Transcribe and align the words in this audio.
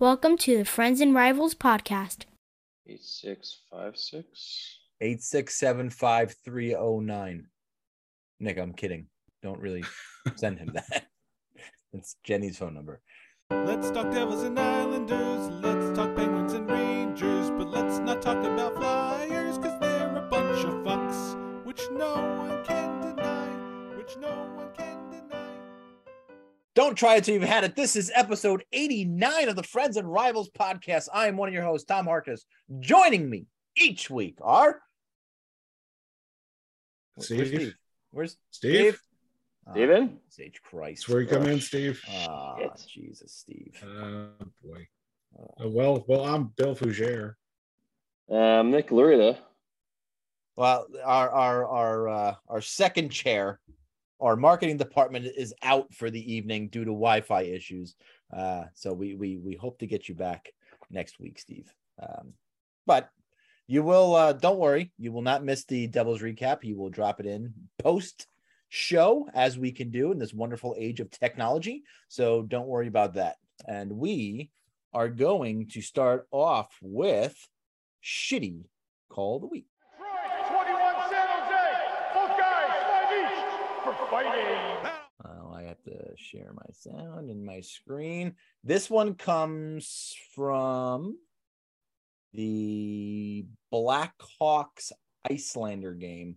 Welcome 0.00 0.36
to 0.38 0.58
the 0.58 0.64
Friends 0.64 1.00
and 1.00 1.12
Rivals 1.12 1.56
podcast. 1.56 2.26
8656. 2.86 4.78
Eight 5.00 5.20
six 5.24 5.58
seven 5.58 5.90
five 5.90 6.36
three 6.44 6.72
oh 6.72 7.00
nine. 7.00 7.48
Nick, 8.38 8.58
I'm 8.58 8.74
kidding. 8.74 9.08
Don't 9.42 9.58
really 9.58 9.82
send 10.36 10.60
him 10.60 10.70
that. 10.74 11.08
It's 11.92 12.14
Jenny's 12.22 12.58
phone 12.58 12.74
number. 12.74 13.00
Let's 13.50 13.90
talk 13.90 14.12
Devils 14.12 14.44
and 14.44 14.56
Islanders. 14.56 15.48
Let's 15.48 15.96
talk 15.96 16.14
Penguins 16.14 16.52
and 16.52 16.70
Rangers. 16.70 17.50
But 17.50 17.66
let's 17.70 17.98
not 17.98 18.22
talk 18.22 18.44
about 18.44 18.76
Flyers, 18.76 19.58
because 19.58 19.80
they're 19.80 20.16
a 20.16 20.28
bunch 20.30 20.64
of 20.64 20.74
fucks, 20.84 21.64
which 21.64 21.80
no 21.90 22.27
Don't 26.78 26.94
try 26.94 27.16
it 27.16 27.24
till 27.24 27.34
you've 27.34 27.42
had 27.42 27.64
it. 27.64 27.74
This 27.74 27.96
is 27.96 28.12
episode 28.14 28.62
89 28.72 29.48
of 29.48 29.56
the 29.56 29.64
Friends 29.64 29.96
and 29.96 30.06
Rivals 30.06 30.48
podcast. 30.48 31.08
I 31.12 31.26
am 31.26 31.36
one 31.36 31.48
of 31.48 31.52
your 31.52 31.64
hosts, 31.64 31.84
Tom 31.84 32.06
Harkness. 32.06 32.44
Joining 32.78 33.28
me 33.28 33.46
each 33.76 34.08
week 34.08 34.38
are 34.40 34.80
Where's 37.16 37.26
Steve. 37.26 37.74
Where's 38.12 38.36
Steve? 38.52 39.00
Ah, 39.66 39.72
Steven? 39.72 40.20
Sage 40.28 40.62
Christ. 40.62 41.00
That's 41.00 41.08
where 41.08 41.20
you 41.20 41.26
come 41.26 41.48
in, 41.48 41.60
Steve. 41.60 42.00
Ah, 42.08 42.54
Shit. 42.58 42.86
Jesus, 42.86 43.32
Steve. 43.32 43.84
Oh 43.84 44.28
boy. 44.62 44.86
Oh. 45.36 45.64
Uh, 45.64 45.68
well, 45.70 46.04
well, 46.06 46.24
I'm 46.24 46.52
Bill 46.56 46.76
Fougere. 46.76 47.34
Um, 48.30 48.70
Nick 48.70 48.90
Lurida. 48.90 49.36
Well, 50.54 50.86
our 51.04 51.28
our 51.28 51.66
our 51.66 52.08
uh, 52.08 52.34
our 52.46 52.60
second 52.60 53.08
chair, 53.08 53.58
our 54.20 54.36
marketing 54.36 54.76
department 54.76 55.26
is 55.36 55.54
out 55.62 55.92
for 55.94 56.10
the 56.10 56.34
evening 56.34 56.68
due 56.68 56.84
to 56.84 56.90
Wi-Fi 56.90 57.42
issues. 57.42 57.94
Uh, 58.34 58.64
so 58.74 58.92
we 58.92 59.14
we 59.14 59.38
we 59.38 59.54
hope 59.54 59.78
to 59.78 59.86
get 59.86 60.08
you 60.08 60.14
back 60.14 60.52
next 60.90 61.20
week, 61.20 61.38
Steve. 61.38 61.72
Um, 62.02 62.32
but 62.86 63.10
you 63.66 63.82
will 63.82 64.14
uh, 64.14 64.32
don't 64.32 64.58
worry, 64.58 64.92
you 64.98 65.12
will 65.12 65.22
not 65.22 65.44
miss 65.44 65.64
the 65.64 65.86
Devils 65.86 66.22
recap. 66.22 66.64
You 66.64 66.76
will 66.76 66.90
drop 66.90 67.20
it 67.20 67.26
in 67.26 67.52
post 67.78 68.26
show 68.68 69.28
as 69.34 69.58
we 69.58 69.72
can 69.72 69.90
do 69.90 70.12
in 70.12 70.18
this 70.18 70.34
wonderful 70.34 70.74
age 70.78 71.00
of 71.00 71.10
technology. 71.10 71.84
So 72.08 72.42
don't 72.42 72.68
worry 72.68 72.88
about 72.88 73.14
that. 73.14 73.36
And 73.66 73.92
we 73.92 74.50
are 74.92 75.08
going 75.08 75.68
to 75.68 75.80
start 75.80 76.26
off 76.30 76.68
with 76.82 77.36
shitty 78.04 78.64
call 79.08 79.40
the 79.40 79.46
week. 79.46 79.66
Detroit, 79.98 80.66
21 80.66 80.94
San 81.10 81.26
Jose. 81.28 81.64
Both 82.14 82.38
guys, 82.38 82.70
five 82.88 83.12
each 83.12 83.77
for 83.96 84.06
fighting. 84.10 84.90
Oh, 85.24 85.52
I 85.52 85.62
have 85.62 85.82
to 85.84 86.14
share 86.16 86.52
my 86.54 86.66
sound 86.72 87.30
and 87.30 87.44
my 87.44 87.60
screen. 87.60 88.34
This 88.64 88.88
one 88.88 89.14
comes 89.14 90.14
from 90.34 91.16
the 92.34 93.46
Blackhawks 93.72 94.92
Islander 95.28 95.94
game 95.94 96.36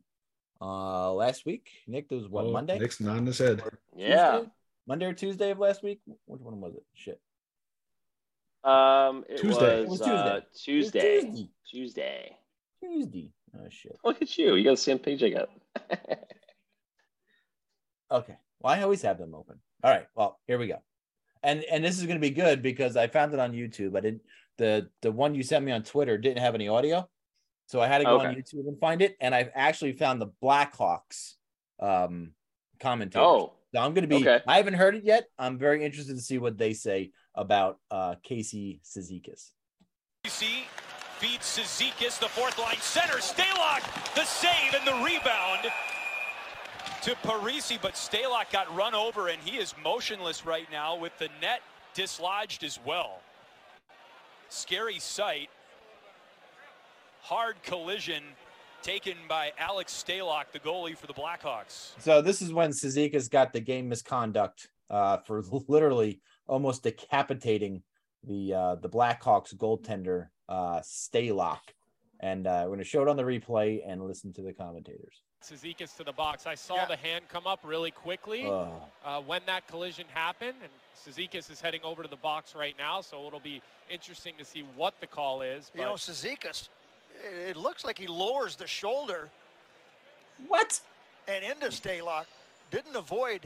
uh 0.62 1.12
last 1.14 1.46
week. 1.46 1.70
Nick, 1.88 2.10
there 2.10 2.18
was 2.18 2.28
what 2.28 2.46
Oh, 2.46 2.52
Monday? 2.52 2.80
Nick's 2.80 3.00
nodding 3.00 3.26
his 3.28 3.38
head. 3.38 3.62
Yeah. 3.96 4.32
Tuesday? 4.38 4.52
Monday 4.88 5.06
or 5.06 5.14
Tuesday 5.14 5.52
of 5.52 5.60
last 5.60 5.84
week? 5.84 6.00
Which 6.26 6.42
one 6.42 6.60
was 6.62 6.76
it? 6.76 6.84
Shit. 6.96 7.20
Um, 8.64 9.24
it 9.30 9.38
Tuesday. 9.38 9.86
was, 9.86 9.86
It 9.86 9.90
was 9.90 10.02
uh, 10.02 10.06
It 10.38 10.44
was 10.54 10.62
Tuesday. 10.64 11.02
Tuesday. 11.12 11.50
Tuesday. 11.70 12.38
Tuesday. 12.84 13.32
Oh 13.56 13.68
shit. 13.70 13.96
Look 14.04 14.22
at 14.22 14.38
you. 14.38 14.56
You 14.56 14.64
got 14.64 14.72
the 14.72 14.78
same 14.78 15.00
page 15.00 15.24
I 15.24 15.30
got. 15.30 15.50
Okay. 18.12 18.36
Well, 18.60 18.74
I 18.74 18.82
always 18.84 19.02
have 19.04 19.18
them 19.18 19.34
open. 19.34 19.60
All 19.84 19.92
right. 19.92 20.06
Well, 20.16 20.40
here 20.48 20.58
we 20.60 20.68
go. 20.68 20.82
And 21.44 21.64
and 21.64 21.84
this 21.84 21.98
is 21.98 22.06
going 22.06 22.18
to 22.18 22.22
be 22.22 22.30
good 22.30 22.62
because 22.62 22.96
I 22.96 23.08
found 23.08 23.34
it 23.34 23.40
on 23.40 23.52
YouTube. 23.54 23.98
I 23.98 24.02
didn't 24.02 24.22
the 24.58 24.90
the 25.02 25.12
one 25.12 25.34
you 25.34 25.42
sent 25.44 25.66
me 25.66 25.72
on 25.72 25.82
Twitter 25.84 26.18
didn't 26.18 26.38
have 26.40 26.54
any 26.54 26.68
audio, 26.68 27.10
so 27.66 27.82
I 27.82 27.88
had 27.88 28.00
to 28.00 28.04
go 28.04 28.20
on 28.20 28.36
YouTube 28.36 28.68
and 28.68 28.80
find 28.80 29.02
it. 29.02 29.16
And 29.20 29.34
I've 29.34 29.50
actually 29.56 29.94
found 29.94 30.22
the 30.22 30.28
Blackhawks 30.44 31.34
um 31.80 32.34
commentary. 32.80 33.26
oh, 33.26 33.54
So 33.74 33.82
I'm 33.82 33.94
going 33.96 34.08
to 34.08 34.16
be. 34.16 34.28
okay. 34.28 34.42
I 34.48 34.58
haven't 34.58 34.76
heard 34.76 34.96
it 34.96 35.04
yet. 35.04 35.26
I'm 35.40 35.58
very 35.58 35.84
interested 35.84 36.16
to 36.16 36.22
see 36.22 36.38
what 36.38 36.58
they 36.60 36.74
say 36.74 37.12
about 37.34 37.80
uh 37.90 38.16
Casey 38.22 38.82
Cizikas. 38.86 39.50
See, 40.28 40.66
feeds 41.18 41.46
Cizikas, 41.58 42.20
the 42.20 42.30
fourth 42.30 42.60
line 42.60 42.78
center. 42.82 43.18
Stalock, 43.18 43.82
the 44.14 44.26
save 44.26 44.76
and 44.76 44.86
the 44.88 45.04
rebound 45.04 45.72
to 47.02 47.16
Parisi, 47.24 47.82
but 47.82 47.94
Stalock 47.94 48.52
got 48.52 48.74
run 48.76 48.94
over 48.94 49.30
and 49.30 49.42
he 49.42 49.58
is 49.58 49.74
motionless 49.84 50.46
right 50.46 50.68
now 50.72 50.96
with 50.96 51.18
the 51.18 51.30
net 51.42 51.62
dislodged 51.96 52.64
as 52.64 52.80
well. 52.86 53.22
Scary 54.50 55.00
sight. 55.00 55.50
Hard 57.22 57.62
collision 57.64 58.24
taken 58.84 59.16
by 59.28 59.52
Alex 59.58 60.04
Stalock, 60.08 60.52
the 60.52 60.60
goalie 60.60 60.96
for 60.96 61.08
the 61.08 61.14
Blackhawks. 61.14 61.94
So 62.00 62.22
this 62.22 62.42
is 62.42 62.54
when 62.54 62.72
Cizikas 62.72 63.30
got 63.30 63.54
the 63.54 63.60
game 63.60 63.90
misconduct 63.90 64.68
uh, 64.90 65.18
for 65.18 65.44
literally 65.68 66.22
almost 66.48 66.84
decapitating 66.84 67.82
the 68.24 68.54
uh, 68.54 68.76
the 68.76 68.90
Blackhawks 68.90 69.56
goaltender 69.56 70.28
uh, 70.50 70.82
Stalock, 70.82 71.62
and 72.20 72.46
uh, 72.46 72.62
we're 72.64 72.70
going 72.70 72.80
to 72.80 72.86
show 72.86 73.02
it 73.02 73.08
on 73.08 73.18
the 73.18 73.24
replay 73.24 73.80
and 73.88 74.04
listen 74.04 74.32
to 74.34 74.44
the 74.44 74.54
commentators. 74.54 75.22
Cizikas 75.44 75.96
to 75.98 76.04
the 76.04 76.12
box. 76.12 76.46
I 76.46 76.56
saw 76.56 76.86
the 76.86 76.96
hand 76.96 77.26
come 77.28 77.48
up 77.48 77.60
really 77.64 77.92
quickly 77.92 78.46
Oh, 78.46 78.72
uh, 79.04 79.22
when 79.22 79.42
that 79.48 79.68
collision 79.68 80.06
happened, 80.14 80.56
and 80.62 80.72
Cizikas 80.96 81.50
is 81.50 81.60
heading 81.60 81.82
over 81.84 82.04
to 82.04 82.10
the 82.10 82.16
box 82.18 82.54
right 82.56 82.76
now, 82.78 83.02
so 83.02 83.26
it'll 83.28 83.40
be 83.40 83.62
interesting 83.90 84.34
to 84.38 84.46
see 84.46 84.64
what 84.76 84.94
the 85.02 85.08
call 85.08 85.42
is. 85.42 85.72
You 85.74 85.82
know, 85.82 85.92
but- 85.92 86.00
Cizikas, 86.00 86.70
it 87.26 87.50
it 87.50 87.58
looks 87.58 87.84
like 87.84 87.98
he 87.98 88.08
lowers 88.08 88.56
the 88.56 88.68
shoulder 88.68 89.30
what? 90.48 90.80
and 91.28 91.44
into 91.44 91.68
Stalock. 91.68 92.26
Didn't 92.72 92.96
avoid 92.96 93.42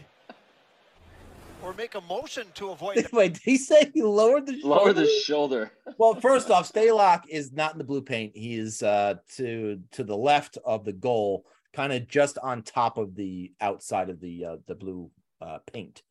or 1.64 1.74
make 1.74 1.96
a 1.96 2.02
motion 2.02 2.46
to 2.56 2.70
avoid 2.72 2.98
the 2.98 3.10
Wait, 3.12 3.34
did 3.34 3.42
he 3.44 3.58
say 3.58 3.90
he 3.94 4.04
lowered 4.04 4.46
the 4.46 4.60
lower 4.64 4.94
the 4.94 5.08
shoulder? 5.24 5.72
shoulder. 5.86 5.96
well, 5.98 6.14
first 6.16 6.50
off, 6.52 6.72
Stalock 6.72 7.24
is 7.28 7.52
not 7.54 7.72
in 7.72 7.78
the 7.78 7.84
blue 7.84 8.02
paint. 8.02 8.36
He 8.36 8.56
is 8.56 8.84
uh, 8.84 9.16
to 9.38 9.80
to 9.92 10.04
the 10.04 10.16
left 10.18 10.58
of 10.66 10.86
the 10.86 10.94
goal, 10.94 11.46
kind 11.76 11.92
of 11.94 12.08
just 12.08 12.38
on 12.42 12.64
top 12.64 12.98
of 12.98 13.16
the 13.16 13.52
outside 13.60 14.10
of 14.10 14.20
the 14.22 14.46
uh, 14.46 14.56
the 14.68 14.76
blue 14.76 15.12
uh, 15.42 15.60
paint. 15.72 16.02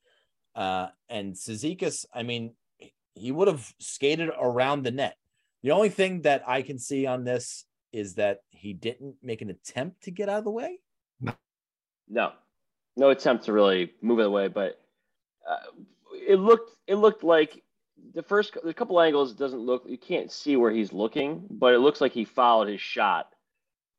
Uh, 0.55 0.89
and 1.09 1.35
Cizikas, 1.35 2.05
I 2.13 2.23
mean, 2.23 2.53
he 3.15 3.33
would 3.33 3.49
have 3.49 3.73
skated 3.81 4.31
around 4.41 4.83
the 4.83 4.91
net. 4.91 5.17
The 5.63 5.73
only 5.73 5.89
thing 5.89 6.23
that 6.23 6.43
I 6.47 6.63
can 6.63 6.79
see 6.79 7.07
on 7.07 7.25
this 7.25 7.65
is 7.93 8.15
that 8.15 8.41
he 8.51 8.73
didn't 8.73 9.17
make 9.23 9.41
an 9.41 9.51
attempt 9.51 10.03
to 10.03 10.11
get 10.11 10.29
out 10.29 10.39
of 10.39 10.45
the 10.45 10.51
way. 10.51 10.79
No, 12.09 12.33
no 12.97 13.11
attempt 13.11 13.47
to 13.47 13.53
really 13.53 13.93
move 14.03 14.21
it 14.21 14.27
away, 14.27 14.49
but 14.49 14.81
uh, 15.49 15.83
it 16.13 16.37
looked 16.37 16.77
it 16.87 16.97
looked 16.97 17.25
like 17.25 17.63
the 18.15 18.23
first 18.23 18.57
the 18.63 18.75
couple 18.75 19.01
angles 19.01 19.33
doesn't 19.33 19.61
look 19.61 19.85
you 19.87 19.97
can't 19.97 20.31
see 20.31 20.57
where 20.57 20.71
he's 20.71 20.93
looking, 20.93 21.45
but 21.51 21.73
it 21.73 21.79
looks 21.79 22.01
like 22.01 22.13
he 22.13 22.25
followed 22.25 22.69
his 22.69 22.81
shot 22.81 23.34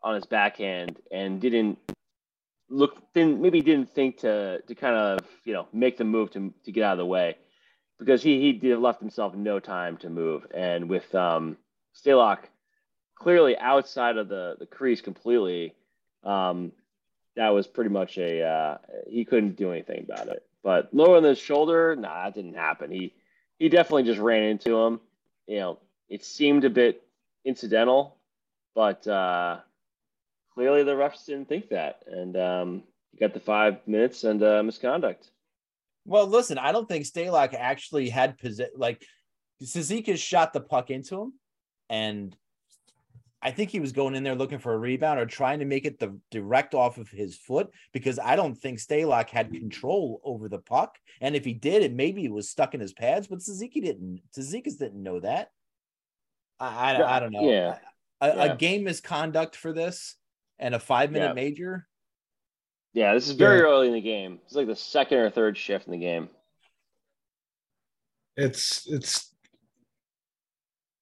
on 0.05 0.15
his 0.15 0.25
backhand 0.25 0.97
and 1.11 1.41
didn't 1.41 1.77
look 2.69 3.01
didn't 3.13 3.41
maybe 3.41 3.61
didn't 3.61 3.93
think 3.93 4.19
to 4.19 4.61
to 4.67 4.73
kind 4.73 4.95
of 4.95 5.19
you 5.43 5.51
know 5.51 5.67
make 5.73 5.97
the 5.97 6.05
move 6.05 6.31
to 6.31 6.53
to 6.63 6.71
get 6.71 6.83
out 6.83 6.93
of 6.93 6.99
the 6.99 7.05
way 7.05 7.37
because 7.99 8.23
he 8.23 8.39
he 8.39 8.53
did 8.53 8.79
left 8.79 9.01
himself 9.01 9.35
no 9.35 9.59
time 9.59 9.97
to 9.97 10.09
move 10.09 10.47
and 10.53 10.87
with 10.87 11.13
um 11.13 11.57
Stalock 11.93 12.45
clearly 13.15 13.57
outside 13.57 14.15
of 14.15 14.29
the 14.29 14.55
the 14.57 14.65
crease 14.65 15.01
completely 15.01 15.73
um 16.23 16.71
that 17.35 17.49
was 17.49 17.67
pretty 17.67 17.89
much 17.89 18.17
a 18.17 18.41
uh, 18.41 18.77
he 19.07 19.25
couldn't 19.25 19.55
do 19.55 19.71
anything 19.71 20.03
about 20.03 20.27
it. 20.27 20.43
But 20.63 20.89
lowering 20.93 21.23
the 21.23 21.35
shoulder, 21.35 21.95
nah, 21.95 22.25
that 22.25 22.33
didn't 22.33 22.55
happen. 22.55 22.91
He 22.91 23.13
he 23.59 23.69
definitely 23.69 24.03
just 24.03 24.19
ran 24.19 24.43
into 24.43 24.77
him. 24.77 24.99
You 25.47 25.59
know, 25.59 25.79
it 26.09 26.23
seemed 26.23 26.63
a 26.65 26.69
bit 26.69 27.03
incidental, 27.43 28.17
but 28.73 29.07
uh, 29.07 29.59
clearly 30.55 30.83
the 30.83 30.93
refs 30.93 31.25
didn't 31.25 31.47
think 31.49 31.69
that, 31.69 32.03
and 32.07 32.35
um, 32.37 32.83
he 33.11 33.19
got 33.19 33.33
the 33.33 33.39
five 33.39 33.77
minutes 33.85 34.23
and 34.23 34.41
uh, 34.41 34.63
misconduct. 34.63 35.29
Well, 36.05 36.27
listen, 36.27 36.57
I 36.57 36.71
don't 36.71 36.87
think 36.87 37.05
Stalock 37.05 37.53
actually 37.53 38.09
had 38.09 38.37
possession. 38.37 38.73
Like 38.77 39.03
Cizikas 39.61 40.17
shot 40.17 40.53
the 40.53 40.61
puck 40.61 40.89
into 40.89 41.21
him, 41.21 41.33
and 41.89 42.35
I 43.41 43.51
think 43.51 43.69
he 43.69 43.79
was 43.79 43.91
going 43.91 44.15
in 44.15 44.23
there 44.23 44.33
looking 44.35 44.59
for 44.59 44.73
a 44.73 44.77
rebound 44.77 45.19
or 45.19 45.25
trying 45.27 45.59
to 45.59 45.65
make 45.65 45.85
it 45.85 45.99
the 45.99 46.17
direct 46.31 46.73
off 46.73 46.97
of 46.97 47.09
his 47.09 47.37
foot 47.37 47.69
because 47.93 48.17
I 48.17 48.35
don't 48.35 48.55
think 48.55 48.79
Stalock 48.79 49.29
had 49.29 49.51
control 49.51 50.19
over 50.23 50.49
the 50.49 50.57
puck. 50.57 50.97
And 51.21 51.35
if 51.35 51.45
he 51.45 51.53
did, 51.53 51.83
it 51.83 51.93
maybe 51.93 52.25
it 52.25 52.31
was 52.31 52.49
stuck 52.49 52.73
in 52.73 52.79
his 52.79 52.93
pads, 52.93 53.27
but 53.27 53.43
Suzuki 53.43 53.81
didn't. 53.81 54.21
Suzuki's 54.31 54.77
didn't 54.77 55.03
know 55.03 55.19
that. 55.19 55.49
I, 56.59 56.95
I, 56.95 57.17
I 57.17 57.19
don't 57.19 57.33
know. 57.33 57.49
Yeah. 57.49 57.77
A, 58.21 58.27
Yeah. 58.27 58.43
a 58.45 58.57
game 58.57 58.83
misconduct 58.83 59.55
for 59.55 59.73
this 59.73 60.15
and 60.59 60.75
a 60.75 60.79
five 60.79 61.11
minute 61.11 61.27
Yeah. 61.27 61.33
major. 61.33 61.87
Yeah, 62.93 63.13
this 63.13 63.27
is 63.27 63.33
very 63.33 63.57
Yeah. 63.57 63.63
early 63.65 63.87
in 63.87 63.93
the 63.93 64.01
game. 64.01 64.39
It's 64.45 64.55
like 64.55 64.67
the 64.67 64.75
second 64.75 65.17
or 65.17 65.29
third 65.29 65.57
shift 65.57 65.85
in 65.85 65.91
the 65.91 65.97
game. 65.99 66.29
It's 68.37 68.85
it's 68.87 69.33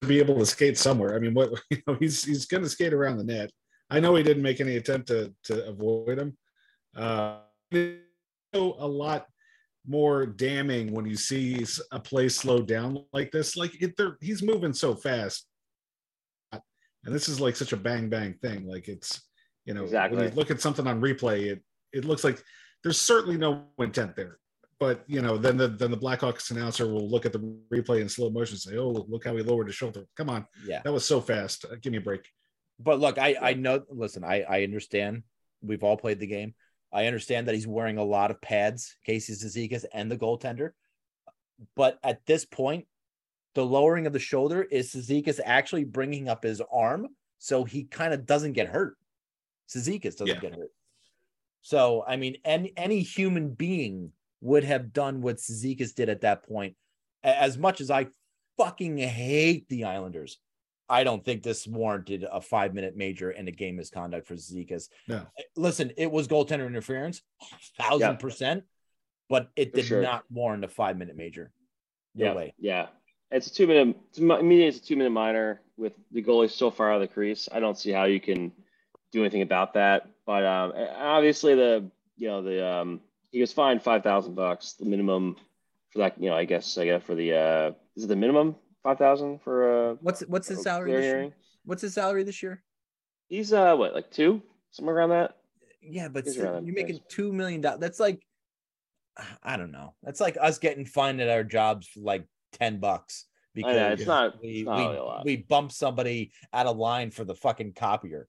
to 0.02 0.08
be 0.08 0.20
able 0.20 0.38
to 0.40 0.46
skate 0.46 0.78
somewhere. 0.78 1.16
I 1.16 1.20
mean, 1.20 1.34
what 1.34 1.52
you 1.70 1.78
know, 1.88 1.96
he's 2.00 2.24
he's 2.24 2.46
going 2.46 2.64
to 2.64 2.70
skate 2.70 2.94
around 2.94 3.18
the 3.18 3.24
net. 3.24 3.52
I 3.90 4.00
know 4.00 4.16
he 4.16 4.24
didn't 4.24 4.44
make 4.44 4.60
any 4.62 4.78
attempt 4.78 5.08
to 5.08 5.34
to 5.46 5.68
avoid 5.68 6.20
him. 6.20 6.38
Uh, 6.96 7.40
a 8.54 8.88
lot 8.88 9.28
more 9.86 10.26
damning 10.26 10.94
when 10.94 11.06
you 11.06 11.16
see 11.16 11.66
a 11.92 12.00
play 12.00 12.30
slow 12.30 12.62
down 12.62 13.04
like 13.14 13.32
this. 13.32 13.58
Like 13.58 13.82
it, 13.82 13.94
he's 14.22 14.44
moving 14.44 14.74
so 14.74 14.96
fast, 14.96 15.48
and 16.52 16.62
this 17.14 17.28
is 17.28 17.40
like 17.42 17.56
such 17.56 17.74
a 17.74 17.78
bang 17.78 18.10
bang 18.10 18.36
thing. 18.36 18.68
Like 18.68 18.88
it's 18.88 19.22
you 19.65 19.74
know 19.74 19.83
Exactly. 19.83 20.18
when 20.18 20.30
you 20.30 20.36
look 20.36 20.51
at 20.51 20.62
something 20.62 20.88
on 20.88 21.01
replay, 21.01 21.51
it 21.51 21.63
it 21.92 22.06
looks 22.06 22.24
like 22.24 22.42
there's 22.83 23.00
certainly 23.00 23.38
no 23.38 23.65
intent 23.80 24.15
there. 24.15 24.39
But 24.80 25.04
you 25.07 25.21
know, 25.21 25.38
then 25.38 25.56
the 25.57 25.68
then 25.69 25.92
the 25.92 25.98
Blackhawks 25.98 26.51
announcer 26.51 26.88
will 26.88 27.10
look 27.10 27.25
at 27.25 27.31
the 27.33 27.39
replay 27.71 28.01
in 28.01 28.10
slow 28.10 28.30
motion 28.30 28.56
and 28.56 28.62
say, 28.62 28.77
"Oh, 28.77 28.89
look 28.89 29.24
how 29.25 29.36
he 29.36 29.44
lowered 29.44 29.68
his 29.68 29.75
shoulder! 29.75 30.06
Come 30.18 30.30
on, 30.30 30.45
Yeah. 30.65 30.81
that 30.83 30.92
was 30.92 31.06
so 31.06 31.21
fast. 31.21 31.65
Uh, 31.65 31.75
Give 31.81 31.92
me 31.92 32.00
a 32.00 32.01
break." 32.01 32.27
But 32.80 33.00
look, 33.00 33.18
I 33.18 33.36
I 33.42 33.54
know. 33.54 33.83
Listen, 33.89 34.24
I 34.24 34.42
I 34.44 34.63
understand. 34.63 35.24
We've 35.62 35.83
all 35.83 35.95
played 35.95 36.19
the 36.19 36.27
game. 36.27 36.56
I 36.92 37.06
understand 37.07 37.48
that 37.48 37.56
he's 37.56 37.66
wearing 37.68 37.98
a 37.98 38.04
lot 38.04 38.30
of 38.31 38.42
pads, 38.42 38.98
Casey 39.06 39.33
Cizikas 39.33 39.86
and 39.94 40.12
the 40.12 40.18
goaltender. 40.18 40.71
But 41.75 42.00
at 42.04 42.25
this 42.25 42.45
point, 42.45 42.86
the 43.56 43.66
lowering 43.66 44.06
of 44.07 44.13
the 44.13 44.19
shoulder 44.19 44.62
is 44.63 44.92
Cizikas 44.94 45.39
actually 45.45 45.86
bringing 45.86 46.27
up 46.27 46.44
his 46.44 46.62
arm 46.71 47.07
so 47.39 47.63
he 47.63 47.86
kind 47.86 48.13
of 48.13 48.25
doesn't 48.25 48.54
get 48.54 48.68
hurt. 48.68 48.98
Cizikas 49.74 50.18
doesn't 50.18 50.28
Yeah. 50.28 50.40
get 50.40 50.54
hurt. 50.56 50.72
So 51.62 52.04
I 52.08 52.18
mean, 52.18 52.38
any 52.44 52.74
any 52.78 53.02
human 53.02 53.50
being 53.54 54.12
would 54.42 54.64
have 54.64 54.92
done 54.94 55.22
what 55.22 55.38
Cizikas 55.38 55.96
did 55.96 56.10
at 56.10 56.22
that 56.22 56.44
point. 56.44 56.75
As 57.24 57.58
much 57.58 57.80
as 57.80 57.90
I 57.90 58.08
fucking 58.58 58.98
hate 58.98 59.68
the 59.70 59.86
Islanders, 59.86 60.40
I 60.90 61.06
don't 61.06 61.24
think 61.24 61.42
this 61.44 61.66
warranted 61.66 62.25
a 62.30 62.42
five 62.42 62.74
minute 62.74 62.98
major 62.98 63.30
and 63.30 63.48
a 63.48 63.52
game 63.52 63.78
misconduct 63.78 64.28
for 64.28 64.36
Cizikas. 64.36 64.90
No. 65.08 65.25
Listen, 65.56 65.92
it 65.98 66.12
was 66.12 66.28
goaltender 66.28 66.68
interference, 66.68 67.22
thousand 67.78 68.12
Yeah. 68.12 68.16
percent, 68.18 68.64
but 69.30 69.50
it 69.56 69.72
For 69.72 69.78
did 69.78 69.86
sure. 69.86 70.02
not 70.02 70.30
warrant 70.30 70.66
a 70.66 70.68
five 70.68 70.98
minute 70.98 71.16
major. 71.16 71.52
No 72.16 72.26
yeah, 72.26 72.34
way. 72.36 72.54
yeah. 72.60 72.88
It's 73.31 73.48
a 73.48 73.54
two 73.54 73.66
minute. 73.66 73.96
To 74.14 74.22
me, 74.44 74.68
it's 74.68 74.78
a 74.80 74.84
two 74.84 74.98
minute 74.98 75.10
minor 75.12 75.62
with 75.78 75.94
the 76.12 76.22
goalie 76.22 76.52
so 76.52 76.69
far 76.69 76.92
out 76.92 77.02
of 77.02 77.08
the 77.08 77.14
crease. 77.14 77.48
I 77.52 77.60
don't 77.62 77.78
see 77.78 77.92
how 77.92 78.04
you 78.04 78.19
can 78.19 78.52
do 79.13 79.21
anything 79.21 79.44
about 79.44 79.75
that. 79.75 80.10
But 80.25 80.45
um, 80.45 80.74
obviously, 80.98 81.56
the 81.56 81.89
you 82.18 82.27
know 82.27 82.42
the 82.42 82.65
um, 82.65 83.01
he 83.31 83.39
was 83.39 83.54
fined 83.54 83.81
five 83.81 84.04
thousand 84.04 84.36
bucks, 84.36 84.74
the 84.74 84.86
minimum 84.86 85.38
for 85.92 86.00
that. 86.00 86.21
You 86.21 86.30
know, 86.30 86.36
I 86.36 86.45
guess 86.45 86.77
I 86.77 86.86
guess 86.86 87.04
for 87.04 87.15
the 87.15 87.33
uh, 87.33 87.71
is 87.95 88.04
it 88.04 88.07
the 88.07 88.15
minimum 88.15 88.56
five 88.81 88.98
thousand 88.98 89.42
for 89.42 89.92
uh, 89.92 89.95
What's 90.01 90.21
what's 90.21 90.48
his 90.48 90.62
salary 90.62 90.92
this 90.92 91.06
year? 91.06 91.31
What's 91.63 91.81
his 91.81 91.94
salary 91.94 92.24
this 92.24 92.44
year? 92.44 92.62
He's 93.30 93.54
uh 93.54 93.75
what 93.75 93.94
like 93.94 94.12
two 94.12 94.42
somewhere 94.71 94.95
around 94.95 95.10
that. 95.10 95.38
Yeah, 95.81 96.07
but 96.07 96.25
He's 96.25 96.33
still, 96.33 96.45
around 96.45 96.56
that 96.56 96.66
you're 96.66 96.75
making 96.75 97.00
two 97.07 97.31
million 97.31 97.62
dollars. 97.62 97.80
That's 97.80 98.00
like, 98.00 98.21
I 99.44 99.57
don't 99.57 99.71
know. 99.71 99.94
That's 100.04 100.19
like 100.19 100.38
us 100.42 100.57
getting 100.57 100.86
fined 100.86 101.21
at 101.21 101.30
our 101.30 101.44
jobs 101.44 101.88
for 101.88 102.01
like 102.01 102.25
ten 102.51 102.80
bucks 102.80 103.25
because 103.54 103.75
know, 103.75 103.89
it's 103.92 104.06
not- 104.06 104.42
we 104.42 104.50
it's 104.50 104.66
not 104.66 104.77
we, 104.77 104.83
really 104.86 105.21
we 105.25 105.38
bump 105.38 105.71
somebody 105.71 106.31
out 106.51 106.66
of 106.66 106.77
line 106.77 107.12
for 107.12 107.24
the 107.24 107.36
fucking 107.36 107.74
copier. 107.74 108.27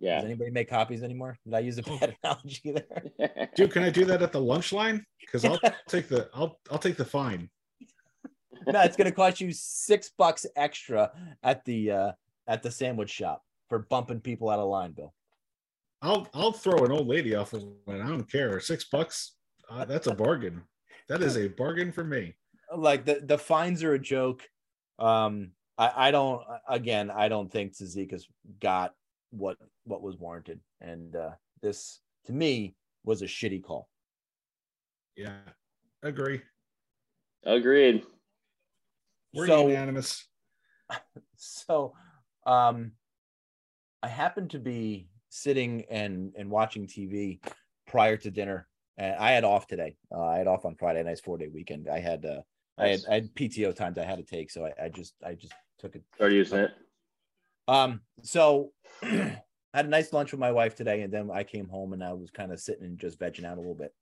Does 0.00 0.24
anybody 0.24 0.50
make 0.50 0.68
copies 0.68 1.02
anymore? 1.02 1.36
Did 1.44 1.54
I 1.54 1.58
use 1.60 1.78
a 1.78 1.82
bad 1.82 2.16
analogy 2.24 2.72
there? 2.72 3.48
Dude, 3.56 3.72
can 3.72 3.82
I 3.82 3.90
do 3.90 4.04
that 4.06 4.22
at 4.22 4.32
the 4.32 4.40
lunch 4.40 4.72
line? 4.72 5.04
Because 5.20 5.44
I'll 5.44 5.58
take 5.88 6.08
the 6.08 6.28
I'll 6.34 6.58
I'll 6.70 6.78
take 6.78 6.96
the 6.96 7.04
fine. 7.04 7.50
no, 8.66 8.80
it's 8.80 8.96
gonna 8.96 9.12
cost 9.12 9.40
you 9.40 9.52
six 9.52 10.10
bucks 10.16 10.46
extra 10.56 11.10
at 11.42 11.64
the 11.64 11.90
uh 11.90 12.12
at 12.46 12.62
the 12.62 12.70
sandwich 12.70 13.10
shop 13.10 13.42
for 13.68 13.80
bumping 13.80 14.20
people 14.20 14.48
out 14.50 14.58
of 14.58 14.68
line, 14.68 14.92
Bill. 14.92 15.14
I'll 16.02 16.26
I'll 16.34 16.52
throw 16.52 16.84
an 16.84 16.92
old 16.92 17.06
lady 17.06 17.34
off 17.34 17.52
of 17.52 17.62
it. 17.62 18.00
I 18.00 18.08
don't 18.08 18.30
care. 18.30 18.58
Six 18.60 18.84
bucks. 18.84 19.32
Uh, 19.68 19.84
that's 19.84 20.06
a 20.06 20.14
bargain. 20.14 20.62
That 21.08 21.22
is 21.22 21.36
a 21.36 21.48
bargain 21.48 21.92
for 21.92 22.04
me. 22.04 22.34
like 22.74 23.04
the 23.04 23.20
the 23.22 23.38
fines 23.38 23.82
are 23.84 23.94
a 23.94 23.98
joke. 23.98 24.48
Um, 24.98 25.52
I 25.76 26.08
I 26.08 26.10
don't 26.10 26.42
again 26.68 27.10
I 27.10 27.28
don't 27.28 27.50
think 27.52 27.74
Cizikas 27.76 28.22
got 28.60 28.94
what 29.30 29.56
what 29.84 30.02
was 30.02 30.16
warranted, 30.18 30.60
and 30.80 31.14
uh, 31.16 31.30
this 31.62 32.00
to 32.26 32.32
me 32.32 32.74
was 33.04 33.22
a 33.22 33.26
shitty 33.26 33.62
call. 33.62 33.88
Yeah, 35.16 35.38
agree. 36.02 36.42
Agreed. 37.44 38.04
We're 39.34 39.46
So- 39.46 39.68
unanimous. 39.68 40.26
So, 41.42 41.94
um, 42.44 42.92
I 44.02 44.08
happened 44.08 44.50
to 44.50 44.58
be 44.58 45.08
sitting 45.30 45.84
and 45.88 46.34
and 46.36 46.50
watching 46.50 46.86
TV 46.86 47.40
prior 47.86 48.16
to 48.18 48.30
dinner, 48.30 48.68
and 48.98 49.14
I 49.16 49.30
had 49.30 49.44
off 49.44 49.66
today. 49.66 49.96
Uh, 50.12 50.20
I 50.26 50.36
had 50.38 50.46
off 50.48 50.64
on 50.66 50.74
Friday, 50.74 51.02
nice 51.02 51.20
four 51.20 51.38
day 51.38 51.48
weekend. 51.48 51.88
I 51.88 52.00
had 52.00 52.26
uh, 52.26 52.40
I 52.76 52.88
had 52.88 53.00
I 53.08 53.14
had 53.14 53.34
PTO 53.34 53.74
times 53.74 53.96
I 53.98 54.04
had 54.04 54.18
to 54.18 54.24
take, 54.24 54.50
so 54.50 54.66
I, 54.66 54.84
I 54.84 54.88
just 54.90 55.14
I 55.24 55.34
just 55.34 55.54
took 55.78 55.94
it 55.96 56.02
Start 56.16 56.32
using 56.32 56.58
it. 56.58 56.72
Um, 57.70 58.00
so 58.22 58.72
I 59.02 59.40
had 59.72 59.86
a 59.86 59.88
nice 59.88 60.12
lunch 60.12 60.32
with 60.32 60.40
my 60.40 60.50
wife 60.50 60.74
today, 60.74 61.02
and 61.02 61.14
then 61.14 61.30
I 61.32 61.44
came 61.44 61.68
home 61.68 61.92
and 61.92 62.02
I 62.02 62.12
was 62.12 62.28
kind 62.30 62.52
of 62.52 62.58
sitting 62.58 62.84
and 62.84 62.98
just 62.98 63.20
vegging 63.20 63.44
out 63.44 63.58
a 63.58 63.60
little 63.60 63.76
bit. 63.76 63.94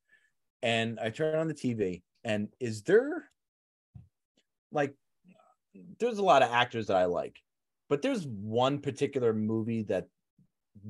And 0.63 0.99
I 0.99 1.11
turned 1.11 1.37
on 1.37 1.49
the 1.49 1.55
TV, 1.55 2.03
and 2.25 2.49
is 2.59 2.83
there 2.83 3.29
like 4.73 4.95
there's 6.01 6.17
a 6.17 6.25
lot 6.25 6.43
of 6.43 6.51
actors 6.51 6.87
that 6.87 6.97
I 6.97 7.05
like, 7.05 7.43
but 7.91 8.01
there's 8.01 8.27
one 8.27 8.79
particular 8.79 9.35
movie 9.35 9.83
that 9.85 10.09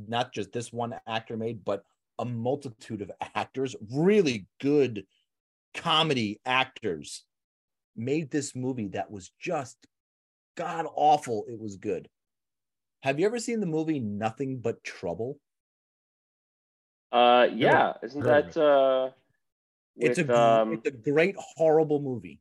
not 0.06 0.32
just 0.32 0.52
this 0.52 0.72
one 0.72 0.94
actor 1.08 1.36
made, 1.36 1.64
but 1.64 1.82
a 2.20 2.24
multitude 2.24 3.02
of 3.02 3.10
actors, 3.34 3.74
really 3.92 4.46
good 4.60 5.04
comedy 5.74 6.40
actors, 6.46 7.24
made 7.96 8.30
this 8.30 8.54
movie 8.54 8.88
that 8.88 9.10
was 9.10 9.32
just 9.40 9.76
god 10.56 10.86
awful. 10.94 11.44
It 11.48 11.58
was 11.58 11.76
good. 11.76 12.08
Have 13.02 13.20
you 13.20 13.26
ever 13.26 13.38
seen 13.38 13.60
the 13.60 13.66
movie 13.66 14.00
Nothing 14.00 14.58
But 14.58 14.82
Trouble? 14.82 15.38
Uh, 17.12 17.48
yeah. 17.54 17.94
Isn't 18.02 18.22
that 18.24 18.56
uh? 18.56 19.10
It's 19.96 20.18
a 20.18 20.22
with, 20.22 20.28
gr- 20.28 20.34
um, 20.34 20.72
it's 20.74 20.86
a 20.86 20.90
great 20.90 21.34
horrible 21.56 22.00
movie. 22.00 22.40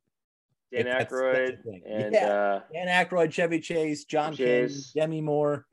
Dan 0.72 0.86
if 0.86 0.92
that's- 0.92 1.08
that's 1.10 1.62
the 1.64 1.70
Aykroyd 1.70 1.82
and 1.86 2.14
Yeah. 2.14 2.28
uh 2.28 2.60
Dan 2.72 2.86
Aykroyd, 3.06 3.32
Chevy 3.32 3.60
Chase, 3.60 4.04
John 4.04 4.36
King, 4.36 4.68
Demi 4.94 5.20
Moore, 5.22 5.66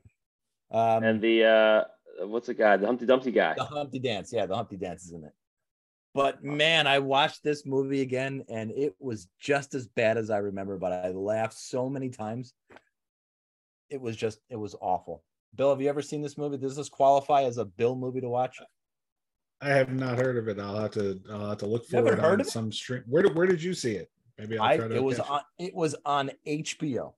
um, 0.70 1.04
and 1.04 1.20
the 1.20 1.44
uh 1.44 2.26
what's 2.26 2.46
the 2.46 2.54
guy 2.54 2.76
the 2.78 2.86
Humpty 2.86 3.06
Dumpty 3.06 3.30
guy. 3.30 3.54
the 3.56 3.64
Humpty 3.64 3.98
Dance. 3.98 4.32
Yeah, 4.32 4.46
the 4.46 4.56
Humpty 4.56 4.76
Dance 4.76 5.04
is 5.04 5.12
in 5.12 5.24
it. 5.24 5.32
But 6.14 6.42
man, 6.42 6.86
I 6.86 6.98
watched 7.00 7.44
this 7.44 7.66
movie 7.66 8.00
again, 8.00 8.42
and 8.48 8.70
it 8.70 8.94
was 8.98 9.28
just 9.38 9.74
as 9.74 9.86
bad 9.86 10.16
as 10.16 10.30
I 10.30 10.38
remember. 10.38 10.78
But 10.78 10.92
I 10.92 11.10
laughed 11.10 11.58
so 11.58 11.90
many 11.90 12.08
times. 12.08 12.54
It 13.90 14.00
was 14.00 14.16
just, 14.16 14.40
it 14.50 14.56
was 14.56 14.74
awful. 14.80 15.22
Bill, 15.54 15.70
have 15.70 15.80
you 15.80 15.88
ever 15.88 16.02
seen 16.02 16.22
this 16.22 16.36
movie? 16.36 16.56
Does 16.58 16.76
this 16.76 16.88
qualify 16.88 17.42
as 17.44 17.58
a 17.58 17.64
Bill 17.64 17.94
movie 17.96 18.20
to 18.20 18.28
watch? 18.28 18.58
I 19.60 19.68
have 19.70 19.92
not 19.92 20.18
heard 20.18 20.36
of 20.36 20.48
it. 20.48 20.58
I'll 20.60 20.78
have 20.78 20.90
to 20.92 21.18
I'll 21.32 21.48
have 21.48 21.58
to 21.58 21.66
look 21.66 21.86
for 21.86 21.96
it 22.06 22.18
heard 22.18 22.20
on 22.20 22.40
of 22.40 22.46
it? 22.46 22.50
some 22.50 22.70
stream. 22.70 23.02
Where 23.06 23.22
did 23.22 23.34
where 23.34 23.46
did 23.46 23.62
you 23.62 23.72
see 23.72 23.92
it? 23.92 24.10
Maybe 24.38 24.58
I'll 24.58 24.68
I 24.68 24.76
try 24.76 24.88
to 24.88 24.94
it 24.96 25.02
was 25.02 25.18
on 25.18 25.40
it 25.58 25.74
was 25.74 25.94
on 26.04 26.30
HBO. 26.46 27.14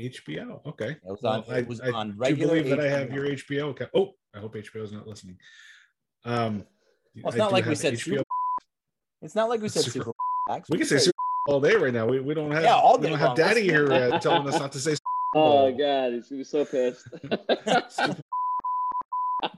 HBO. 0.00 0.66
Okay. 0.66 0.90
It 0.90 0.98
was 1.04 1.22
on 1.22 1.44
Well, 1.46 1.56
I, 1.56 1.58
it 1.60 1.68
was 1.68 1.80
I 1.80 1.90
on 1.90 2.10
do 2.12 2.16
regular. 2.18 2.56
believe 2.56 2.70
that 2.70 2.80
I 2.80 2.88
have 2.88 3.12
your 3.12 3.26
HBO 3.26 3.70
account. 3.70 3.90
Oh, 3.94 4.14
I 4.34 4.40
hope 4.40 4.54
HBO 4.56 4.82
is 4.82 4.90
not 4.92 5.06
listening. 5.06 5.36
Um, 6.24 6.64
Well, 7.22 7.28
it's 7.28 7.36
not 7.36 7.52
like 7.52 7.66
we 7.66 7.76
said 7.76 7.94
HBO. 7.94 7.98
Super- 8.00 8.22
It's 9.22 9.34
not 9.36 9.48
like 9.48 9.60
we 9.62 9.68
said 9.68 9.82
Super- 9.84 10.06
super. 10.06 10.12
Max. 10.48 10.68
We 10.70 10.78
can 10.78 10.86
say 10.88 10.98
Super 10.98 11.14
all 11.46 11.60
day 11.60 11.76
right 11.76 11.94
now. 11.94 12.06
We, 12.06 12.18
we 12.20 12.34
don't 12.34 12.50
have 12.50 12.62
Yeah, 12.64 12.74
all 12.76 12.98
day 12.98 13.04
we 13.04 13.08
don't 13.10 13.18
have. 13.20 13.36
Daddy 13.36 13.62
here 13.62 13.92
uh, 13.92 14.18
telling 14.18 14.46
us 14.48 14.58
not 14.58 14.72
to 14.72 14.80
say. 14.80 14.96
Super 15.34 15.44
Oh 15.44 15.72
god, 15.76 16.12
he's 16.14 16.28
gonna 16.28 16.40
be 16.40 16.44
so 16.44 16.64
pissed. 16.64 17.06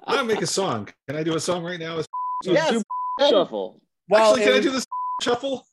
I'm 0.06 0.26
make 0.26 0.42
a 0.42 0.46
song. 0.46 0.88
Can 1.08 1.16
I 1.16 1.22
do 1.22 1.36
a 1.36 1.40
song 1.40 1.62
right 1.64 1.78
now? 1.80 2.00
Yes. 2.42 2.82
Shuffle. 3.28 3.80
Well, 4.08 4.30
Actually, 4.30 4.44
can 4.46 4.54
I 4.54 4.60
do 4.60 4.70
this 4.76 4.86
shuffle? 5.20 5.66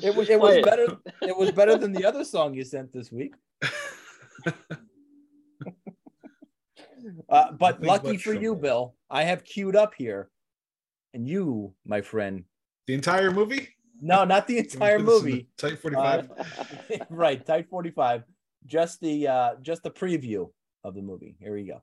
It 0.00 0.14
was, 0.14 0.30
it 0.30 0.38
was 0.38 0.64
better. 0.64 0.86
It 1.20 1.36
was 1.36 1.50
better 1.50 1.76
than 1.76 1.92
the 1.92 2.04
other 2.04 2.24
song 2.24 2.54
you 2.54 2.62
sent 2.62 2.92
this 2.92 3.10
week. 3.10 3.34
Uh, 7.28 7.50
but 7.52 7.82
lucky 7.82 8.12
but 8.12 8.20
for 8.20 8.34
you. 8.34 8.54
Bill, 8.54 8.94
I 9.10 9.24
have 9.24 9.42
queued 9.42 9.74
up 9.74 9.94
here, 9.98 10.30
and 11.12 11.26
you, 11.28 11.74
my 11.84 12.00
friend, 12.00 12.44
The 12.86 12.94
entire 12.94 13.32
movie? 13.32 13.70
no, 14.00 14.24
not 14.24 14.46
the 14.46 14.58
entire 14.58 14.98
Put 15.00 15.06
this 15.06 15.22
the 15.22 15.28
movie. 15.30 15.48
Tight 15.58 15.78
45. 15.80 16.30
right, 17.10 17.44
tight 17.44 17.68
forty-five. 17.68 18.22
Just 18.66 19.00
the 19.00 19.28
uh, 19.28 19.54
just 19.60 19.82
the 19.82 19.90
preview 19.90 20.50
of 20.84 20.94
the 20.94 21.02
movie. 21.02 21.36
Here 21.40 21.54
we 21.54 21.64
go. 21.64 21.82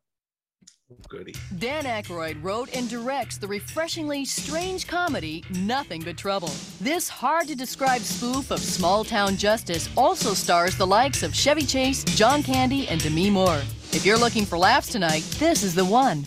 Goody. 1.07 1.35
Dan 1.59 1.83
Aykroyd 1.83 2.43
wrote 2.43 2.75
and 2.75 2.89
directs 2.89 3.37
the 3.37 3.47
refreshingly 3.47 4.25
strange 4.25 4.87
comedy 4.87 5.43
Nothing 5.51 6.01
But 6.01 6.17
Trouble. 6.17 6.51
This 6.81 7.07
hard 7.07 7.47
to 7.47 7.55
describe 7.55 8.01
spoof 8.01 8.49
of 8.49 8.59
small 8.59 9.03
town 9.03 9.37
justice 9.37 9.87
also 9.95 10.33
stars 10.33 10.75
the 10.75 10.87
likes 10.87 11.21
of 11.21 11.33
Chevy 11.33 11.65
Chase, 11.65 12.03
John 12.03 12.41
Candy, 12.41 12.87
and 12.87 13.01
Demi 13.01 13.29
Moore. 13.29 13.61
If 13.91 14.03
you're 14.03 14.17
looking 14.17 14.45
for 14.45 14.57
laughs 14.57 14.91
tonight, 14.91 15.21
this 15.37 15.63
is 15.63 15.75
the 15.75 15.85
one. 15.85 16.25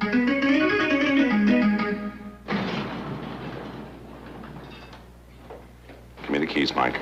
Give 0.00 0.14
me 6.30 6.38
the 6.38 6.46
keys, 6.46 6.74
Mike. 6.74 6.98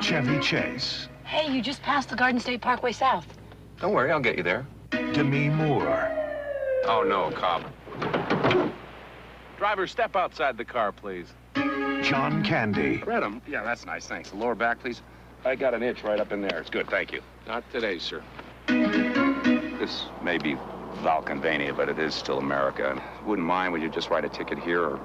Chevy 0.00 0.38
Chase, 0.40 1.08
Hey, 1.24 1.52
you 1.52 1.60
just 1.60 1.82
passed 1.82 2.08
the 2.08 2.16
Garden 2.16 2.40
State 2.40 2.60
Parkway 2.60 2.92
South. 2.92 3.26
Don't 3.80 3.92
worry, 3.92 4.10
I'll 4.10 4.20
get 4.20 4.36
you 4.36 4.42
there. 4.42 4.66
Demi 4.90 5.48
Moore, 5.48 6.12
Oh, 6.86 7.02
no, 7.02 7.30
cop. 7.32 7.62
Driver, 9.58 9.86
step 9.86 10.14
outside 10.16 10.56
the 10.56 10.64
car, 10.64 10.92
please. 10.92 11.34
John 12.02 12.44
Candy, 12.44 13.02
Read 13.04 13.22
'em? 13.24 13.34
Um, 13.34 13.42
yeah, 13.48 13.64
that's 13.64 13.84
nice, 13.84 14.06
thanks. 14.06 14.30
The 14.30 14.36
lower 14.36 14.54
back, 14.54 14.78
please. 14.80 15.02
I 15.44 15.56
got 15.56 15.74
an 15.74 15.82
itch 15.82 16.02
right 16.04 16.20
up 16.20 16.30
in 16.32 16.40
there. 16.40 16.58
It's 16.60 16.70
good, 16.70 16.88
thank 16.88 17.12
you. 17.12 17.20
Not 17.46 17.68
today, 17.72 17.98
sir. 17.98 18.22
This 18.68 20.06
may 20.22 20.38
be 20.38 20.56
Valkenvania, 21.02 21.76
but 21.76 21.88
it 21.88 21.98
is 21.98 22.14
still 22.14 22.38
America. 22.38 23.00
Wouldn't 23.24 23.46
mind, 23.46 23.72
would 23.72 23.82
you 23.82 23.88
just 23.88 24.10
write 24.10 24.24
a 24.24 24.28
ticket 24.28 24.58
here, 24.58 24.82
or 24.82 25.00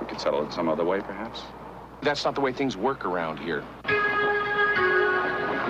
we 0.00 0.06
could 0.06 0.20
settle 0.20 0.44
it 0.44 0.52
some 0.52 0.68
other 0.68 0.84
way, 0.84 1.00
perhaps? 1.00 1.42
That's 2.02 2.24
not 2.24 2.34
the 2.34 2.40
way 2.40 2.52
things 2.52 2.76
work 2.76 3.04
around 3.04 3.38
here. 3.38 3.62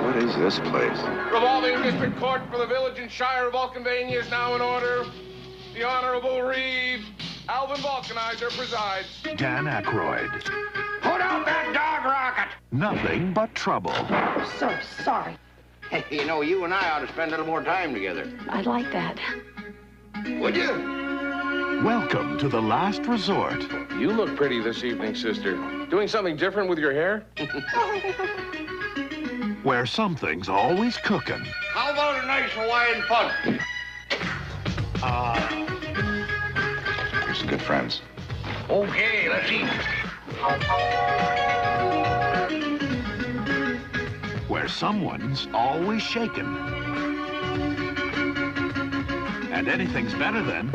What 0.02 0.16
is 0.16 0.34
this 0.36 0.58
place? 0.70 0.98
Revolving 1.32 1.82
District 1.82 2.16
Court 2.18 2.42
for 2.50 2.58
the 2.58 2.66
Village 2.66 2.98
and 2.98 3.10
Shire 3.10 3.48
of 3.48 3.54
Valkenvania 3.54 4.20
is 4.20 4.30
now 4.30 4.54
in 4.54 4.60
order. 4.60 5.04
The 5.74 5.84
Honorable 5.84 6.42
Reeve 6.42 7.04
Alvin 7.48 7.76
Valkenheiser 7.78 8.56
presides. 8.56 9.06
Dan 9.36 9.64
Aykroyd, 9.66 10.30
Put 11.02 11.20
out 11.20 11.44
that 11.46 11.72
dog 11.74 12.04
rocket! 12.04 12.48
Nothing 12.70 13.32
But 13.32 13.54
Trouble. 13.54 13.92
I'm 13.92 14.46
So 14.58 14.76
sorry. 15.02 15.36
Hey, 15.90 16.04
you 16.16 16.24
know, 16.24 16.42
you 16.42 16.64
and 16.64 16.72
I 16.72 16.90
ought 16.90 17.00
to 17.00 17.08
spend 17.08 17.28
a 17.28 17.30
little 17.32 17.46
more 17.46 17.62
time 17.62 17.92
together. 17.92 18.32
I'd 18.48 18.66
like 18.66 18.90
that. 18.92 19.18
Would 20.26 20.56
you? 20.56 20.99
Welcome 21.84 22.38
to 22.40 22.48
the 22.50 22.60
last 22.60 23.06
resort. 23.06 23.62
You 23.98 24.12
look 24.12 24.36
pretty 24.36 24.60
this 24.60 24.84
evening, 24.84 25.14
sister. 25.14 25.56
Doing 25.88 26.08
something 26.08 26.36
different 26.36 26.68
with 26.68 26.78
your 26.78 26.92
hair? 26.92 27.24
where 29.62 29.86
something's 29.86 30.50
always 30.50 30.98
cooking. 30.98 31.42
How 31.72 31.90
about 31.90 32.22
a 32.22 32.26
nice 32.26 32.50
Hawaiian 32.50 33.00
punch? 33.04 33.62
Ah. 35.02 35.50
You're 37.24 37.34
some 37.34 37.48
good 37.48 37.62
friends. 37.62 38.02
Okay, 38.68 39.30
let's 39.30 39.50
eat. 39.50 39.66
Where 44.48 44.68
someone's 44.68 45.48
always 45.54 46.02
shaking. 46.02 46.54
And 49.50 49.66
anything's 49.66 50.12
better 50.12 50.42
than 50.42 50.68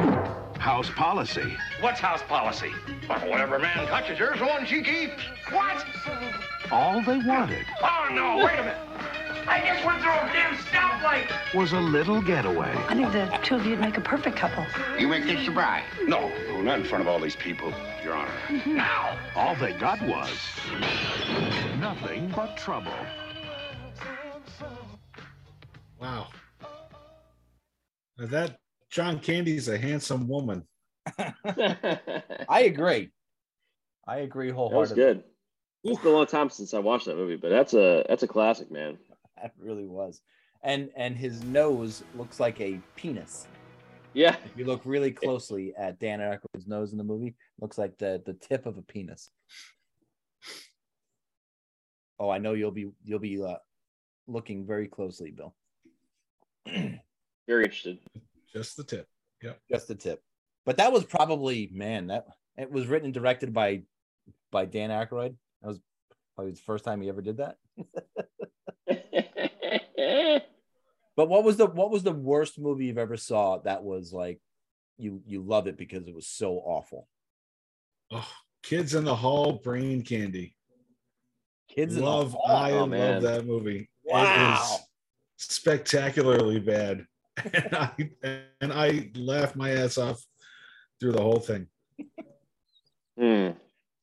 house 0.65 0.89
policy. 0.89 1.55
What's 1.79 1.99
house 1.99 2.23
policy? 2.23 2.71
Well, 3.07 3.29
whatever 3.29 3.59
man 3.59 3.85
touches 3.85 4.17
her 4.17 4.33
is 4.33 4.39
the 4.39 4.47
one 4.47 4.65
she 4.65 4.81
keeps. 4.81 5.21
What? 5.51 5.85
All 6.71 7.03
they 7.03 7.19
wanted 7.19 7.67
Oh, 7.83 8.07
no, 8.11 8.43
wait 8.43 8.57
a 8.57 8.63
minute. 8.63 8.77
I 9.47 9.61
just 9.63 9.85
went 9.85 10.01
through 10.01 10.09
a 10.09 10.31
damn 10.33 10.55
stoplight. 10.55 11.53
was 11.53 11.73
a 11.73 11.79
little 11.79 12.19
getaway. 12.19 12.73
I 12.89 12.95
think 12.95 13.11
the 13.11 13.39
two 13.43 13.57
of 13.57 13.65
you'd 13.67 13.79
make 13.79 13.97
a 13.97 14.01
perfect 14.01 14.37
couple. 14.37 14.65
You 14.97 15.07
make 15.07 15.25
this 15.25 15.45
the 15.45 15.51
bride. 15.51 15.83
No, 16.07 16.31
no, 16.47 16.61
not 16.63 16.79
in 16.79 16.85
front 16.85 17.03
of 17.03 17.07
all 17.07 17.19
these 17.19 17.35
people, 17.35 17.71
Your 18.03 18.15
Honor. 18.15 18.31
Mm-hmm. 18.47 18.75
Now. 18.75 19.19
All 19.35 19.55
they 19.57 19.73
got 19.73 20.01
was 20.01 20.35
nothing 21.79 22.33
but 22.35 22.57
trouble. 22.57 22.91
Wow. 26.01 26.29
Now 28.17 28.25
that 28.25 28.57
John 28.95 29.19
Candy's 29.19 29.67
a 29.67 29.77
handsome 29.77 30.25
woman. 30.25 30.63
I 31.19 32.63
agree. 32.65 33.09
I 34.07 34.19
agree 34.19 34.49
wholeheartedly. 34.49 35.03
That 35.03 35.07
was 35.07 35.15
good. 35.15 35.23
It's 35.83 36.01
been 36.01 36.13
a 36.13 36.15
long 36.15 36.25
time 36.27 36.49
since 36.49 36.73
I 36.73 36.79
watched 36.79 37.07
that 37.07 37.17
movie, 37.17 37.35
but 37.35 37.49
that's 37.49 37.73
a 37.73 38.05
that's 38.07 38.23
a 38.23 38.27
classic, 38.27 38.71
man. 38.71 38.97
That 39.41 39.51
really 39.59 39.85
was. 39.85 40.21
And 40.63 40.91
and 40.95 41.17
his 41.17 41.43
nose 41.43 42.05
looks 42.15 42.39
like 42.39 42.61
a 42.61 42.79
penis. 42.95 43.47
Yeah. 44.13 44.37
If 44.45 44.57
you 44.57 44.63
look 44.63 44.81
really 44.85 45.11
closely 45.23 45.73
at 45.77 45.99
Dan 45.99 46.19
Aykroyd's 46.21 46.65
nose 46.65 46.93
in 46.93 46.97
the 46.97 47.03
movie, 47.03 47.35
looks 47.59 47.77
like 47.77 47.97
the 47.97 48.23
the 48.25 48.33
tip 48.33 48.65
of 48.65 48.77
a 48.77 48.81
penis. 48.81 49.29
Oh, 52.17 52.29
I 52.29 52.37
know 52.37 52.53
you'll 52.53 52.71
be 52.71 52.91
you'll 53.03 53.19
be 53.19 53.43
uh, 53.43 53.57
looking 54.25 54.65
very 54.65 54.87
closely, 54.87 55.31
Bill. 55.31 55.53
Very 57.47 57.65
interested. 57.65 57.99
Just 58.55 58.77
the 58.77 58.83
tip. 58.83 59.07
Yep. 59.43 59.59
Just 59.69 59.87
the 59.87 59.95
tip. 59.95 60.21
But 60.65 60.77
that 60.77 60.91
was 60.93 61.03
probably 61.03 61.69
man 61.73 62.07
that 62.07 62.25
it 62.57 62.71
was 62.71 62.87
written 62.87 63.05
and 63.05 63.13
directed 63.13 63.53
by 63.53 63.83
by 64.51 64.65
Dan 64.65 64.89
Aykroyd. 64.89 65.35
That 65.61 65.67
was 65.67 65.79
probably 66.35 66.53
the 66.53 66.59
first 66.59 66.85
time 66.85 67.01
he 67.01 67.09
ever 67.09 67.21
did 67.21 67.37
that. 67.37 67.57
But 71.17 71.29
what 71.29 71.45
was 71.45 71.55
the 71.55 71.67
what 71.67 71.91
was 71.91 72.03
the 72.03 72.11
worst 72.11 72.59
movie 72.59 72.87
you've 72.87 72.97
ever 72.97 73.15
saw 73.15 73.59
that 73.59 73.83
was 73.85 74.11
like 74.11 74.41
you 74.97 75.21
you 75.25 75.41
love 75.41 75.65
it 75.67 75.77
because 75.77 76.05
it 76.09 76.13
was 76.13 76.27
so 76.27 76.55
awful? 76.57 77.07
Oh, 78.11 78.27
Kids 78.63 78.95
in 78.95 79.05
the 79.05 79.15
Hall, 79.15 79.53
Brain 79.63 80.01
Candy. 80.01 80.57
Kids 81.69 81.95
in 81.95 82.03
the 82.03 82.09
love, 82.09 82.33
Hall? 82.33 82.53
I 82.55 82.71
Oh, 82.71 82.79
love 82.79 82.89
man. 82.89 83.23
that 83.23 83.45
movie. 83.45 83.89
Wow. 84.03 84.59
It 84.59 84.73
is 84.73 84.81
spectacularly 85.37 86.59
bad. 86.59 87.05
And 87.43 87.75
I 87.75 87.91
and 88.61 88.73
I 88.73 89.11
laughed 89.15 89.55
my 89.55 89.71
ass 89.71 89.97
off 89.97 90.25
through 90.99 91.13
the 91.13 91.21
whole 91.21 91.39
thing. 91.39 91.67
Hmm. 93.17 93.49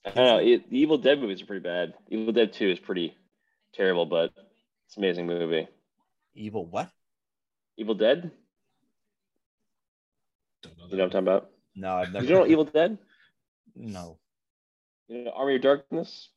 I 0.04 0.10
don't 0.10 0.26
know. 0.26 0.38
It, 0.38 0.68
the 0.70 0.78
Evil 0.78 0.98
Dead 0.98 1.20
movies 1.20 1.42
are 1.42 1.46
pretty 1.46 1.62
bad. 1.62 1.94
Evil 2.08 2.32
Dead 2.32 2.52
Two 2.52 2.70
is 2.70 2.78
pretty 2.78 3.16
terrible, 3.72 4.06
but 4.06 4.32
it's 4.86 4.96
an 4.96 5.04
amazing 5.04 5.26
movie. 5.26 5.68
Evil 6.34 6.66
what? 6.66 6.90
Evil 7.76 7.94
Dead. 7.94 8.30
Don't 10.62 10.78
know 10.78 10.84
you 10.88 10.96
know 10.96 11.04
what 11.04 11.16
I'm 11.16 11.24
talking 11.24 11.28
about? 11.28 11.50
No, 11.74 11.96
I've 11.96 12.12
never 12.12 12.24
You 12.24 12.34
know 12.34 12.46
Evil 12.46 12.64
Dead? 12.64 12.98
No. 13.74 14.18
You 15.08 15.24
know 15.24 15.32
Army 15.32 15.56
of 15.56 15.62
Darkness? 15.62 16.30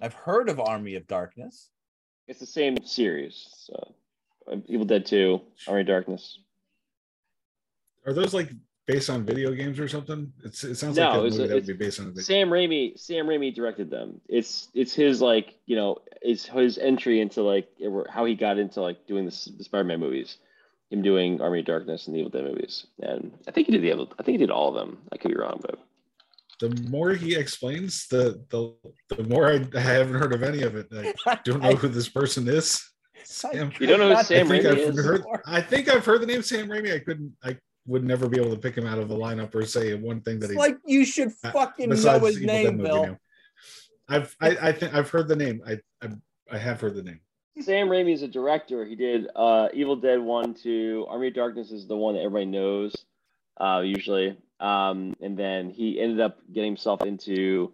I've 0.00 0.14
heard 0.14 0.48
of 0.48 0.60
Army 0.60 0.96
of 0.96 1.06
Darkness. 1.06 1.70
It's 2.26 2.40
the 2.40 2.46
same 2.46 2.84
series. 2.84 3.48
So, 3.56 3.94
Uh, 4.50 4.56
Evil 4.66 4.86
Dead 4.86 5.06
Two, 5.06 5.40
Army 5.68 5.82
of 5.82 5.86
Darkness. 5.86 6.38
Are 8.06 8.12
those 8.12 8.34
like 8.34 8.50
based 8.86 9.08
on 9.08 9.24
video 9.24 9.52
games 9.52 9.80
or 9.80 9.88
something? 9.88 10.30
It's, 10.44 10.62
it 10.64 10.74
sounds 10.76 10.96
No, 10.98 11.08
like 11.08 11.14
a 11.14 11.18
it's- 11.26 11.32
movie 11.38 11.48
that 11.48 11.54
would 11.54 11.66
be 11.66 11.72
based 11.72 12.00
on 12.00 12.06
a 12.06 12.08
video. 12.10 12.22
Sam 12.22 12.48
Raimi. 12.50 12.98
Sam 12.98 13.26
Raimi 13.26 13.54
directed 13.54 13.90
them. 13.90 14.20
It's 14.28 14.68
it's 14.74 14.94
his 14.94 15.20
like 15.22 15.54
you 15.66 15.76
know 15.76 15.98
it's 16.20 16.44
his 16.46 16.78
entry 16.78 17.20
into 17.20 17.42
like 17.42 17.68
how 18.10 18.24
he 18.24 18.34
got 18.34 18.58
into 18.58 18.80
like 18.82 19.06
doing 19.06 19.24
this, 19.24 19.46
the 19.56 19.64
Spider-Man 19.64 20.00
movies. 20.00 20.38
Him 20.90 21.00
doing 21.00 21.40
Army 21.40 21.60
of 21.60 21.64
Darkness 21.66 22.06
and 22.06 22.14
the 22.14 22.20
Evil 22.20 22.30
Dead 22.30 22.44
movies, 22.44 22.86
and 23.00 23.32
I 23.48 23.50
think 23.52 23.66
he 23.66 23.72
did 23.72 23.82
the 23.82 23.88
Evil. 23.90 24.12
I 24.18 24.22
think 24.22 24.34
he 24.34 24.38
did 24.38 24.50
all 24.50 24.68
of 24.68 24.74
them. 24.74 24.98
I 25.12 25.16
could 25.16 25.30
be 25.30 25.36
wrong, 25.36 25.58
but 25.62 25.78
The 26.60 26.68
more 26.90 27.14
he 27.14 27.34
explains, 27.34 28.06
the 28.08 28.44
the 28.50 28.74
the 29.16 29.24
more 29.24 29.50
I, 29.50 29.66
I 29.74 29.80
haven't 29.80 30.14
heard 30.20 30.34
of 30.34 30.42
any 30.42 30.62
of 30.62 30.76
it. 30.76 30.88
I 31.26 31.38
don't 31.42 31.62
know 31.62 31.74
who 31.82 31.88
this 31.88 32.10
person 32.10 32.46
is. 32.48 32.86
Sam. 33.22 33.72
You 33.78 33.86
don't 33.86 34.00
know 34.00 34.08
who 34.10 34.14
I 34.16 34.22
Sam 34.22 34.48
think 34.48 34.64
Raimi 34.64 34.70
I've 34.70 34.78
is? 34.78 35.04
Heard, 35.04 35.24
I 35.46 35.60
think 35.60 35.88
I've 35.88 36.04
heard 36.04 36.20
the 36.20 36.26
name 36.26 36.42
Sam 36.42 36.68
Raimi. 36.68 36.92
I 36.94 36.98
couldn't. 36.98 37.32
I 37.42 37.56
would 37.86 38.04
never 38.04 38.28
be 38.28 38.38
able 38.40 38.50
to 38.50 38.56
pick 38.60 38.74
him 38.76 38.86
out 38.86 38.98
of 38.98 39.08
the 39.08 39.14
lineup 39.16 39.54
or 39.54 39.64
say 39.64 39.94
one 39.94 40.20
thing 40.22 40.38
that 40.40 40.46
It's 40.46 40.52
he's 40.54 40.58
like 40.58 40.78
you 40.86 41.04
should 41.04 41.32
uh, 41.44 41.50
fucking 41.52 41.90
know 41.90 41.94
his 41.94 42.06
Evil 42.06 42.30
Dead 42.32 42.42
name, 42.46 42.76
movie 42.78 42.88
Bill. 42.88 43.06
now. 43.06 43.18
I've 44.08 44.36
I, 44.40 44.56
I 44.68 44.72
think 44.72 44.94
I've 44.94 45.08
heard 45.10 45.28
the 45.28 45.36
name. 45.36 45.62
I, 45.66 45.78
I 46.02 46.08
I 46.50 46.58
have 46.58 46.80
heard 46.80 46.94
the 46.94 47.02
name. 47.02 47.20
Sam 47.60 47.88
Raimi 47.88 48.12
is 48.12 48.22
a 48.22 48.28
director. 48.28 48.84
He 48.84 48.96
did 48.96 49.28
uh, 49.36 49.68
Evil 49.72 49.96
Dead 49.96 50.18
one, 50.20 50.54
two. 50.54 51.06
Army 51.08 51.28
of 51.28 51.34
Darkness 51.34 51.70
is 51.70 51.86
the 51.86 51.96
one 51.96 52.14
that 52.14 52.20
everybody 52.20 52.46
knows, 52.46 52.94
uh, 53.60 53.80
usually. 53.84 54.36
Um, 54.60 55.14
and 55.22 55.38
then 55.38 55.70
he 55.70 56.00
ended 56.00 56.20
up 56.20 56.38
getting 56.52 56.70
himself 56.72 57.02
into 57.02 57.72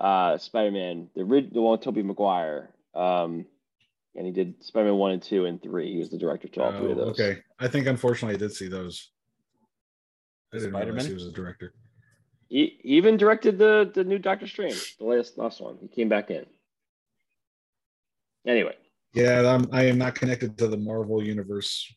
uh, 0.00 0.36
Spider-Man, 0.38 1.10
the 1.14 1.24
rid- 1.24 1.52
the 1.54 1.60
one 1.60 1.72
with 1.72 1.82
Tobey 1.82 2.02
Maguire. 2.02 2.70
Um, 2.94 3.46
and 4.16 4.26
he 4.26 4.32
did 4.32 4.62
Spider-Man 4.62 4.96
one 4.96 5.12
and 5.12 5.22
two 5.22 5.44
and 5.46 5.62
three. 5.62 5.92
He 5.92 5.98
was 5.98 6.10
the 6.10 6.18
director 6.18 6.48
to 6.48 6.62
all 6.62 6.72
three 6.72 6.92
of 6.92 6.98
Oh, 6.98 7.04
those. 7.06 7.20
okay, 7.20 7.40
I 7.58 7.68
think 7.68 7.86
unfortunately 7.86 8.34
I 8.34 8.38
did 8.38 8.52
see 8.52 8.68
those. 8.68 9.10
I 10.52 10.58
didn't 10.58 10.72
Spider-Man? 10.72 11.06
he 11.06 11.14
was 11.14 11.26
a 11.26 11.32
director. 11.32 11.74
He, 12.48 12.78
he 12.82 12.96
even 12.96 13.16
directed 13.16 13.58
the 13.58 13.90
the 13.94 14.02
new 14.04 14.18
Doctor 14.18 14.46
Strange, 14.48 14.96
the 14.98 15.04
last 15.04 15.38
last 15.38 15.60
one. 15.60 15.78
He 15.80 15.88
came 15.88 16.08
back 16.08 16.30
in. 16.30 16.44
Anyway, 18.46 18.74
Yeah, 19.14 19.46
I'm, 19.54 19.68
I 19.72 19.84
am 19.84 19.98
not 19.98 20.14
connected 20.14 20.56
to 20.58 20.66
the 20.66 20.76
Marvel 20.76 21.22
universe 21.22 21.92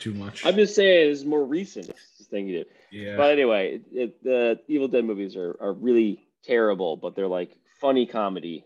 too 0.00 0.12
much. 0.12 0.44
I'm 0.44 0.56
just 0.56 0.74
saying 0.74 1.10
it's 1.12 1.24
more 1.24 1.44
recent 1.44 1.90
thing 2.30 2.48
you 2.48 2.58
did. 2.58 2.66
Yeah. 2.90 3.16
But 3.16 3.30
anyway, 3.30 3.80
it, 3.92 4.22
the 4.22 4.58
Evil 4.66 4.88
Dead 4.88 5.04
movies 5.04 5.36
are, 5.36 5.56
are 5.60 5.72
really 5.72 6.26
terrible, 6.44 6.96
but 6.96 7.14
they're 7.16 7.28
like 7.28 7.52
funny 7.80 8.06
comedy. 8.06 8.64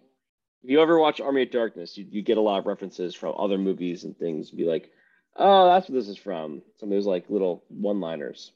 If 0.65 0.71
you 0.71 0.81
ever 0.81 0.99
watch 0.99 1.21
Army 1.21 1.43
of 1.43 1.51
Darkness, 1.51 1.97
you, 1.99 2.07
you 2.09 2.23
get 2.23 2.39
a 2.39 2.41
lot 2.41 2.59
of 2.59 2.67
references 2.67 3.15
from 3.15 3.35
other 3.37 3.59
movies 3.59 4.05
and 4.05 4.17
things. 4.17 4.51
Be 4.51 4.65
like, 4.65 4.91
oh, 5.37 5.67
that's 5.71 5.89
what 5.89 5.97
this 5.97 6.09
is 6.09 6.17
from. 6.17 6.63
Some 6.79 6.89
of 6.91 6.95
those 6.97 7.07
like 7.07 7.29
little 7.29 7.65
one 7.69 8.01
liners. 8.01 8.53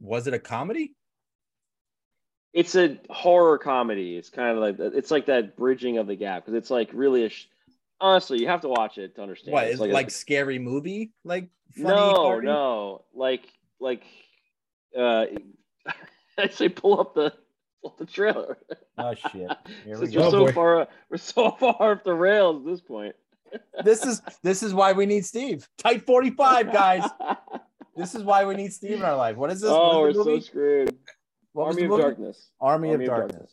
Was 0.00 0.26
it 0.26 0.34
a 0.34 0.38
comedy? 0.38 0.94
It's 2.52 2.74
a 2.74 2.98
horror 3.10 3.58
comedy. 3.58 4.16
It's 4.16 4.30
kind 4.30 4.56
of 4.56 4.58
like 4.58 4.76
it's 4.94 5.10
like 5.10 5.26
that 5.26 5.56
bridging 5.56 5.98
of 5.98 6.06
the 6.06 6.16
gap 6.16 6.44
because 6.44 6.56
it's 6.56 6.70
like 6.70 6.90
really 6.92 7.24
a. 7.26 7.28
Sh- 7.28 7.46
honestly, 8.00 8.40
you 8.40 8.48
have 8.48 8.62
to 8.62 8.68
watch 8.68 8.98
it 8.98 9.14
to 9.16 9.22
understand. 9.22 9.52
What 9.52 9.64
It's 9.64 9.74
is 9.74 9.80
like 9.80 9.90
it 10.06 10.08
a- 10.08 10.10
scary 10.10 10.58
movie? 10.58 11.12
Like 11.24 11.50
funny 11.76 11.88
no, 11.94 12.12
comedy? 12.14 12.46
no, 12.46 13.04
like 13.14 13.42
like 13.80 14.02
uh, 14.98 15.26
I 16.38 16.48
say 16.48 16.68
pull 16.68 16.98
up 17.00 17.14
the 17.14 17.32
pull 17.82 17.94
the 17.98 18.06
trailer. 18.06 18.58
Oh 18.96 19.14
shit! 19.14 19.32
Here 19.84 19.98
we 19.98 20.06
Since 20.06 20.14
go. 20.14 20.20
we're 20.20 20.26
Oh, 20.26 20.30
so 20.30 20.44
boy. 20.46 20.52
far 20.52 20.88
we're 21.10 21.16
so 21.16 21.50
far 21.60 21.92
off 21.92 22.04
the 22.04 22.14
rails 22.14 22.62
at 22.64 22.66
this 22.70 22.80
point. 22.80 23.14
this 23.84 24.04
is 24.04 24.20
this 24.42 24.62
is 24.62 24.74
why 24.74 24.92
we 24.92 25.06
need 25.06 25.24
Steve. 25.24 25.66
Tight 25.78 26.04
45, 26.04 26.72
guys. 26.72 27.08
this 27.96 28.14
is 28.14 28.22
why 28.22 28.44
we 28.44 28.54
need 28.54 28.72
Steve 28.72 28.92
in 28.92 29.02
our 29.02 29.16
life. 29.16 29.36
What 29.36 29.50
is 29.50 29.60
this? 29.60 29.70
Oh, 29.70 30.00
What 30.00 30.02
we're 30.02 30.08
is 30.10 30.16
the 30.16 30.24
so 30.24 30.40
screwed. 30.40 30.96
What 31.52 31.68
was 31.68 31.76
Army 31.76 31.88
the 31.88 31.94
of? 31.94 32.00
Darkness. 32.00 32.50
Army, 32.60 32.90
Army 32.90 33.06
of, 33.06 33.12
of 33.12 33.16
Darkness. 33.30 33.52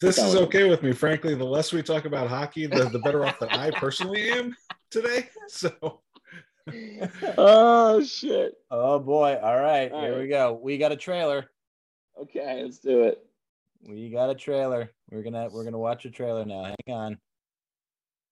This 0.00 0.16
is 0.16 0.34
okay 0.34 0.66
with 0.68 0.82
me, 0.82 0.92
frankly. 0.92 1.34
The 1.34 1.44
less 1.44 1.74
we 1.74 1.82
talk 1.82 2.06
about 2.06 2.26
hockey, 2.28 2.66
the, 2.66 2.84
the 2.88 2.98
better 3.00 3.22
off 3.26 3.38
that 3.40 3.52
I 3.52 3.70
personally 3.72 4.30
am 4.30 4.56
today. 4.90 5.28
So 5.48 6.00
oh 7.36 8.02
shit. 8.02 8.54
Oh 8.70 8.98
boy. 8.98 9.38
All 9.42 9.58
right, 9.60 9.90
All 9.92 10.00
here 10.00 10.12
right. 10.12 10.20
we 10.20 10.28
go. 10.28 10.58
We 10.62 10.78
got 10.78 10.92
a 10.92 10.96
trailer. 10.96 11.50
Okay, 12.22 12.62
let's 12.62 12.78
do 12.78 13.04
it. 13.04 13.24
We 13.88 14.10
got 14.10 14.28
a 14.28 14.34
trailer. 14.34 14.90
We're 15.10 15.22
gonna 15.22 15.48
we're 15.50 15.64
gonna 15.64 15.78
watch 15.78 16.04
a 16.04 16.10
trailer 16.10 16.44
now. 16.44 16.74
Hang 16.86 16.94
on. 16.94 17.18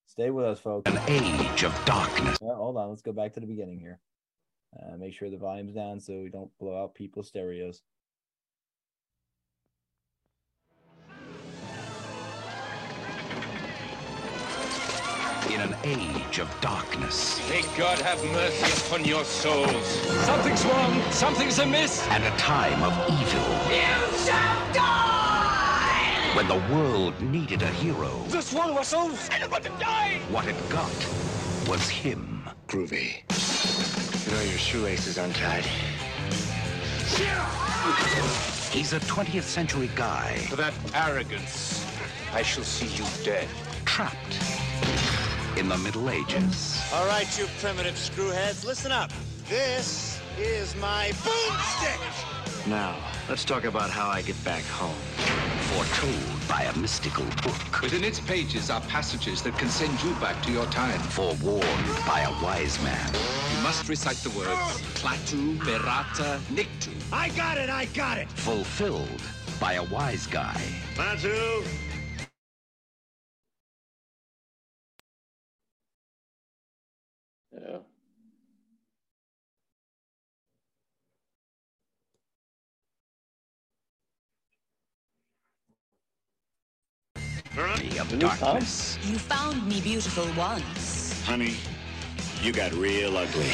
Stay 0.04 0.30
with 0.30 0.44
us, 0.44 0.60
folks. 0.60 0.90
An 0.90 0.98
age 1.08 1.64
of 1.64 1.84
darkness. 1.86 2.36
Oh, 2.42 2.54
hold 2.54 2.76
on. 2.76 2.90
Let's 2.90 3.02
go 3.02 3.12
back 3.12 3.32
to 3.34 3.40
the 3.40 3.46
beginning 3.46 3.78
here. 3.80 3.98
Uh, 4.78 4.96
make 4.96 5.14
sure 5.14 5.30
the 5.30 5.38
volume's 5.38 5.74
down 5.74 6.00
so 6.00 6.20
we 6.20 6.28
don't 6.28 6.50
blow 6.58 6.82
out 6.82 6.94
people's 6.94 7.28
stereos. 7.28 7.82
In 15.46 15.60
an 15.60 15.74
age 15.82 16.40
of 16.40 16.60
darkness. 16.60 17.40
May 17.48 17.62
God 17.78 17.98
have 18.00 18.22
mercy 18.32 18.86
upon 18.86 19.04
your 19.04 19.24
souls. 19.24 19.86
Something's 20.26 20.64
wrong. 20.66 21.00
Something's 21.10 21.58
amiss. 21.58 22.06
And 22.08 22.22
a 22.24 22.30
time 22.36 22.82
of 22.82 22.92
evil. 23.08 23.48
You 23.70 24.18
shall 24.18 24.74
die! 24.74 26.32
When 26.34 26.48
the 26.48 26.60
world 26.74 27.18
needed 27.22 27.62
a 27.62 27.68
hero. 27.68 28.10
This 28.26 28.52
one 28.52 28.74
was 28.74 28.88
so 28.88 29.10
about 29.42 29.62
to 29.62 29.70
die! 29.80 30.18
What 30.30 30.46
it 30.46 30.56
got 30.68 30.92
was 31.66 31.88
him. 31.88 32.42
Groovy. 32.66 33.22
You 34.26 34.32
know 34.36 34.42
your 34.42 34.58
shoelace 34.58 35.06
is 35.06 35.16
untied. 35.16 35.64
He's 38.70 38.92
a 38.92 39.00
20th 39.00 39.44
century 39.44 39.90
guy. 39.94 40.36
For 40.50 40.56
that 40.56 40.74
arrogance, 40.92 41.86
I 42.34 42.42
shall 42.42 42.64
see 42.64 42.88
you 43.02 43.08
dead. 43.24 43.48
Trapped 43.86 44.57
in 45.58 45.68
the 45.68 45.78
Middle 45.78 46.08
Ages. 46.08 46.80
All 46.94 47.06
right, 47.06 47.26
you 47.36 47.46
primitive 47.58 47.96
screwheads, 47.96 48.64
listen 48.64 48.92
up. 48.92 49.10
This 49.48 50.20
is 50.38 50.76
my 50.76 51.08
boomstick. 51.24 52.66
Now, 52.68 52.94
let's 53.28 53.44
talk 53.44 53.64
about 53.64 53.90
how 53.90 54.08
I 54.08 54.22
get 54.22 54.42
back 54.44 54.62
home. 54.64 54.94
Foretold 55.72 56.48
by 56.48 56.62
a 56.62 56.78
mystical 56.78 57.24
book. 57.42 57.82
Within 57.82 58.04
its 58.04 58.20
pages 58.20 58.70
are 58.70 58.80
passages 58.82 59.42
that 59.42 59.58
can 59.58 59.68
send 59.68 60.00
you 60.02 60.14
back 60.20 60.40
to 60.44 60.52
your 60.52 60.66
time. 60.66 61.00
Forewarned 61.00 62.06
by 62.06 62.20
a 62.20 62.42
wise 62.42 62.80
man. 62.84 63.12
You 63.56 63.62
must 63.62 63.88
recite 63.88 64.18
the 64.18 64.30
words 64.30 64.80
Klaatu, 64.94 65.58
Barada, 65.58 66.38
Nikto. 66.54 66.92
I 67.12 67.30
got 67.30 67.58
it, 67.58 67.68
I 67.68 67.86
got 67.86 68.16
it. 68.16 68.28
Fulfilled 68.30 69.22
by 69.58 69.74
a 69.74 69.84
wise 69.84 70.26
guy. 70.28 70.60
Batu. 70.96 71.64
Yeah. 77.60 77.78
Army 87.58 87.98
of 87.98 88.06
Isn't 88.08 88.18
this 88.20 88.38
Tom? 88.38 88.38
darkness. 88.40 88.98
You 89.02 89.18
found 89.18 89.66
me 89.66 89.80
beautiful 89.80 90.26
once. 90.36 91.22
Honey, 91.24 91.54
you 92.42 92.52
got 92.52 92.72
real 92.74 93.16
ugly. 93.16 93.50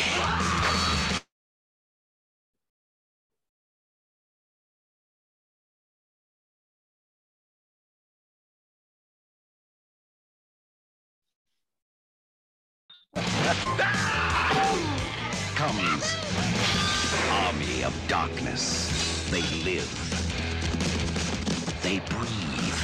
Darkness. 18.14 19.29
They 19.29 19.42
live. 19.64 19.90
They 21.83 21.98
breathe. 21.98 22.79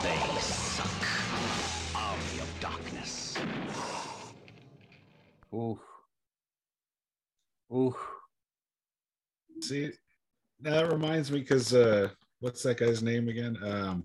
They 0.00 0.40
suck. 0.40 1.02
Army 1.92 2.38
of 2.40 2.60
Darkness. 2.60 3.36
Ooh. 5.52 5.80
Ooh. 7.74 7.96
see, 9.60 9.90
that 10.60 10.92
reminds 10.92 11.32
me 11.32 11.40
because 11.40 11.74
uh, 11.74 12.10
what's 12.38 12.62
that 12.62 12.76
guy's 12.76 13.02
name 13.02 13.28
again? 13.28 13.58
Um, 13.60 14.04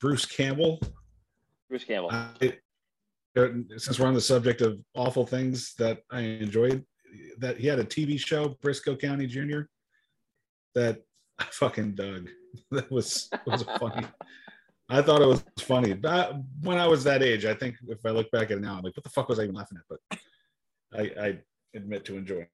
Bruce 0.00 0.24
Campbell. 0.24 0.80
Bruce 1.68 1.84
Campbell. 1.84 2.08
I, 2.10 2.54
since 3.76 4.00
we're 4.00 4.06
on 4.06 4.14
the 4.14 4.22
subject 4.22 4.62
of 4.62 4.80
awful 4.94 5.26
things 5.26 5.74
that 5.74 5.98
I 6.10 6.20
enjoyed, 6.20 6.82
that 7.38 7.58
he 7.58 7.66
had 7.66 7.78
a 7.78 7.84
TV 7.84 8.18
show, 8.18 8.56
Brisco 8.62 8.98
County 9.00 9.26
Jr. 9.26 9.62
That 10.74 11.02
I 11.38 11.44
fucking 11.44 11.94
dug. 11.94 12.30
That 12.70 12.88
was 12.90 13.28
was 13.46 13.64
funny. 13.80 14.06
I 14.88 15.02
thought 15.02 15.22
it 15.22 15.26
was 15.26 15.42
funny. 15.58 15.92
But 15.92 16.36
when 16.62 16.78
I 16.78 16.86
was 16.86 17.02
that 17.04 17.20
age, 17.22 17.44
I 17.44 17.54
think 17.54 17.74
if 17.88 18.04
I 18.06 18.10
look 18.10 18.30
back 18.30 18.50
at 18.52 18.58
it 18.58 18.60
now, 18.60 18.76
I'm 18.76 18.82
like, 18.84 18.96
what 18.96 19.02
the 19.02 19.10
fuck 19.10 19.28
was 19.28 19.40
I 19.40 19.42
even 19.44 19.54
laughing 19.56 19.78
at? 19.78 19.98
But 20.10 20.18
I, 20.96 21.26
I 21.26 21.38
admit 21.74 22.04
to 22.04 22.16
enjoying. 22.16 22.46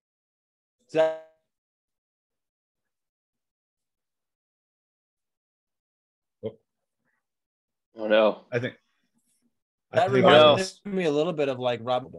That- 0.95 1.27
Oh 7.97 8.07
no. 8.07 8.43
I 8.53 8.59
think 8.59 8.75
I 9.93 9.97
That 9.97 10.05
think 10.11 10.25
reminded 10.25 10.61
it's- 10.61 10.81
me 10.85 11.05
a 11.05 11.11
little 11.11 11.33
bit 11.33 11.49
of 11.49 11.59
like 11.59 11.81
Rob. 11.83 12.13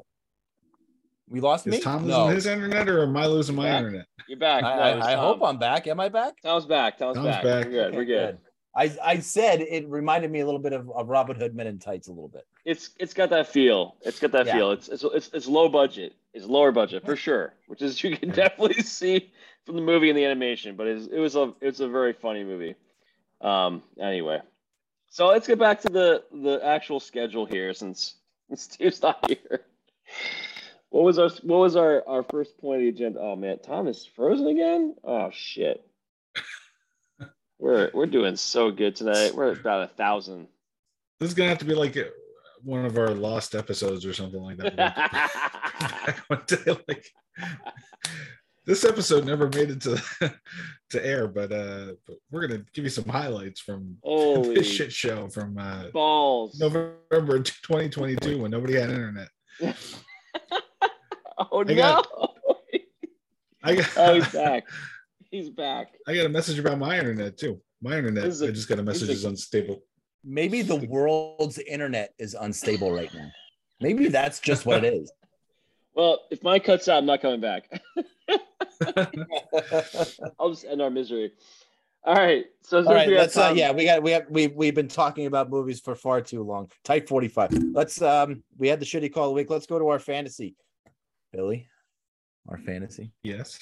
We 1.32 1.40
lost 1.40 1.66
me. 1.66 1.78
Is 1.78 1.84
Tom 1.84 2.04
losing 2.04 2.18
no. 2.20 2.28
his 2.28 2.46
internet 2.46 2.90
or 2.90 3.04
am 3.04 3.16
I 3.16 3.26
losing 3.26 3.56
my 3.56 3.64
Back? 3.64 3.78
internet? 3.78 4.06
You're 4.28 4.38
back. 4.38 4.64
I, 4.66 4.76
No, 4.76 5.00
I- 5.00 5.14
I 5.14 5.16
hope 5.16 5.42
I'm 5.42 5.58
back. 5.58 5.88
Am 5.88 6.00
I 6.00 6.10
back? 6.10 6.42
Tom's 6.42 6.66
back. 6.66 6.98
Tom's, 6.98 7.16
Tom's 7.16 7.28
back. 7.28 7.44
back. 7.44 7.66
We're 7.66 7.72
good. 7.72 7.96
We're 7.96 8.06
good. 8.06 8.38
I, 8.76 8.92
I 9.04 9.20
said 9.20 9.62
it 9.62 9.88
reminded 9.90 10.30
me 10.32 10.42
a 10.42 10.46
little 10.46 10.60
bit 10.60 10.74
of, 10.74 10.90
of 10.92 11.08
Robin 11.10 11.36
Hood 11.36 11.56
Men 11.56 11.68
in 11.68 11.80
Tights 11.80 12.08
a 12.08 12.12
little 12.12 12.28
bit. 12.30 12.46
It's 12.66 12.92
it's 13.00 13.14
got 13.14 13.30
that 13.32 13.48
feel. 13.48 13.96
It's 14.02 14.20
got 14.20 14.32
that 14.34 14.46
Yeah. 14.46 14.54
feel. 14.54 14.72
It's, 14.72 14.88
it's 14.90 15.04
it's 15.04 15.30
it's 15.34 15.48
low 15.48 15.68
budget. 15.70 16.14
It's 16.34 16.46
lower 16.46 16.72
budget 16.72 17.04
for 17.06 17.16
sure, 17.16 17.54
which 17.68 17.82
is 17.82 18.02
you 18.04 18.16
can 18.18 18.30
definitely 18.30 18.82
see 18.84 19.32
from 19.66 19.76
the 19.76 19.82
movie 19.82 20.10
and 20.10 20.18
the 20.18 20.24
animation. 20.26 20.76
But 20.76 20.88
it's, 20.88 21.08
it 21.08 21.20
was 21.20 21.36
a 21.36 21.54
it's 21.62 21.80
a 21.82 21.88
very 21.88 22.14
funny 22.14 22.44
movie. 22.44 22.76
Um. 23.42 23.84
Anyway, 24.00 24.40
so 25.10 25.28
let's 25.28 25.48
get 25.48 25.60
back 25.60 25.82
to 25.82 25.90
the 25.90 26.24
the 26.32 26.60
actual 26.64 27.00
schedule 27.02 27.46
here 27.46 27.74
since 27.74 28.16
Steve's 28.56 29.02
not 29.02 29.30
here. 29.30 29.62
What 30.92 31.06
was 31.06 31.18
our 31.18 31.30
what 31.44 31.60
was 31.60 31.78
our 31.78 32.04
our 32.06 32.22
first 32.22 32.58
point 32.60 32.82
of 32.82 32.82
the 32.82 32.90
agenda? 32.90 33.20
Oh 33.22 33.38
man, 33.38 33.60
Tom 33.60 33.88
is 33.88 34.06
frozen 34.06 34.48
again. 34.48 34.96
Oh 35.06 35.30
shit. 35.32 35.84
We're 37.60 37.92
we're 37.94 38.08
doing 38.08 38.36
so 38.36 38.72
good 38.72 38.96
tonight. 38.96 39.34
We're 39.34 39.54
about 39.54 39.84
a 39.84 39.88
thousand. 39.88 40.48
This 41.20 41.30
is 41.30 41.36
gonna 41.36 41.50
have 41.50 41.60
to 41.60 41.66
be 41.66 41.76
like 41.76 41.96
uh, 41.96 42.06
one 42.64 42.86
of 42.86 42.98
our 42.98 43.12
lost 43.12 43.56
episodes 43.56 44.06
or 44.06 44.14
something 44.14 44.42
like 44.42 44.58
that. 44.58 46.20
One 46.28 46.42
day, 46.48 46.58
like, 46.88 47.06
this 48.66 48.84
episode 48.84 49.26
never 49.26 49.48
made 49.48 49.70
it 49.70 49.82
to 49.82 50.02
to 50.90 51.06
air, 51.06 51.28
but 51.28 51.52
uh, 51.52 51.94
but 52.08 52.18
we're 52.32 52.48
gonna 52.48 52.66
give 52.74 52.84
you 52.84 52.90
some 52.90 53.06
highlights 53.06 53.62
from 53.62 53.96
Holy 54.04 54.56
this 54.56 54.68
shit 54.68 54.92
show 54.92 55.30
from 55.30 55.58
uh, 55.58 55.90
balls. 55.92 56.60
November 56.60 56.98
2022 57.40 58.42
when 58.42 58.52
nobody 58.52 58.74
had 58.74 58.90
internet. 58.90 59.30
Oh 61.70 61.72
I 61.72 61.76
got- 61.76 62.08
no! 62.12 62.28
I 63.64 63.76
got, 63.76 63.90
Oh, 63.98 64.14
he's 64.16 64.28
back. 64.30 64.64
He's 65.30 65.50
back. 65.50 65.94
I 66.08 66.16
got 66.16 66.26
a 66.26 66.30
message 66.30 66.58
about 66.60 66.80
my 66.80 66.98
internet 66.98 67.38
too. 67.38 67.62
My 67.82 67.98
internet, 67.98 68.24
This 68.24 68.36
is 68.36 68.42
a- 68.42 68.48
I 68.48 68.52
just 68.52 68.68
got 68.68 68.80
a 68.80 68.84
this 68.84 68.98
is 68.98 69.02
message 69.04 69.16
is 69.18 69.26
unstable. 69.26 69.82
Maybe 70.24 70.62
the 70.62 70.76
world's 70.76 71.58
internet 71.60 72.14
is 72.20 72.36
unstable 72.40 72.92
right 72.92 73.12
now. 73.14 73.32
Maybe 73.80 74.08
that's 74.08 74.40
just 74.40 74.66
what 74.66 74.84
it 74.84 74.94
is. 74.94 75.12
Well, 75.94 76.20
if 76.32 76.42
mine 76.42 76.62
cuts 76.62 76.88
out, 76.88 77.00
I'm 77.00 77.06
not 77.06 77.22
coming 77.22 77.42
back. 77.42 77.70
I'll 80.40 80.50
just 80.52 80.64
end 80.66 80.82
our 80.82 80.90
misery. 80.90 81.34
All 82.06 82.16
right. 82.16 82.46
So 82.64 82.78
All 82.78 82.94
right, 82.94 83.10
let's 83.10 83.36
uh, 83.38 83.54
yeah, 83.56 83.72
we 83.72 83.84
got 83.86 84.02
we 84.02 84.12
have 84.12 84.26
we 84.30 84.48
we've 84.48 84.74
been 84.74 84.88
talking 84.88 85.26
about 85.26 85.50
movies 85.50 85.82
for 85.82 85.94
far 85.96 86.22
too 86.22 86.44
long. 86.44 86.72
Type 86.86 87.08
45. 87.10 87.52
Let's 87.74 88.02
um 88.02 88.42
we 88.58 88.70
had 88.70 88.80
the 88.80 88.86
shitty 88.86 89.14
call 89.14 89.26
of 89.26 89.30
the 89.32 89.34
week. 89.36 89.50
Let's 89.50 89.66
go 89.66 89.78
to 89.80 89.88
our 89.90 90.00
fantasy. 90.00 90.56
Billy, 91.32 91.68
our 92.50 92.58
fantasy. 92.58 93.12
Yes. 93.24 93.60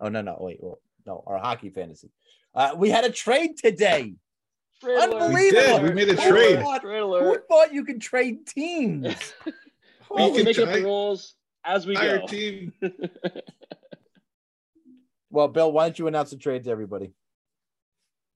Oh 0.00 0.08
no, 0.08 0.20
no, 0.22 0.36
wait, 0.40 0.58
well, 0.60 0.80
no, 1.06 1.22
our 1.26 1.38
hockey 1.38 1.70
fantasy. 1.70 2.10
Uh 2.54 2.74
we 2.76 2.90
had 2.90 3.04
a 3.04 3.10
trade 3.10 3.56
today. 3.56 4.14
Trade. 4.82 4.98
Unbelievable. 4.98 5.34
We 5.34 5.50
did. 5.50 5.82
We 5.84 5.92
made 5.92 6.08
a 6.10 6.20
Who 6.20 6.30
trade. 6.30 6.60
thought- 6.60 6.82
Who 6.82 7.38
thought 7.48 7.72
you 7.72 7.82
could 7.84 8.00
trade 8.00 8.46
teams? 8.46 9.32
Well, 10.10 10.30
we 10.30 10.36
can 10.36 10.44
make 10.44 10.58
up 10.58 10.68
the 10.72 10.82
rules 10.84 11.34
as 11.64 11.84
we 11.86 11.94
Entire 11.96 12.18
go. 12.18 12.26
team. 12.28 12.72
well, 15.30 15.48
Bill, 15.48 15.72
why 15.72 15.86
don't 15.88 15.98
you 15.98 16.06
announce 16.06 16.30
the 16.30 16.36
trade 16.36 16.64
to 16.64 16.70
everybody? 16.70 17.12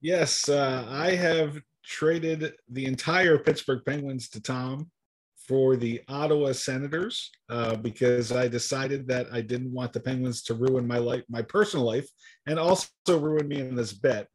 Yes, 0.01 0.49
uh, 0.49 0.85
I 0.89 1.11
have 1.11 1.61
traded 1.85 2.53
the 2.69 2.85
entire 2.85 3.37
Pittsburgh 3.37 3.83
Penguins 3.85 4.27
to 4.29 4.41
Tom 4.41 4.89
for 5.51 5.75
the 5.75 5.99
Ottawa 6.07 6.53
Senators 6.53 7.29
uh, 7.49 7.75
because 7.75 8.31
I 8.31 8.47
decided 8.47 9.05
that 9.09 9.27
I 9.33 9.41
didn't 9.41 9.73
want 9.73 9.91
the 9.91 9.99
Penguins 9.99 10.43
to 10.43 10.53
ruin 10.53 10.87
my 10.87 10.97
life, 10.97 11.23
my 11.29 11.41
personal 11.41 11.85
life, 11.85 12.07
and 12.47 12.57
also 12.57 12.87
ruin 13.09 13.49
me 13.49 13.59
in 13.59 13.75
this 13.75 13.91
bet. 13.91 14.27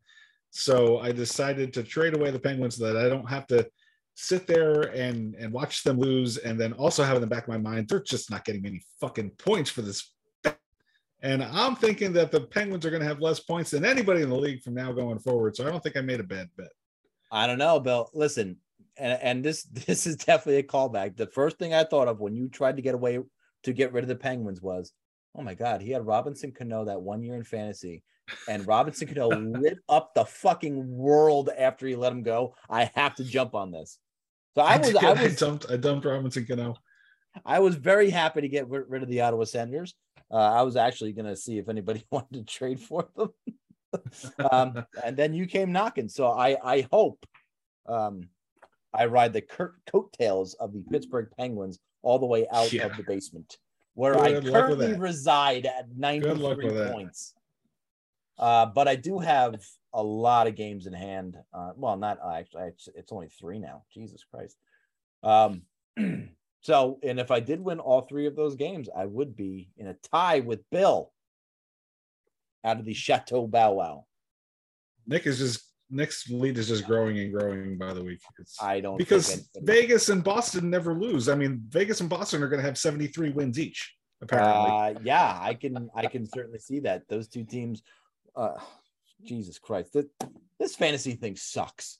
So 0.50 0.98
I 0.98 1.12
decided 1.12 1.72
to 1.72 1.82
trade 1.82 2.14
away 2.14 2.30
the 2.32 2.38
Penguins 2.38 2.76
so 2.76 2.92
that 2.92 3.02
I 3.02 3.08
don't 3.08 3.30
have 3.30 3.46
to 3.46 3.66
sit 4.14 4.46
there 4.46 4.94
and 4.94 5.34
and 5.36 5.54
watch 5.54 5.84
them 5.84 5.98
lose, 5.98 6.36
and 6.36 6.60
then 6.60 6.74
also 6.74 7.02
have 7.02 7.16
in 7.16 7.22
the 7.22 7.26
back 7.26 7.44
of 7.44 7.48
my 7.48 7.56
mind 7.56 7.88
they're 7.88 8.02
just 8.02 8.30
not 8.30 8.44
getting 8.44 8.66
any 8.66 8.82
fucking 9.00 9.30
points 9.38 9.70
for 9.70 9.80
this. 9.80 10.12
And 11.22 11.42
I'm 11.42 11.76
thinking 11.76 12.12
that 12.12 12.30
the 12.30 12.42
Penguins 12.42 12.84
are 12.84 12.90
going 12.90 13.00
to 13.00 13.08
have 13.08 13.22
less 13.22 13.40
points 13.40 13.70
than 13.70 13.86
anybody 13.86 14.20
in 14.20 14.28
the 14.28 14.36
league 14.36 14.60
from 14.60 14.74
now 14.74 14.92
going 14.92 15.18
forward. 15.18 15.56
So 15.56 15.66
I 15.66 15.70
don't 15.70 15.82
think 15.82 15.96
I 15.96 16.02
made 16.02 16.20
a 16.20 16.24
bad 16.24 16.50
bet. 16.58 16.68
I 17.32 17.46
don't 17.46 17.56
know, 17.56 17.80
Bill. 17.80 18.10
Listen, 18.12 18.58
and, 18.98 19.18
and 19.22 19.44
this 19.44 19.62
this 19.86 20.06
is 20.06 20.16
definitely 20.16 20.58
a 20.58 20.62
callback. 20.62 21.16
The 21.16 21.26
first 21.26 21.58
thing 21.58 21.74
I 21.74 21.84
thought 21.84 22.08
of 22.08 22.20
when 22.20 22.34
you 22.34 22.48
tried 22.48 22.76
to 22.76 22.82
get 22.82 22.94
away 22.94 23.18
to 23.64 23.72
get 23.72 23.92
rid 23.92 24.04
of 24.04 24.08
the 24.08 24.16
Penguins 24.16 24.62
was, 24.62 24.92
oh 25.34 25.42
my 25.42 25.54
God, 25.54 25.80
he 25.80 25.90
had 25.90 26.06
Robinson 26.06 26.52
Cano 26.52 26.84
that 26.84 27.00
one 27.00 27.22
year 27.22 27.34
in 27.34 27.44
fantasy, 27.44 28.02
and 28.48 28.66
Robinson 28.66 29.08
Cano 29.08 29.28
lit 29.60 29.78
up 29.88 30.14
the 30.14 30.24
fucking 30.24 30.88
world 30.88 31.50
after 31.56 31.86
he 31.86 31.96
let 31.96 32.12
him 32.12 32.22
go. 32.22 32.54
I 32.68 32.90
have 32.94 33.14
to 33.16 33.24
jump 33.24 33.54
on 33.54 33.70
this. 33.70 33.98
So 34.54 34.62
I 34.62 34.78
was 34.78 34.88
did. 34.88 34.96
I 34.96 35.22
was 35.22 35.36
dumped 35.36 35.66
I 35.70 35.76
dumped 35.76 36.06
Robinson 36.06 36.46
Cano. 36.46 36.76
I 37.44 37.58
was 37.58 37.74
very 37.74 38.08
happy 38.08 38.40
to 38.40 38.48
get 38.48 38.68
rid 38.68 38.84
rid 38.88 39.02
of 39.02 39.08
the 39.08 39.20
Ottawa 39.20 39.44
Senators. 39.44 39.94
Uh, 40.30 40.36
I 40.36 40.62
was 40.62 40.76
actually 40.76 41.12
going 41.12 41.26
to 41.26 41.36
see 41.36 41.58
if 41.58 41.68
anybody 41.68 42.04
wanted 42.10 42.34
to 42.34 42.44
trade 42.44 42.80
for 42.80 43.08
them. 43.16 43.30
um, 44.50 44.84
and 45.04 45.16
then 45.16 45.32
you 45.34 45.46
came 45.46 45.72
knocking. 45.72 46.08
So 46.08 46.26
I, 46.26 46.56
I 46.62 46.86
hope 46.90 47.24
um, 47.86 48.28
I 48.96 49.06
ride 49.06 49.32
the 49.32 49.42
cur- 49.42 49.76
coattails 49.86 50.54
of 50.54 50.72
the 50.72 50.82
Pittsburgh 50.90 51.28
Penguins 51.36 51.78
all 52.02 52.18
the 52.18 52.26
way 52.26 52.46
out 52.52 52.72
Yeah. 52.72 52.86
of 52.86 52.96
the 52.96 53.02
basement, 53.02 53.58
where 53.94 54.14
Good 54.14 54.46
I 54.46 54.50
currently 54.50 54.94
reside 54.94 55.66
at 55.66 55.88
Good 55.90 55.98
93 55.98 56.90
points. 56.90 57.34
Uh, 58.38 58.66
but 58.66 58.86
I 58.86 58.96
do 58.96 59.18
have 59.18 59.64
a 59.94 60.02
lot 60.02 60.46
of 60.46 60.56
games 60.56 60.86
in 60.86 60.92
hand. 60.92 61.38
Uh, 61.54 61.72
well, 61.74 61.96
not 61.96 62.18
uh, 62.22 62.32
actually, 62.32 62.64
it's, 62.64 62.88
it's 62.94 63.12
only 63.12 63.28
three 63.28 63.58
now. 63.58 63.84
Jesus 63.92 64.24
Christ. 64.30 64.56
Um, 65.22 65.62
so, 66.60 66.98
and 67.02 67.18
if 67.18 67.30
I 67.30 67.40
did 67.40 67.60
win 67.60 67.80
all 67.80 68.02
three 68.02 68.26
of 68.26 68.36
those 68.36 68.56
games, 68.56 68.88
I 68.94 69.06
would 69.06 69.36
be 69.36 69.70
in 69.78 69.86
a 69.86 69.94
tie 70.12 70.40
with 70.40 70.68
Bill 70.70 71.12
out 72.62 72.78
of 72.78 72.84
the 72.84 72.92
Chateau 72.94 73.46
Bow 73.46 73.72
Wow. 73.72 74.06
Nick 75.06 75.26
is 75.26 75.38
just 75.38 75.65
Nick's 75.90 76.28
lead 76.28 76.58
is 76.58 76.68
just 76.68 76.86
growing 76.86 77.18
and 77.18 77.32
growing 77.32 77.78
by 77.78 77.92
the 77.92 78.02
week. 78.02 78.20
It's 78.38 78.60
I 78.62 78.80
don't 78.80 78.96
because 78.98 79.48
Vegas 79.56 80.08
and 80.08 80.22
Boston 80.24 80.68
never 80.68 80.94
lose. 80.94 81.28
I 81.28 81.34
mean, 81.34 81.62
Vegas 81.68 82.00
and 82.00 82.10
Boston 82.10 82.42
are 82.42 82.48
going 82.48 82.60
to 82.60 82.66
have 82.66 82.76
73 82.76 83.30
wins 83.30 83.58
each, 83.58 83.94
apparently. 84.20 84.96
Uh, 84.96 85.00
yeah, 85.04 85.38
I 85.40 85.54
can 85.54 85.88
I 85.94 86.06
can 86.06 86.26
certainly 86.26 86.58
see 86.58 86.80
that. 86.80 87.08
Those 87.08 87.28
two 87.28 87.44
teams, 87.44 87.82
uh, 88.34 88.54
Jesus 89.24 89.58
Christ, 89.58 89.92
this, 89.92 90.06
this 90.58 90.74
fantasy 90.74 91.12
thing 91.12 91.36
sucks. 91.36 91.98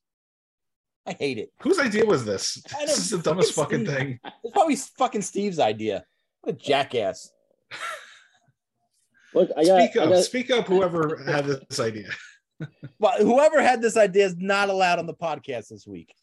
I 1.07 1.13
hate 1.13 1.39
it. 1.39 1.53
Whose 1.61 1.79
idea 1.79 2.05
was 2.05 2.25
this? 2.25 2.61
This 2.81 2.99
is 2.99 3.11
the 3.11 3.19
dumbest 3.19 3.53
fucking 3.55 3.87
thing. 3.87 4.19
It's 4.43 4.53
probably 4.53 4.75
fucking 4.75 5.23
Steve's 5.23 5.61
idea. 5.61 6.05
What 6.41 6.57
a 6.57 6.59
jackass. 6.59 7.31
Look, 9.33 9.51
I 9.57 9.65
got, 9.65 9.81
Speak 9.83 9.97
I 9.97 10.05
up. 10.05 10.11
got- 10.11 10.25
Speak 10.25 10.51
up, 10.51 10.67
whoever 10.67 11.23
had 11.25 11.47
this 11.47 11.79
idea. 11.79 12.09
Well, 12.99 13.19
whoever 13.19 13.61
had 13.61 13.83
this 13.83 13.97
idea 13.97 14.27
is 14.27 14.37
not 14.37 14.69
allowed 14.71 14.99
on 14.99 15.07
the 15.07 15.15
podcast 15.15 15.69
this 15.69 15.87
week. 15.87 16.15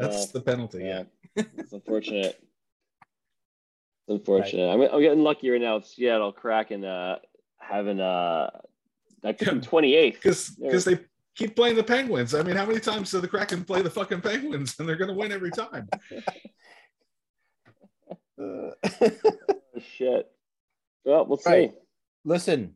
That's 0.00 0.24
uh, 0.24 0.32
the 0.34 0.40
penalty. 0.40 0.84
yeah. 0.84 1.04
It's 1.36 1.72
unfortunate. 1.72 2.36
It's 4.06 4.08
unfortunate. 4.08 4.70
I'm, 4.70 4.80
I'm 4.82 5.00
getting 5.00 5.22
lucky 5.22 5.50
right 5.50 5.60
now 5.60 5.76
with 5.76 5.86
Seattle 5.86 6.32
Kraken, 6.32 6.84
uh, 6.84 7.16
having, 7.58 8.00
uh, 8.00 8.50
I 9.24 9.32
picked 9.32 9.46
them 9.46 9.60
28th. 9.60 10.14
Because 10.14 10.50
because 10.50 10.84
they 10.84 10.98
keep 11.34 11.56
playing 11.56 11.76
the 11.76 11.82
Penguins. 11.82 12.34
I 12.34 12.42
mean, 12.42 12.56
how 12.56 12.66
many 12.66 12.80
times 12.80 13.10
do 13.10 13.20
the 13.20 13.28
Kraken 13.28 13.64
play 13.64 13.82
the 13.82 13.90
fucking 13.90 14.20
Penguins 14.20 14.76
and 14.78 14.88
they're 14.88 14.96
going 14.96 15.08
to 15.08 15.14
win 15.14 15.32
every 15.32 15.50
time? 15.50 15.88
Oh, 18.38 18.72
shit. 19.96 20.28
Well, 21.04 21.24
we'll 21.26 21.38
see. 21.38 21.50
Right. 21.50 21.74
Listen, 22.24 22.74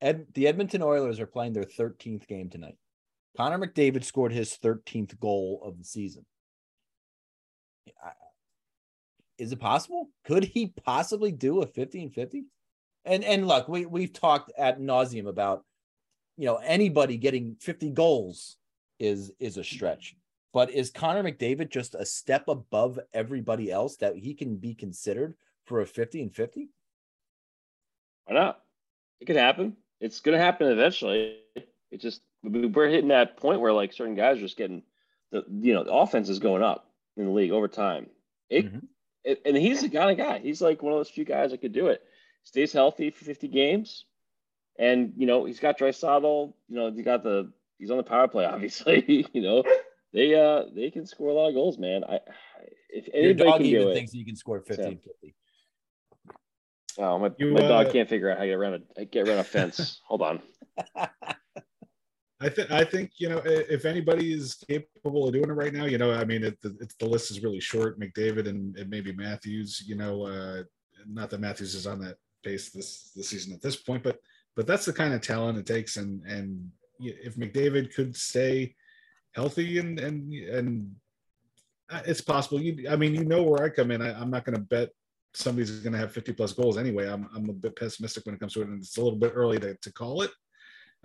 Ed, 0.00 0.26
the 0.34 0.46
Edmonton 0.46 0.82
Oilers 0.82 1.20
are 1.20 1.26
playing 1.26 1.52
their 1.52 1.64
13th 1.64 2.26
game 2.26 2.48
tonight. 2.48 2.76
Connor 3.36 3.58
McDavid 3.58 4.04
scored 4.04 4.32
his 4.32 4.56
13th 4.62 5.18
goal 5.20 5.60
of 5.64 5.78
the 5.78 5.84
season. 5.84 6.24
Is 9.38 9.52
it 9.52 9.60
possible? 9.60 10.10
Could 10.24 10.44
he 10.44 10.68
possibly 10.84 11.32
do 11.32 11.62
a 11.62 11.66
15 11.66 12.10
50? 12.10 12.44
And 13.06 13.24
and 13.24 13.48
look, 13.48 13.68
we 13.68 13.86
we've 13.86 14.12
talked 14.12 14.52
at 14.58 14.78
nauseum 14.78 15.26
about 15.26 15.64
you 16.36 16.44
know 16.44 16.56
anybody 16.56 17.16
getting 17.16 17.56
50 17.60 17.90
goals 17.90 18.58
is 18.98 19.32
is 19.38 19.56
a 19.56 19.64
stretch. 19.64 20.14
But 20.52 20.70
is 20.70 20.90
Connor 20.90 21.22
McDavid 21.22 21.70
just 21.70 21.94
a 21.94 22.04
step 22.04 22.48
above 22.48 22.98
everybody 23.14 23.70
else 23.70 23.96
that 23.98 24.16
he 24.16 24.34
can 24.34 24.56
be 24.56 24.74
considered 24.74 25.34
for 25.64 25.80
a 25.80 25.86
50 25.86 26.22
and 26.22 26.34
50? 26.34 26.68
Why 28.26 28.34
not? 28.34 28.60
It 29.20 29.26
could 29.26 29.36
happen. 29.36 29.76
It's 30.00 30.20
going 30.20 30.36
to 30.38 30.42
happen 30.44 30.68
eventually. 30.68 31.36
It 31.90 32.00
just 32.00 32.22
we- 32.42 32.66
we're 32.66 32.88
hitting 32.88 33.08
that 33.08 33.36
point 33.36 33.60
where 33.60 33.72
like 33.72 33.92
certain 33.92 34.14
guys 34.14 34.38
are 34.38 34.42
just 34.42 34.56
getting 34.56 34.82
the 35.30 35.44
you 35.50 35.74
know 35.74 35.84
the 35.84 35.92
offense 35.92 36.28
is 36.28 36.38
going 36.38 36.62
up 36.62 36.90
in 37.16 37.24
the 37.26 37.30
league 37.30 37.52
over 37.52 37.68
time. 37.68 38.06
It, 38.48 38.64
it- 39.24 39.42
and 39.44 39.56
he's 39.56 39.82
the 39.82 39.88
kind 39.90 40.10
of 40.10 40.16
guy. 40.16 40.38
He's 40.38 40.62
like 40.62 40.82
one 40.82 40.92
of 40.92 40.98
those 40.98 41.10
few 41.10 41.24
guys 41.24 41.50
that 41.50 41.60
could 41.60 41.72
do 41.72 41.88
it. 41.88 42.02
Stays 42.44 42.72
healthy 42.72 43.10
for 43.10 43.24
50 43.24 43.48
games, 43.48 44.06
and 44.78 45.12
you 45.16 45.26
know 45.26 45.44
he's 45.44 45.60
got 45.60 45.78
Draisaitl. 45.78 46.54
You 46.68 46.76
know 46.76 46.90
he 46.90 47.02
got 47.02 47.22
the 47.22 47.52
he's 47.78 47.90
on 47.90 47.98
the 47.98 48.02
power 48.02 48.28
play. 48.28 48.44
Obviously, 48.54 49.26
you 49.34 49.42
know 49.42 49.62
they 50.12 50.34
uh 50.34 50.64
they 50.74 50.90
can 50.90 51.04
score 51.06 51.28
a 51.28 51.34
lot 51.34 51.48
of 51.48 51.54
goals, 51.54 51.76
man. 51.78 52.02
I 52.04 52.20
if 52.88 53.06
Your 53.08 53.16
anybody 53.16 53.50
dog 53.50 53.56
can 53.58 53.66
even 53.66 53.82
do 53.82 53.90
it, 53.90 53.94
thinks 53.94 54.14
you 54.14 54.24
can 54.24 54.36
score 54.36 54.60
50 54.60 54.82
and 54.82 55.02
50. 55.02 55.34
Oh, 56.98 57.18
my, 57.18 57.30
You, 57.38 57.52
my 57.52 57.60
dog 57.60 57.86
uh, 57.86 57.92
can't 57.92 58.08
figure 58.08 58.30
out 58.30 58.38
how 58.38 58.44
to 58.44 58.48
get 58.48 58.54
around 58.54 58.82
a 58.96 59.04
get 59.04 59.28
around 59.28 59.38
a 59.38 59.44
fence. 59.44 60.00
Hold 60.06 60.22
on. 60.22 60.42
I 62.42 62.48
think 62.48 62.70
I 62.70 62.84
think 62.84 63.12
you 63.18 63.28
know 63.28 63.42
if 63.44 63.84
anybody 63.84 64.32
is 64.32 64.54
capable 64.54 65.26
of 65.26 65.34
doing 65.34 65.50
it 65.50 65.52
right 65.52 65.74
now, 65.74 65.84
you 65.84 65.98
know, 65.98 66.12
I 66.12 66.24
mean, 66.24 66.42
it, 66.42 66.60
the, 66.62 66.76
it's 66.80 66.94
the 66.94 67.06
list 67.06 67.30
is 67.30 67.42
really 67.42 67.60
short. 67.60 68.00
McDavid 68.00 68.48
and, 68.48 68.76
and 68.76 68.88
maybe 68.88 69.12
Matthews. 69.12 69.82
You 69.86 69.96
know, 69.96 70.26
uh, 70.26 70.62
not 71.06 71.28
that 71.30 71.40
Matthews 71.40 71.74
is 71.74 71.86
on 71.86 72.00
that 72.00 72.16
pace 72.42 72.70
this 72.70 73.10
this 73.14 73.28
season 73.28 73.52
at 73.52 73.60
this 73.60 73.76
point, 73.76 74.02
but 74.02 74.18
but 74.56 74.66
that's 74.66 74.86
the 74.86 74.92
kind 74.92 75.12
of 75.12 75.20
talent 75.20 75.58
it 75.58 75.66
takes. 75.66 75.96
And 75.96 76.24
and 76.24 76.70
if 76.98 77.36
McDavid 77.36 77.94
could 77.94 78.16
stay 78.16 78.74
healthy 79.32 79.78
and 79.78 80.00
and 80.00 80.32
and 80.32 80.94
uh, 81.90 82.02
it's 82.06 82.20
possible. 82.20 82.60
You, 82.60 82.88
I 82.88 82.96
mean, 82.96 83.14
you 83.14 83.24
know 83.24 83.42
where 83.42 83.64
I 83.64 83.68
come 83.68 83.90
in. 83.90 84.00
I, 84.00 84.18
I'm 84.18 84.30
not 84.30 84.44
going 84.44 84.56
to 84.56 84.62
bet 84.62 84.90
somebody's 85.34 85.80
going 85.80 85.92
to 85.92 85.98
have 85.98 86.12
50 86.12 86.32
plus 86.32 86.52
goals 86.52 86.78
anyway. 86.78 87.08
I'm 87.08 87.28
I'm 87.34 87.48
a 87.48 87.52
bit 87.52 87.76
pessimistic 87.76 88.26
when 88.26 88.34
it 88.34 88.40
comes 88.40 88.54
to 88.54 88.62
it, 88.62 88.68
and 88.68 88.80
it's 88.80 88.96
a 88.96 89.02
little 89.02 89.18
bit 89.18 89.32
early 89.34 89.58
to, 89.58 89.74
to 89.74 89.92
call 89.92 90.22
it. 90.22 90.30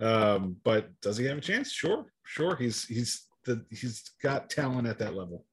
Um, 0.00 0.56
but 0.64 0.88
does 1.00 1.16
he 1.16 1.24
have 1.26 1.38
a 1.38 1.42
chance? 1.42 1.72
Sure, 1.72 2.06
sure. 2.24 2.56
He's 2.56 2.84
he's 2.84 3.26
the 3.44 3.64
he's 3.70 4.10
got 4.22 4.50
talent 4.50 4.86
at 4.86 4.98
that 4.98 5.14
level. 5.14 5.44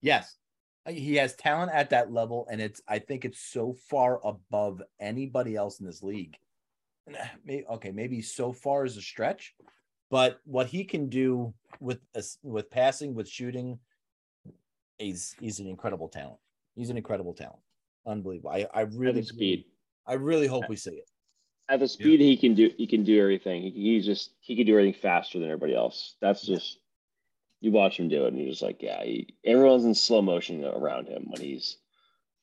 Yes. 0.00 0.36
He 0.88 1.16
has 1.16 1.34
talent 1.34 1.72
at 1.74 1.90
that 1.90 2.12
level, 2.12 2.46
and 2.50 2.60
it's 2.60 2.80
I 2.86 3.00
think 3.00 3.24
it's 3.24 3.40
so 3.40 3.74
far 3.90 4.20
above 4.24 4.80
anybody 5.00 5.56
else 5.56 5.80
in 5.80 5.86
this 5.86 6.02
league. 6.02 6.36
Maybe, 7.44 7.64
okay, 7.66 7.90
maybe 7.90 8.22
so 8.22 8.52
far 8.52 8.84
is 8.84 8.96
a 8.96 9.02
stretch, 9.02 9.54
but 10.10 10.38
what 10.44 10.68
he 10.68 10.84
can 10.84 11.08
do 11.08 11.54
with 11.80 11.98
with 12.42 12.70
passing, 12.70 13.14
with 13.14 13.28
shooting, 13.28 13.80
he's 14.98 15.34
he's 15.40 15.58
an 15.58 15.66
incredible 15.66 16.08
talent. 16.08 16.38
He's 16.76 16.90
an 16.90 16.96
incredible 16.96 17.34
talent. 17.34 17.60
Unbelievable. 18.06 18.50
I, 18.50 18.66
I 18.72 18.80
really 18.82 19.22
speed. 19.22 19.64
I 20.06 20.14
really 20.14 20.46
hope 20.46 20.68
we 20.68 20.76
see 20.76 20.92
it. 20.92 21.08
At 21.68 21.80
the 21.80 21.88
speed 21.88 22.20
he 22.20 22.36
can 22.36 22.54
do, 22.54 22.70
he 22.76 22.86
can 22.86 23.02
do 23.02 23.20
everything. 23.20 23.62
He, 23.62 23.70
he 23.70 24.00
just 24.00 24.30
he 24.40 24.54
can 24.54 24.66
do 24.66 24.72
everything 24.74 25.00
faster 25.00 25.40
than 25.40 25.48
everybody 25.48 25.74
else. 25.74 26.14
That's 26.20 26.46
just 26.46 26.78
you 27.60 27.72
watch 27.72 27.98
him 27.98 28.08
do 28.08 28.24
it, 28.24 28.28
and 28.28 28.38
you're 28.38 28.50
just 28.50 28.62
like, 28.62 28.80
yeah. 28.82 29.02
He, 29.02 29.34
everyone's 29.44 29.84
in 29.84 29.94
slow 29.94 30.22
motion 30.22 30.64
around 30.64 31.08
him 31.08 31.24
when 31.26 31.40
he's 31.40 31.78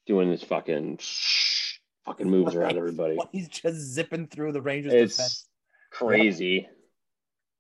doing 0.06 0.30
this 0.30 0.43
fucking 0.43 0.99
fucking 2.06 2.30
moves 2.30 2.54
around 2.56 2.78
everybody. 2.78 3.15
When 3.15 3.28
he's 3.32 3.47
just 3.47 3.78
zipping 3.78 4.28
through 4.28 4.52
the 4.52 4.62
Rangers 4.62 4.93
It's 4.93 5.15
defense. 5.15 5.47
crazy. 5.91 6.67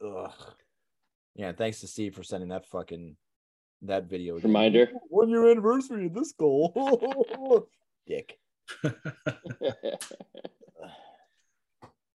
Ugh. 0.05 0.33
Yeah, 1.35 1.53
thanks 1.53 1.79
to 1.79 1.87
Steve 1.87 2.13
for 2.13 2.23
sending 2.23 2.49
that 2.49 2.65
fucking 2.67 3.15
that 3.83 4.09
video. 4.09 4.35
again. 4.35 4.49
Reminder. 4.49 4.91
One 5.07 5.29
year 5.29 5.49
anniversary 5.49 6.07
of 6.07 6.13
this 6.13 6.33
goal. 6.33 7.69
Dick. 8.05 8.39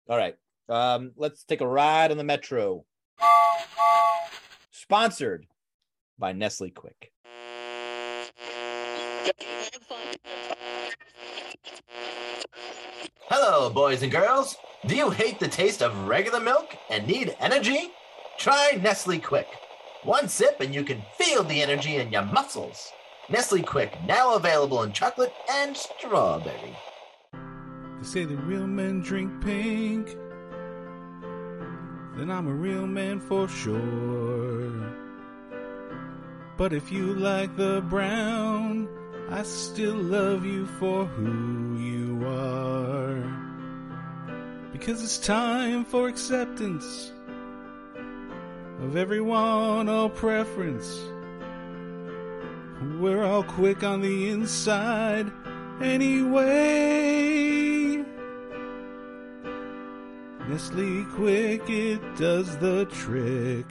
All 0.08 0.16
right. 0.16 0.36
Um, 0.68 1.12
let's 1.16 1.44
take 1.44 1.60
a 1.60 1.66
ride 1.66 2.10
on 2.10 2.16
the 2.16 2.24
metro. 2.24 2.84
Sponsored 4.70 5.46
by 6.18 6.32
Nestle 6.32 6.70
Quik. 6.70 7.10
Hello, 13.28 13.70
boys 13.70 14.02
and 14.02 14.12
girls. 14.12 14.56
Do 14.86 14.94
you 14.94 15.10
hate 15.10 15.40
the 15.40 15.48
taste 15.48 15.82
of 15.82 16.06
regular 16.06 16.40
milk 16.40 16.76
and 16.90 17.06
need 17.06 17.36
energy? 17.40 17.90
Try 18.38 18.78
Nestle 18.80 19.18
Quik. 19.18 19.46
One 20.04 20.28
sip 20.28 20.60
and 20.60 20.72
you 20.74 20.84
can 20.84 21.02
feel 21.18 21.42
the 21.42 21.60
energy 21.60 21.96
in 21.96 22.12
your 22.12 22.24
muscles. 22.24 22.92
Nestle 23.28 23.62
Quik, 23.62 24.06
now 24.06 24.34
available 24.34 24.84
in 24.84 24.92
chocolate 24.92 25.34
and 25.50 25.76
strawberry. 25.76 26.76
They 27.32 28.06
say 28.06 28.24
the 28.24 28.36
real 28.36 28.68
men 28.68 29.00
drink 29.00 29.42
pink. 29.42 30.06
Then 32.16 32.30
I'm 32.30 32.46
a 32.46 32.54
real 32.54 32.86
man 32.86 33.18
for 33.18 33.48
sure. 33.48 34.92
But 36.56 36.72
if 36.72 36.92
you 36.92 37.14
like 37.14 37.56
the 37.56 37.82
brown, 37.88 38.88
I 39.28 39.42
still 39.42 39.96
love 39.96 40.46
you 40.46 40.66
for 40.78 41.04
who 41.04 41.76
you 41.78 42.24
are. 42.24 43.24
Because 44.72 45.02
it's 45.02 45.18
time 45.18 45.84
for 45.84 46.06
acceptance 46.06 47.10
of 48.82 48.96
everyone, 48.96 49.88
all 49.88 50.10
preference. 50.10 51.00
We're 53.00 53.24
all 53.24 53.42
quick 53.42 53.84
on 53.84 54.00
the 54.00 54.30
inside 54.30 55.30
anyway. 55.82 56.46
Nestle 60.48 61.04
Quik, 61.12 61.68
it 61.68 62.00
does 62.16 62.56
the 62.56 62.86
trick. 62.86 63.66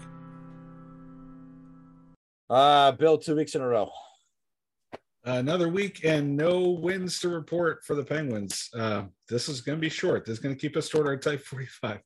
Uh, 2.52 2.92
Bill, 2.92 3.18
two 3.18 3.36
weeks 3.36 3.56
in 3.56 3.62
a 3.62 3.68
row. 3.68 3.90
Another 5.24 5.70
week 5.70 6.02
and 6.06 6.38
no 6.38 6.70
wins 6.70 7.20
to 7.22 7.30
report 7.30 7.84
for 7.84 7.96
the 7.96 8.06
Penguins. 8.06 8.70
Uh, 8.76 9.06
this 9.28 9.50
is 9.50 9.62
going 9.62 9.80
to 9.80 9.82
be 9.82 9.90
short. 9.90 10.26
This 10.26 10.34
is 10.34 10.40
going 10.40 10.54
to 10.54 10.62
keep 10.62 10.78
us 10.78 10.88
short 10.88 11.08
our 11.08 11.18
type 11.18 11.42
45. 11.42 12.00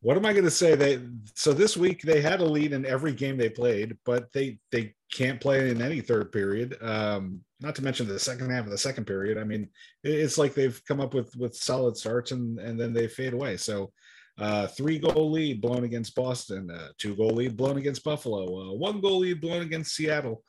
What 0.00 0.16
am 0.16 0.26
I 0.26 0.32
going 0.32 0.44
to 0.44 0.50
say? 0.50 0.74
They 0.74 1.00
so 1.34 1.52
this 1.52 1.76
week 1.76 2.02
they 2.02 2.20
had 2.20 2.40
a 2.40 2.44
lead 2.44 2.72
in 2.72 2.86
every 2.86 3.12
game 3.12 3.36
they 3.36 3.50
played, 3.50 3.96
but 4.04 4.32
they 4.32 4.58
they 4.70 4.94
can't 5.12 5.40
play 5.40 5.70
in 5.70 5.82
any 5.82 6.00
third 6.00 6.30
period. 6.30 6.76
Um, 6.80 7.40
not 7.60 7.74
to 7.74 7.82
mention 7.82 8.06
the 8.06 8.18
second 8.18 8.50
half 8.50 8.64
of 8.64 8.70
the 8.70 8.78
second 8.78 9.06
period. 9.06 9.38
I 9.38 9.44
mean, 9.44 9.68
it's 10.04 10.38
like 10.38 10.54
they've 10.54 10.80
come 10.86 11.00
up 11.00 11.14
with 11.14 11.34
with 11.36 11.56
solid 11.56 11.96
starts 11.96 12.30
and 12.30 12.60
and 12.60 12.78
then 12.78 12.92
they 12.92 13.08
fade 13.08 13.32
away. 13.32 13.56
So 13.56 13.92
uh, 14.38 14.68
three 14.68 14.98
goal 14.98 15.32
lead 15.32 15.60
blown 15.60 15.82
against 15.82 16.14
Boston, 16.14 16.70
uh, 16.70 16.88
two 16.98 17.16
goal 17.16 17.30
lead 17.30 17.56
blown 17.56 17.76
against 17.76 18.04
Buffalo, 18.04 18.70
uh, 18.70 18.74
one 18.74 19.00
goal 19.00 19.18
lead 19.18 19.40
blown 19.40 19.62
against 19.62 19.96
Seattle, 19.96 20.44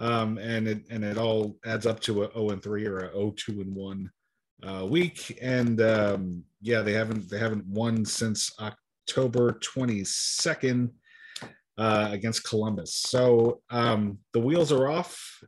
um, 0.00 0.38
and 0.38 0.66
it 0.66 0.82
and 0.90 1.04
it 1.04 1.18
all 1.18 1.56
adds 1.64 1.86
up 1.86 2.00
to 2.00 2.24
a 2.24 2.32
0 2.32 2.50
and 2.50 2.62
3 2.62 2.86
or 2.86 2.98
a 2.98 3.12
0 3.12 3.34
2 3.36 3.60
and 3.60 3.74
1 3.74 4.10
uh, 4.64 4.86
week. 4.86 5.38
And 5.40 5.80
um, 5.80 6.44
yeah, 6.60 6.82
they 6.82 6.92
haven't 6.92 7.30
they 7.30 7.38
haven't 7.38 7.66
won 7.66 8.04
since 8.04 8.52
October 9.08 9.58
22nd 9.62 10.90
uh, 11.78 12.08
against 12.10 12.44
Columbus. 12.44 12.94
So 12.94 13.62
um, 13.70 14.18
the 14.34 14.40
wheels 14.40 14.70
are 14.70 14.88
off. 14.88 15.42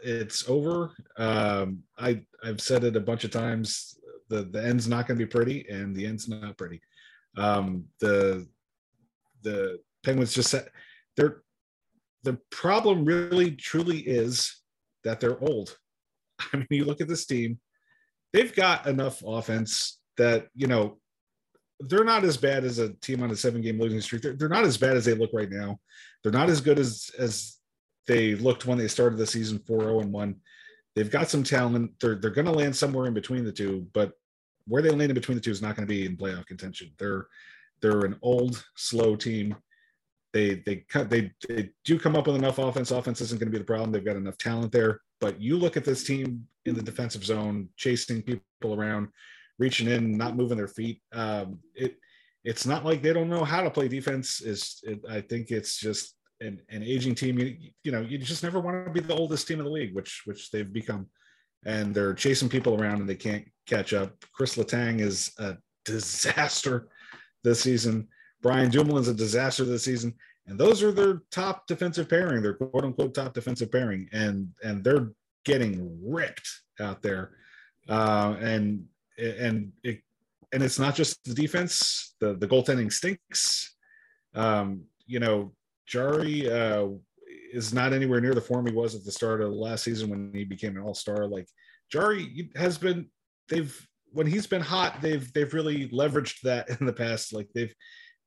It's 0.00 0.48
over. 0.48 0.92
Um, 1.16 1.84
I 1.96 2.22
I've 2.42 2.60
said 2.60 2.82
it 2.82 2.96
a 2.96 3.00
bunch 3.00 3.24
of 3.24 3.30
times. 3.30 3.96
The 4.28 4.42
the 4.42 4.62
end's 4.62 4.88
not 4.88 5.06
going 5.06 5.18
to 5.18 5.24
be 5.24 5.30
pretty, 5.30 5.66
and 5.68 5.94
the 5.94 6.06
end's 6.06 6.28
not 6.28 6.58
pretty. 6.58 6.80
Um, 7.36 7.84
the 8.00 8.48
the 9.42 9.78
Penguins 10.02 10.34
just 10.34 10.50
said 10.50 10.68
they're 11.16 11.42
the 12.24 12.38
problem 12.50 13.04
really 13.04 13.52
truly 13.52 13.98
is 13.98 14.62
that 15.04 15.20
they're 15.20 15.42
old. 15.42 15.78
I 16.52 16.56
mean, 16.56 16.66
you 16.70 16.84
look 16.84 17.00
at 17.00 17.08
this 17.08 17.26
team, 17.26 17.60
they've 18.32 18.54
got 18.54 18.86
enough 18.86 19.22
offense 19.24 20.00
that, 20.16 20.48
you 20.54 20.66
know, 20.66 20.98
they're 21.80 22.04
not 22.04 22.24
as 22.24 22.36
bad 22.36 22.64
as 22.64 22.78
a 22.78 22.92
team 22.94 23.22
on 23.22 23.30
a 23.30 23.36
seven 23.36 23.60
game 23.60 23.80
losing 23.80 24.00
streak. 24.00 24.22
They're, 24.22 24.34
they're 24.34 24.48
not 24.48 24.64
as 24.64 24.76
bad 24.76 24.96
as 24.96 25.04
they 25.04 25.14
look 25.14 25.30
right 25.32 25.50
now. 25.50 25.78
They're 26.22 26.32
not 26.32 26.50
as 26.50 26.60
good 26.60 26.78
as, 26.78 27.10
as 27.18 27.56
they 28.06 28.34
looked 28.34 28.66
when 28.66 28.78
they 28.78 28.88
started 28.88 29.18
the 29.18 29.26
season 29.26 29.58
4 29.66 29.80
0 29.80 30.00
and 30.00 30.12
1. 30.12 30.36
They've 30.94 31.10
got 31.10 31.28
some 31.28 31.42
talent. 31.42 31.92
They're, 32.00 32.14
they're 32.14 32.30
going 32.30 32.46
to 32.46 32.52
land 32.52 32.76
somewhere 32.76 33.06
in 33.06 33.14
between 33.14 33.44
the 33.44 33.52
two, 33.52 33.86
but 33.92 34.12
where 34.66 34.82
they 34.82 34.90
land 34.90 35.10
in 35.10 35.14
between 35.14 35.36
the 35.36 35.42
two 35.42 35.50
is 35.50 35.60
not 35.60 35.76
going 35.76 35.86
to 35.86 35.92
be 35.92 36.06
in 36.06 36.16
playoff 36.16 36.46
contention. 36.46 36.92
They're, 36.98 37.26
they're 37.82 38.04
an 38.04 38.16
old, 38.22 38.64
slow 38.76 39.16
team 39.16 39.56
they 40.34 40.56
they 40.66 40.84
cut 40.88 41.08
they, 41.08 41.30
they 41.48 41.70
do 41.84 41.98
come 41.98 42.16
up 42.16 42.26
with 42.26 42.36
enough 42.36 42.58
offense. 42.58 42.90
Offense 42.90 43.22
isn't 43.22 43.38
going 43.38 43.50
to 43.50 43.56
be 43.56 43.58
the 43.58 43.64
problem. 43.64 43.92
They've 43.92 44.04
got 44.04 44.16
enough 44.16 44.36
talent 44.36 44.72
there. 44.72 45.00
But 45.20 45.40
you 45.40 45.56
look 45.56 45.78
at 45.78 45.84
this 45.84 46.04
team 46.04 46.46
in 46.66 46.74
the 46.74 46.82
defensive 46.82 47.24
zone, 47.24 47.68
chasing 47.76 48.20
people 48.20 48.74
around, 48.74 49.08
reaching 49.58 49.88
in, 49.88 50.16
not 50.16 50.36
moving 50.36 50.56
their 50.56 50.68
feet. 50.68 51.00
Um, 51.12 51.58
it 51.74 51.96
it's 52.44 52.66
not 52.66 52.84
like 52.84 53.02
they 53.02 53.12
don't 53.12 53.30
know 53.30 53.44
how 53.44 53.62
to 53.62 53.70
play 53.70 53.88
defense. 53.88 54.40
Is 54.42 54.80
it, 54.82 55.00
I 55.08 55.20
think 55.22 55.50
it's 55.50 55.78
just 55.78 56.14
an, 56.40 56.60
an 56.68 56.82
aging 56.82 57.14
team. 57.14 57.38
You, 57.38 57.56
you 57.82 57.92
know, 57.92 58.02
you 58.02 58.18
just 58.18 58.42
never 58.42 58.60
want 58.60 58.86
to 58.86 58.92
be 58.92 59.00
the 59.00 59.14
oldest 59.14 59.48
team 59.48 59.60
in 59.60 59.64
the 59.64 59.70
league, 59.70 59.94
which 59.94 60.22
which 60.26 60.50
they've 60.50 60.72
become. 60.72 61.06
And 61.66 61.94
they're 61.94 62.12
chasing 62.12 62.50
people 62.50 62.80
around 62.80 63.00
and 63.00 63.08
they 63.08 63.14
can't 63.14 63.46
catch 63.66 63.94
up. 63.94 64.12
Chris 64.34 64.56
Letang 64.56 65.00
is 65.00 65.32
a 65.38 65.56
disaster 65.86 66.88
this 67.42 67.60
season. 67.60 68.08
Brian 68.42 68.70
Dumoulin's 68.70 69.08
a 69.08 69.14
disaster 69.14 69.64
this 69.64 69.84
season, 69.84 70.14
and 70.46 70.58
those 70.58 70.82
are 70.82 70.92
their 70.92 71.22
top 71.30 71.66
defensive 71.66 72.10
pairing, 72.10 72.42
their 72.42 72.52
quote 72.52 72.84
unquote 72.84 73.14
top 73.14 73.32
defensive 73.32 73.72
pairing, 73.72 74.06
and 74.12 74.48
and 74.62 74.84
they're 74.84 75.12
getting 75.46 75.98
ripped 76.04 76.48
out 76.78 77.00
there, 77.00 77.30
uh, 77.88 78.36
and 78.40 78.84
and 79.18 79.72
it 79.82 80.00
and 80.52 80.62
it's 80.62 80.78
not 80.78 80.94
just 80.94 81.22
the 81.24 81.34
defense, 81.34 82.14
the 82.20 82.34
the 82.34 82.46
goaltending 82.46 82.92
stinks. 82.92 83.76
Um, 84.34 84.84
you 85.06 85.20
know, 85.20 85.52
Jarry 85.86 86.50
uh, 86.50 86.88
is 87.52 87.72
not 87.72 87.92
anywhere 87.92 88.20
near 88.20 88.34
the 88.34 88.40
form 88.40 88.66
he 88.66 88.72
was 88.72 88.94
at 88.94 89.04
the 89.04 89.12
start 89.12 89.40
of 89.40 89.50
the 89.50 89.56
last 89.56 89.84
season 89.84 90.10
when 90.10 90.32
he 90.34 90.44
became 90.44 90.76
an 90.76 90.82
all 90.82 90.94
star. 90.94 91.26
Like 91.26 91.46
Jarry 91.90 92.50
has 92.56 92.78
been, 92.78 93.06
they've 93.48 93.74
when 94.12 94.26
he's 94.26 94.46
been 94.46 94.62
hot, 94.62 95.00
they've 95.02 95.30
they've 95.32 95.52
really 95.52 95.88
leveraged 95.88 96.40
that 96.42 96.68
in 96.80 96.86
the 96.86 96.92
past. 96.92 97.32
Like 97.32 97.48
they've 97.54 97.74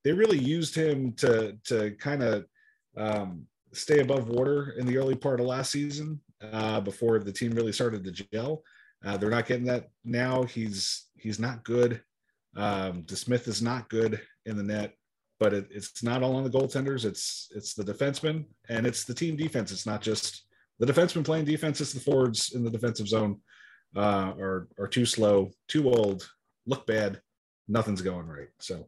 they 0.03 0.11
really 0.11 0.39
used 0.39 0.75
him 0.75 1.13
to 1.13 1.57
to 1.65 1.91
kind 1.99 2.23
of 2.23 2.45
um, 2.97 3.45
stay 3.73 3.99
above 3.99 4.27
water 4.27 4.75
in 4.77 4.85
the 4.85 4.97
early 4.97 5.15
part 5.15 5.39
of 5.39 5.45
last 5.45 5.71
season 5.71 6.19
uh, 6.41 6.81
before 6.81 7.19
the 7.19 7.31
team 7.31 7.51
really 7.51 7.71
started 7.71 8.03
to 8.03 8.11
gel. 8.11 8.63
Uh, 9.05 9.17
they're 9.17 9.29
not 9.29 9.45
getting 9.45 9.65
that 9.65 9.89
now. 10.03 10.43
He's 10.43 11.05
he's 11.15 11.39
not 11.39 11.63
good. 11.63 12.01
Um, 12.55 13.03
DeSmith 13.03 13.47
is 13.47 13.61
not 13.61 13.89
good 13.89 14.19
in 14.45 14.57
the 14.57 14.63
net, 14.63 14.93
but 15.39 15.53
it, 15.53 15.67
it's 15.69 16.03
not 16.03 16.23
all 16.23 16.35
on 16.35 16.43
the 16.43 16.49
goaltenders. 16.49 17.05
It's 17.05 17.49
it's 17.55 17.73
the 17.73 17.83
defensemen 17.83 18.45
and 18.69 18.87
it's 18.87 19.03
the 19.03 19.13
team 19.13 19.35
defense. 19.35 19.71
It's 19.71 19.85
not 19.85 20.01
just 20.01 20.47
the 20.79 20.85
defensemen 20.85 21.23
playing 21.25 21.45
defense. 21.45 21.81
It's 21.81 21.93
the 21.93 21.99
forwards 21.99 22.53
in 22.53 22.63
the 22.63 22.71
defensive 22.71 23.07
zone. 23.07 23.39
uh, 23.95 24.33
are 24.39 24.67
or 24.77 24.87
too 24.87 25.05
slow, 25.05 25.51
too 25.67 25.89
old, 25.89 26.29
look 26.65 26.85
bad, 26.85 27.21
nothing's 27.67 28.01
going 28.01 28.27
right. 28.27 28.49
So 28.59 28.87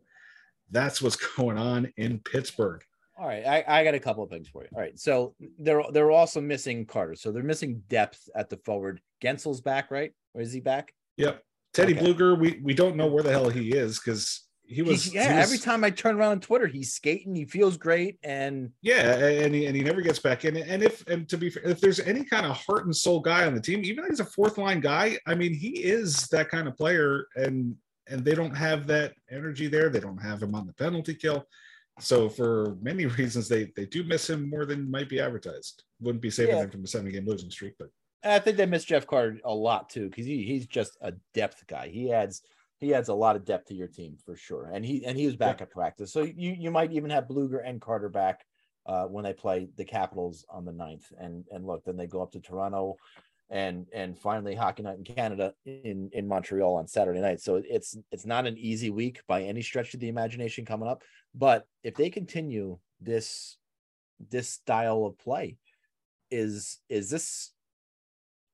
that's 0.72 1.02
what's 1.02 1.16
going 1.38 1.58
on 1.58 1.92
in 1.98 2.20
Pittsburgh. 2.20 2.84
All 3.20 3.28
right, 3.28 3.46
I, 3.46 3.64
I 3.68 3.84
got 3.84 3.96
a 3.96 4.00
couple 4.00 4.24
of 4.24 4.30
things 4.30 4.48
for 4.48 4.64
you. 4.64 4.70
All 4.74 4.80
right, 4.80 4.98
so 4.98 5.36
they're 5.58 5.84
they're 5.92 6.12
also 6.12 6.40
missing 6.40 6.86
Carter, 6.86 7.16
so 7.16 7.32
they're 7.34 7.44
missing 7.44 7.84
depth 7.90 8.30
at 8.34 8.50
the 8.50 8.56
forward. 8.58 9.02
Guentzel's 9.22 9.60
back, 9.60 9.92
right? 9.92 10.14
Or 10.34 10.42
is 10.42 10.54
he 10.54 10.62
back? 10.62 10.94
Yep. 11.18 11.44
Teddy 11.74 11.96
Okay. 11.98 12.06
Bluger, 12.14 12.40
we 12.40 12.62
we 12.64 12.74
don't 12.74 12.96
know 12.96 13.08
where 13.08 13.22
the 13.24 13.32
hell 13.32 13.50
he 13.50 13.72
is 13.72 14.00
because 14.00 14.48
he 14.64 14.82
was 14.84 15.04
He's- 15.04 15.14
yeah. 15.16 15.34
he 15.34 15.38
was- 15.40 15.46
every 15.48 15.58
time 15.58 15.84
I 15.84 15.90
turn 15.90 16.16
around 16.16 16.32
on 16.32 16.40
Twitter, 16.40 16.66
he's 16.68 16.94
skating. 16.94 17.36
He 17.36 17.44
feels 17.44 17.76
great, 17.76 18.18
and 18.24 18.72
Yeah, 18.82 19.18
and 19.18 19.54
he, 19.54 19.66
and 19.66 19.76
he 19.76 19.84
never 19.84 20.02
gets 20.02 20.20
back 20.20 20.46
in. 20.46 20.56
And 20.56 20.82
if 20.82 21.06
and 21.08 21.28
to 21.28 21.38
be 21.38 21.50
fair, 21.50 21.64
if 21.68 21.82
there's 21.82 22.00
any 22.00 22.24
kind 22.24 22.46
of 22.46 22.56
heart 22.56 22.86
and 22.86 22.96
soul 22.96 23.20
guy 23.20 23.46
on 23.46 23.54
the 23.54 23.62
team, 23.62 23.84
even 23.84 24.06
if 24.06 24.12
he's 24.12 24.20
a 24.22 24.26
fourth 24.26 24.58
line 24.58 24.80
guy, 24.80 25.18
I 25.28 25.36
mean, 25.36 25.54
he 25.54 25.84
is 25.84 26.28
that 26.30 26.48
kind 26.50 26.70
of 26.70 26.78
player. 26.78 27.26
And 27.36 27.76
and 28.08 28.24
they 28.26 28.34
don't 28.34 28.56
have 28.56 28.88
that 28.88 29.14
energy 29.30 29.68
there. 29.68 29.90
They 29.90 30.00
don't 30.00 30.18
have 30.18 30.42
him 30.42 30.56
on 30.56 30.66
the 30.66 30.74
penalty 30.74 31.14
kill. 31.14 31.46
So 32.00 32.30
for 32.30 32.76
many 32.82 33.06
reasons, 33.18 33.48
they 33.48 33.72
they 33.76 33.86
do 33.86 34.04
miss 34.04 34.30
him 34.30 34.50
more 34.50 34.66
than 34.66 34.90
might 34.90 35.10
be 35.10 35.20
advertised. 35.20 35.84
Wouldn't 36.00 36.22
be 36.22 36.30
saving 36.30 36.56
Yeah. 36.56 36.62
them 36.62 36.72
from 36.72 36.84
a 36.84 36.88
seven 36.88 37.12
game 37.12 37.26
losing 37.26 37.52
streak, 37.52 37.76
but 37.78 37.90
I 38.24 38.40
think 38.40 38.58
they 38.58 38.66
miss 38.66 38.84
Jeff 38.84 39.08
Carter 39.08 39.40
a 39.46 39.54
lot 39.54 39.90
too 39.90 40.10
because 40.10 40.26
he, 40.26 40.44
he's 40.44 40.68
just 40.68 40.98
a 41.02 41.14
depth 41.34 41.66
guy. 41.68 41.88
He 41.90 42.12
adds 42.12 42.42
he 42.80 42.94
adds 42.94 43.10
a 43.10 43.14
lot 43.14 43.36
of 43.36 43.46
depth 43.46 43.68
to 43.68 43.76
your 43.76 43.88
team 43.88 44.18
for 44.26 44.36
sure, 44.36 44.72
and 44.74 44.86
he 44.86 45.06
and 45.06 45.18
he 45.18 45.26
was 45.26 45.36
back 45.36 45.62
at 45.62 45.72
practice. 45.72 46.12
So 46.12 46.22
you 46.22 46.56
you 46.58 46.72
might 46.72 46.92
even 46.92 47.10
have 47.10 47.28
Blueger 47.28 47.62
and 47.66 47.82
Carter 47.82 48.10
back 48.10 48.46
uh, 48.86 49.06
when 49.06 49.24
they 49.24 49.34
play 49.34 49.68
the 49.76 49.86
Capitals 49.86 50.46
on 50.50 50.66
the 50.66 50.72
9th. 50.72 51.12
And 51.20 51.46
and 51.52 51.66
look, 51.66 51.84
then 51.86 51.98
they 51.98 52.08
go 52.08 52.22
up 52.22 52.32
to 52.32 52.40
Toronto, 52.40 52.96
and 53.50 53.88
and 53.94 54.18
finally 54.18 54.56
Hockey 54.56 54.84
Night 54.84 54.98
in 54.98 55.04
Canada 55.04 55.54
in 55.66 56.10
in 56.14 56.28
Montreal 56.28 56.76
on 56.76 56.88
Saturday 56.88 57.20
night. 57.20 57.42
So 57.42 57.62
it's 57.68 57.98
it's 58.12 58.26
not 58.26 58.46
an 58.46 58.58
easy 58.58 58.90
week 58.90 59.22
by 59.28 59.44
any 59.44 59.62
stretch 59.62 59.94
of 59.94 60.00
the 60.00 60.10
imagination 60.10 60.66
coming 60.66 60.88
up. 60.88 61.02
But 61.34 61.66
if 61.84 61.96
they 61.96 62.10
continue 62.10 62.78
this 63.02 63.58
this 64.30 64.50
style 64.50 65.06
of 65.06 65.18
play, 65.18 65.58
is 66.30 66.78
is 66.90 67.10
this 67.10 67.52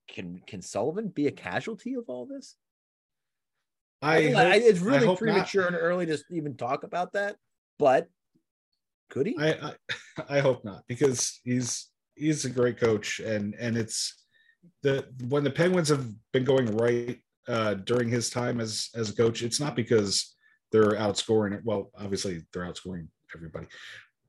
can 0.07 0.41
can 0.47 0.61
Sullivan 0.61 1.09
be 1.09 1.27
a 1.27 1.31
casualty 1.31 1.95
of 1.95 2.05
all 2.07 2.25
this? 2.25 2.55
I, 4.01 4.19
mean, 4.21 4.33
hope- 4.35 4.53
it's 4.53 4.81
I 4.81 4.85
really 4.85 5.07
not. 5.07 5.17
premature 5.17 5.65
and 5.67 5.75
early 5.75 6.05
to 6.05 6.17
even 6.29 6.55
talk 6.55 6.83
about 6.83 7.13
that. 7.13 7.37
But 7.79 8.07
could 9.09 9.27
he? 9.27 9.35
I, 9.37 9.49
I 9.51 9.73
I 10.37 10.39
hope 10.39 10.63
not 10.63 10.83
because 10.87 11.39
he's 11.43 11.89
he's 12.15 12.45
a 12.45 12.49
great 12.49 12.79
coach 12.79 13.19
and 13.19 13.55
and 13.59 13.77
it's 13.77 14.24
the 14.83 15.05
when 15.27 15.43
the 15.43 15.51
Penguins 15.51 15.89
have 15.89 16.07
been 16.31 16.43
going 16.43 16.75
right 16.77 17.19
uh, 17.47 17.75
during 17.75 18.09
his 18.09 18.29
time 18.29 18.59
as 18.59 18.89
as 18.95 19.09
a 19.09 19.15
coach, 19.15 19.43
it's 19.43 19.59
not 19.59 19.75
because 19.75 20.35
they're 20.71 20.93
outscoring 20.93 21.53
it. 21.53 21.61
Well, 21.63 21.91
obviously 21.97 22.43
they're 22.53 22.63
outscoring 22.65 23.07
everybody, 23.35 23.67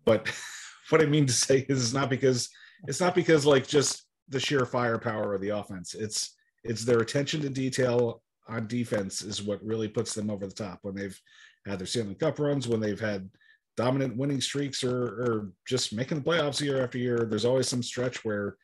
but 0.05 0.31
what 0.91 1.03
I 1.03 1.07
mean 1.07 1.27
to 1.27 1.33
say 1.33 1.67
is 1.69 1.83
it's 1.83 1.95
not 1.95 2.11
because 2.11 2.49
it's 2.87 3.01
not 3.01 3.15
because 3.15 3.47
like 3.47 3.67
just 3.67 4.05
the 4.29 4.41
sheer 4.41 4.67
firepower 4.67 5.35
of 5.35 5.41
the 5.41 5.51
offense. 5.51 5.95
It's 5.95 6.35
it's 6.65 6.85
their 6.85 7.01
attention 7.01 7.41
to 7.43 7.49
detail 7.49 8.23
on 8.49 8.67
defense 8.67 9.23
is 9.23 9.43
what 9.43 9.65
really 9.65 9.89
puts 9.89 10.15
them 10.15 10.31
over 10.31 10.47
the 10.47 10.55
top 10.55 10.81
when 10.83 10.95
they've 10.95 11.21
had 11.67 11.79
their 11.79 11.87
Stanley 11.87 12.15
Cup 12.15 12.39
runs, 12.39 12.69
when 12.69 12.81
they've 12.81 13.01
had 13.01 13.29
dominant 13.77 14.17
winning 14.17 14.41
streaks 14.41 14.83
or, 14.83 14.97
or 14.97 15.53
just 15.67 15.93
making 15.93 16.19
the 16.19 16.25
playoffs 16.25 16.61
year 16.61 16.83
after 16.83 16.99
year. 16.99 17.27
There's 17.29 17.45
always 17.45 17.69
some 17.69 17.83
stretch 17.83 18.25
where 18.25 18.57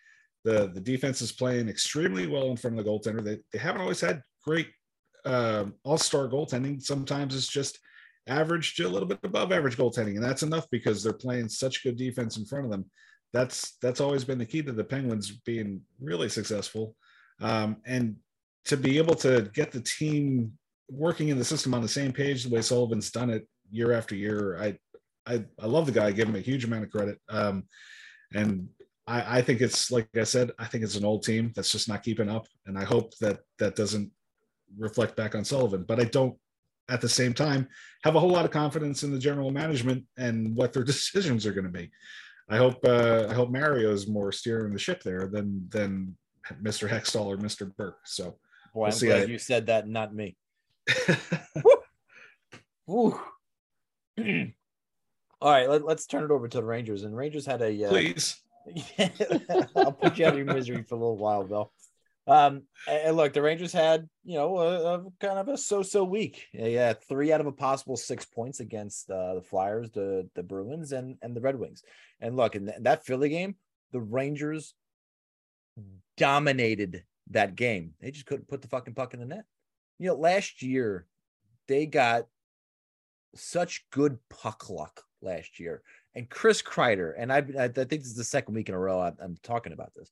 the, 0.44 0.70
the 0.74 0.80
defense 0.80 1.22
is 1.22 1.32
playing 1.32 1.68
extremely 1.68 2.26
well 2.26 2.50
in 2.50 2.56
front 2.56 2.78
of 2.78 2.84
the 2.84 2.90
goaltender. 2.90 3.22
They, 3.24 3.38
they 3.52 3.58
haven't 3.58 3.80
always 3.80 4.00
had 4.00 4.22
great 4.44 4.68
uh, 5.24 5.66
all-star 5.84 6.28
goaltending. 6.28 6.82
Sometimes 6.82 7.36
it's 7.36 7.46
just 7.48 7.78
average 8.26 8.74
to 8.76 8.86
a 8.86 8.88
little 8.88 9.08
bit 9.08 9.18
above 9.22 9.52
average 9.52 9.76
goaltending. 9.76 10.16
And 10.16 10.24
that's 10.24 10.42
enough 10.42 10.66
because 10.70 11.02
they're 11.02 11.12
playing 11.12 11.48
such 11.48 11.82
good 11.82 11.96
defense 11.96 12.36
in 12.36 12.46
front 12.46 12.64
of 12.64 12.70
them. 12.70 12.84
That's, 13.32 13.76
that's 13.80 14.00
always 14.00 14.24
been 14.24 14.38
the 14.38 14.46
key 14.46 14.62
to 14.62 14.72
the 14.72 14.84
Penguins 14.84 15.30
being 15.30 15.80
really 16.00 16.28
successful. 16.28 16.96
Um, 17.40 17.78
and 17.86 18.16
to 18.66 18.76
be 18.76 18.98
able 18.98 19.14
to 19.16 19.50
get 19.54 19.72
the 19.72 19.80
team 19.80 20.52
working 20.88 21.28
in 21.28 21.38
the 21.38 21.44
system 21.44 21.72
on 21.74 21.82
the 21.82 21.88
same 21.88 22.12
page, 22.12 22.44
the 22.44 22.54
way 22.54 22.62
Sullivan's 22.62 23.10
done 23.10 23.30
it 23.30 23.48
year 23.70 23.92
after 23.92 24.14
year, 24.14 24.58
I, 24.60 24.76
I, 25.26 25.44
I 25.58 25.66
love 25.66 25.86
the 25.86 25.92
guy. 25.92 26.06
I 26.06 26.12
give 26.12 26.28
him 26.28 26.36
a 26.36 26.40
huge 26.40 26.64
amount 26.64 26.84
of 26.84 26.90
credit. 26.90 27.18
Um, 27.28 27.64
and 28.34 28.68
I, 29.12 29.38
I 29.38 29.42
think 29.42 29.60
it's 29.60 29.90
like 29.90 30.08
I 30.16 30.24
said, 30.24 30.52
I 30.58 30.64
think 30.64 30.84
it's 30.84 30.96
an 30.96 31.04
old 31.04 31.22
team 31.22 31.52
that's 31.54 31.70
just 31.70 31.86
not 31.86 32.02
keeping 32.02 32.30
up. 32.30 32.46
And 32.64 32.78
I 32.78 32.84
hope 32.84 33.14
that 33.18 33.40
that 33.58 33.76
doesn't 33.76 34.10
reflect 34.78 35.16
back 35.16 35.34
on 35.34 35.44
Sullivan. 35.44 35.84
But 35.86 36.00
I 36.00 36.04
don't, 36.04 36.34
at 36.88 37.02
the 37.02 37.08
same 37.08 37.34
time, 37.34 37.68
have 38.04 38.16
a 38.16 38.20
whole 38.20 38.30
lot 38.30 38.46
of 38.46 38.50
confidence 38.50 39.02
in 39.02 39.12
the 39.12 39.18
general 39.18 39.50
management 39.50 40.06
and 40.16 40.56
what 40.56 40.72
their 40.72 40.84
decisions 40.84 41.46
are 41.46 41.52
going 41.52 41.66
to 41.66 41.70
be. 41.70 41.90
I 42.48 42.56
hope 42.56 42.78
uh, 42.84 43.26
I 43.28 43.34
hope 43.34 43.50
Mario 43.50 43.92
is 43.92 44.08
more 44.08 44.32
steering 44.32 44.72
the 44.72 44.78
ship 44.78 45.02
there 45.02 45.28
than 45.28 45.68
than 45.68 46.16
Mr. 46.62 46.88
Hextall 46.88 47.26
or 47.26 47.36
Mr. 47.36 47.70
Burke. 47.76 48.00
So 48.04 48.38
Boy, 48.74 48.86
I'm 48.86 48.92
see. 48.92 49.06
glad 49.06 49.28
you 49.28 49.38
said 49.38 49.66
that, 49.66 49.86
not 49.86 50.14
me. 50.14 50.36
All 52.86 53.20
right, 55.50 55.68
let, 55.68 55.84
us 55.84 56.06
turn 56.06 56.24
it 56.24 56.30
over 56.30 56.48
to 56.48 56.58
the 56.58 56.64
Rangers. 56.64 57.02
And 57.02 57.16
Rangers 57.16 57.46
had 57.46 57.62
a 57.62 57.84
uh, 57.84 57.88
Please. 57.88 58.42
I'll 59.76 59.92
put 59.92 60.18
you 60.18 60.26
out 60.26 60.32
of 60.32 60.38
your 60.38 60.54
misery 60.54 60.82
for 60.82 60.94
a 60.94 60.98
little 60.98 61.18
while, 61.18 61.44
Bill. 61.44 61.72
Um, 62.26 62.62
and 62.88 63.16
look, 63.16 63.32
the 63.32 63.42
Rangers 63.42 63.72
had, 63.72 64.08
you 64.24 64.36
know, 64.36 64.56
a, 64.58 64.94
a 64.94 65.04
kind 65.20 65.38
of 65.38 65.48
a 65.48 65.56
so-so 65.58 66.04
week. 66.04 66.46
Yeah, 66.52 66.92
three 66.92 67.32
out 67.32 67.40
of 67.40 67.48
a 67.48 67.52
possible 67.52 67.96
six 67.96 68.24
points 68.24 68.60
against 68.60 69.10
uh, 69.10 69.34
the 69.34 69.42
Flyers, 69.42 69.90
the 69.90 70.28
the 70.34 70.42
Bruins, 70.42 70.92
and 70.92 71.16
and 71.22 71.34
the 71.34 71.40
Red 71.40 71.58
Wings. 71.58 71.82
And 72.20 72.36
look, 72.36 72.54
in 72.54 72.66
th- 72.66 72.78
that 72.82 73.04
Philly 73.04 73.28
game, 73.28 73.56
the 73.92 74.00
Rangers 74.00 74.74
dominated 76.16 77.04
that 77.30 77.56
game. 77.56 77.94
They 78.00 78.10
just 78.10 78.26
couldn't 78.26 78.48
put 78.48 78.62
the 78.62 78.68
fucking 78.68 78.94
puck 78.94 79.14
in 79.14 79.20
the 79.20 79.26
net. 79.26 79.44
You 79.98 80.08
know, 80.08 80.14
last 80.14 80.62
year 80.62 81.06
they 81.66 81.86
got 81.86 82.26
such 83.34 83.86
good 83.90 84.18
puck 84.28 84.68
luck 84.68 85.02
last 85.22 85.58
year. 85.60 85.82
And 86.14 86.28
Chris 86.28 86.62
Kreider, 86.62 87.14
and 87.16 87.32
I, 87.32 87.38
I 87.38 87.68
think 87.68 87.88
this 87.88 88.06
is 88.06 88.16
the 88.16 88.24
second 88.24 88.54
week 88.54 88.68
in 88.68 88.74
a 88.74 88.78
row 88.78 89.00
I'm, 89.00 89.16
I'm 89.20 89.36
talking 89.42 89.72
about 89.72 89.94
this, 89.94 90.10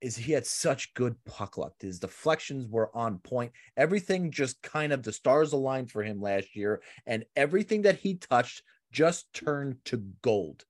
is 0.00 0.16
he 0.16 0.32
had 0.32 0.46
such 0.46 0.92
good 0.94 1.16
puck 1.24 1.56
luck. 1.56 1.72
His 1.80 1.98
deflections 1.98 2.68
were 2.68 2.94
on 2.94 3.18
point. 3.18 3.52
Everything 3.76 4.30
just 4.30 4.62
kind 4.62 4.92
of 4.92 5.02
the 5.02 5.12
stars 5.12 5.52
aligned 5.52 5.90
for 5.90 6.02
him 6.02 6.20
last 6.20 6.54
year, 6.54 6.82
and 7.06 7.24
everything 7.36 7.82
that 7.82 7.98
he 7.98 8.14
touched 8.16 8.62
just 8.92 9.32
turned 9.32 9.76
to 9.86 10.04
gold. 10.22 10.64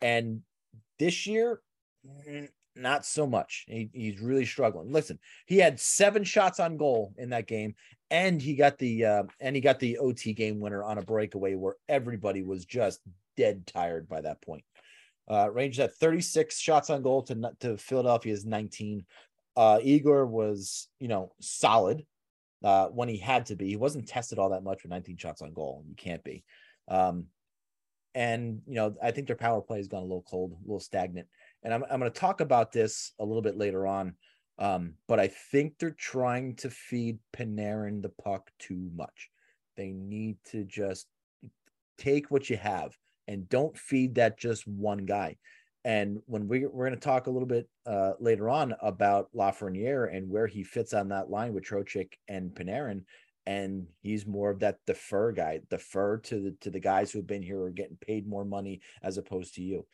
And 0.00 0.42
this 0.98 1.26
year, 1.26 1.62
not 2.74 3.04
so 3.06 3.26
much. 3.26 3.64
He, 3.68 3.90
he's 3.92 4.20
really 4.20 4.46
struggling. 4.46 4.92
Listen, 4.92 5.18
he 5.46 5.58
had 5.58 5.78
seven 5.78 6.24
shots 6.24 6.58
on 6.58 6.76
goal 6.76 7.14
in 7.16 7.30
that 7.30 7.46
game, 7.46 7.74
and 8.12 8.42
he 8.42 8.54
got 8.54 8.78
the 8.78 9.04
uh, 9.04 9.22
and 9.40 9.56
he 9.56 9.62
got 9.62 9.80
the 9.80 9.98
OT 9.98 10.34
game 10.34 10.60
winner 10.60 10.84
on 10.84 10.98
a 10.98 11.02
breakaway 11.02 11.54
where 11.54 11.76
everybody 11.88 12.42
was 12.42 12.66
just 12.66 13.00
dead 13.36 13.66
tired 13.66 14.06
by 14.06 14.20
that 14.20 14.42
point. 14.42 14.62
Uh, 15.28 15.48
Rangers 15.50 15.78
had 15.78 15.94
36 15.94 16.60
shots 16.60 16.90
on 16.90 17.02
goal 17.02 17.22
to 17.24 17.52
to 17.60 17.76
Philadelphia's 17.78 18.44
19. 18.44 19.04
Uh, 19.56 19.78
Igor 19.82 20.26
was 20.26 20.88
you 21.00 21.08
know 21.08 21.32
solid 21.40 22.04
uh, 22.62 22.88
when 22.88 23.08
he 23.08 23.16
had 23.16 23.46
to 23.46 23.56
be. 23.56 23.68
He 23.68 23.76
wasn't 23.76 24.06
tested 24.06 24.38
all 24.38 24.50
that 24.50 24.62
much 24.62 24.82
with 24.82 24.90
19 24.90 25.16
shots 25.16 25.40
on 25.40 25.54
goal. 25.54 25.82
You 25.88 25.96
can't 25.96 26.22
be. 26.22 26.44
Um, 26.88 27.26
and 28.14 28.60
you 28.66 28.74
know 28.74 28.94
I 29.02 29.10
think 29.10 29.26
their 29.26 29.36
power 29.36 29.62
play 29.62 29.78
has 29.78 29.88
gone 29.88 30.00
a 30.00 30.06
little 30.06 30.26
cold, 30.28 30.52
a 30.52 30.66
little 30.66 30.80
stagnant. 30.80 31.28
And 31.62 31.72
I'm 31.72 31.82
I'm 31.90 31.98
going 31.98 32.12
to 32.12 32.20
talk 32.20 32.42
about 32.42 32.72
this 32.72 33.12
a 33.18 33.24
little 33.24 33.40
bit 33.40 33.56
later 33.56 33.86
on. 33.86 34.16
Um, 34.58 34.94
but 35.08 35.18
I 35.18 35.28
think 35.28 35.74
they're 35.78 35.90
trying 35.90 36.56
to 36.56 36.70
feed 36.70 37.18
Panarin 37.34 38.02
the 38.02 38.10
puck 38.10 38.50
too 38.58 38.90
much. 38.94 39.30
They 39.76 39.92
need 39.92 40.36
to 40.50 40.64
just 40.64 41.06
take 41.98 42.30
what 42.30 42.50
you 42.50 42.56
have 42.56 42.96
and 43.28 43.48
don't 43.48 43.76
feed 43.76 44.16
that 44.16 44.38
just 44.38 44.66
one 44.66 45.06
guy. 45.06 45.36
And 45.84 46.20
when 46.26 46.46
we, 46.46 46.66
we're 46.66 46.86
going 46.86 46.98
to 46.98 47.04
talk 47.04 47.26
a 47.26 47.30
little 47.30 47.48
bit 47.48 47.68
uh, 47.86 48.12
later 48.20 48.48
on 48.48 48.74
about 48.80 49.30
Lafreniere 49.34 50.14
and 50.14 50.30
where 50.30 50.46
he 50.46 50.62
fits 50.62 50.94
on 50.94 51.08
that 51.08 51.30
line 51.30 51.54
with 51.54 51.64
Trocheck 51.64 52.12
and 52.28 52.50
Panarin, 52.50 53.02
and 53.46 53.86
he's 54.00 54.24
more 54.26 54.50
of 54.50 54.60
that 54.60 54.78
defer 54.86 55.32
guy, 55.32 55.60
defer 55.70 56.18
to 56.18 56.40
the 56.40 56.56
to 56.60 56.70
the 56.70 56.78
guys 56.78 57.10
who 57.10 57.18
have 57.18 57.26
been 57.26 57.42
here 57.42 57.60
or 57.60 57.70
getting 57.70 57.96
paid 58.00 58.28
more 58.28 58.44
money 58.44 58.80
as 59.02 59.18
opposed 59.18 59.54
to 59.54 59.62
you. 59.62 59.84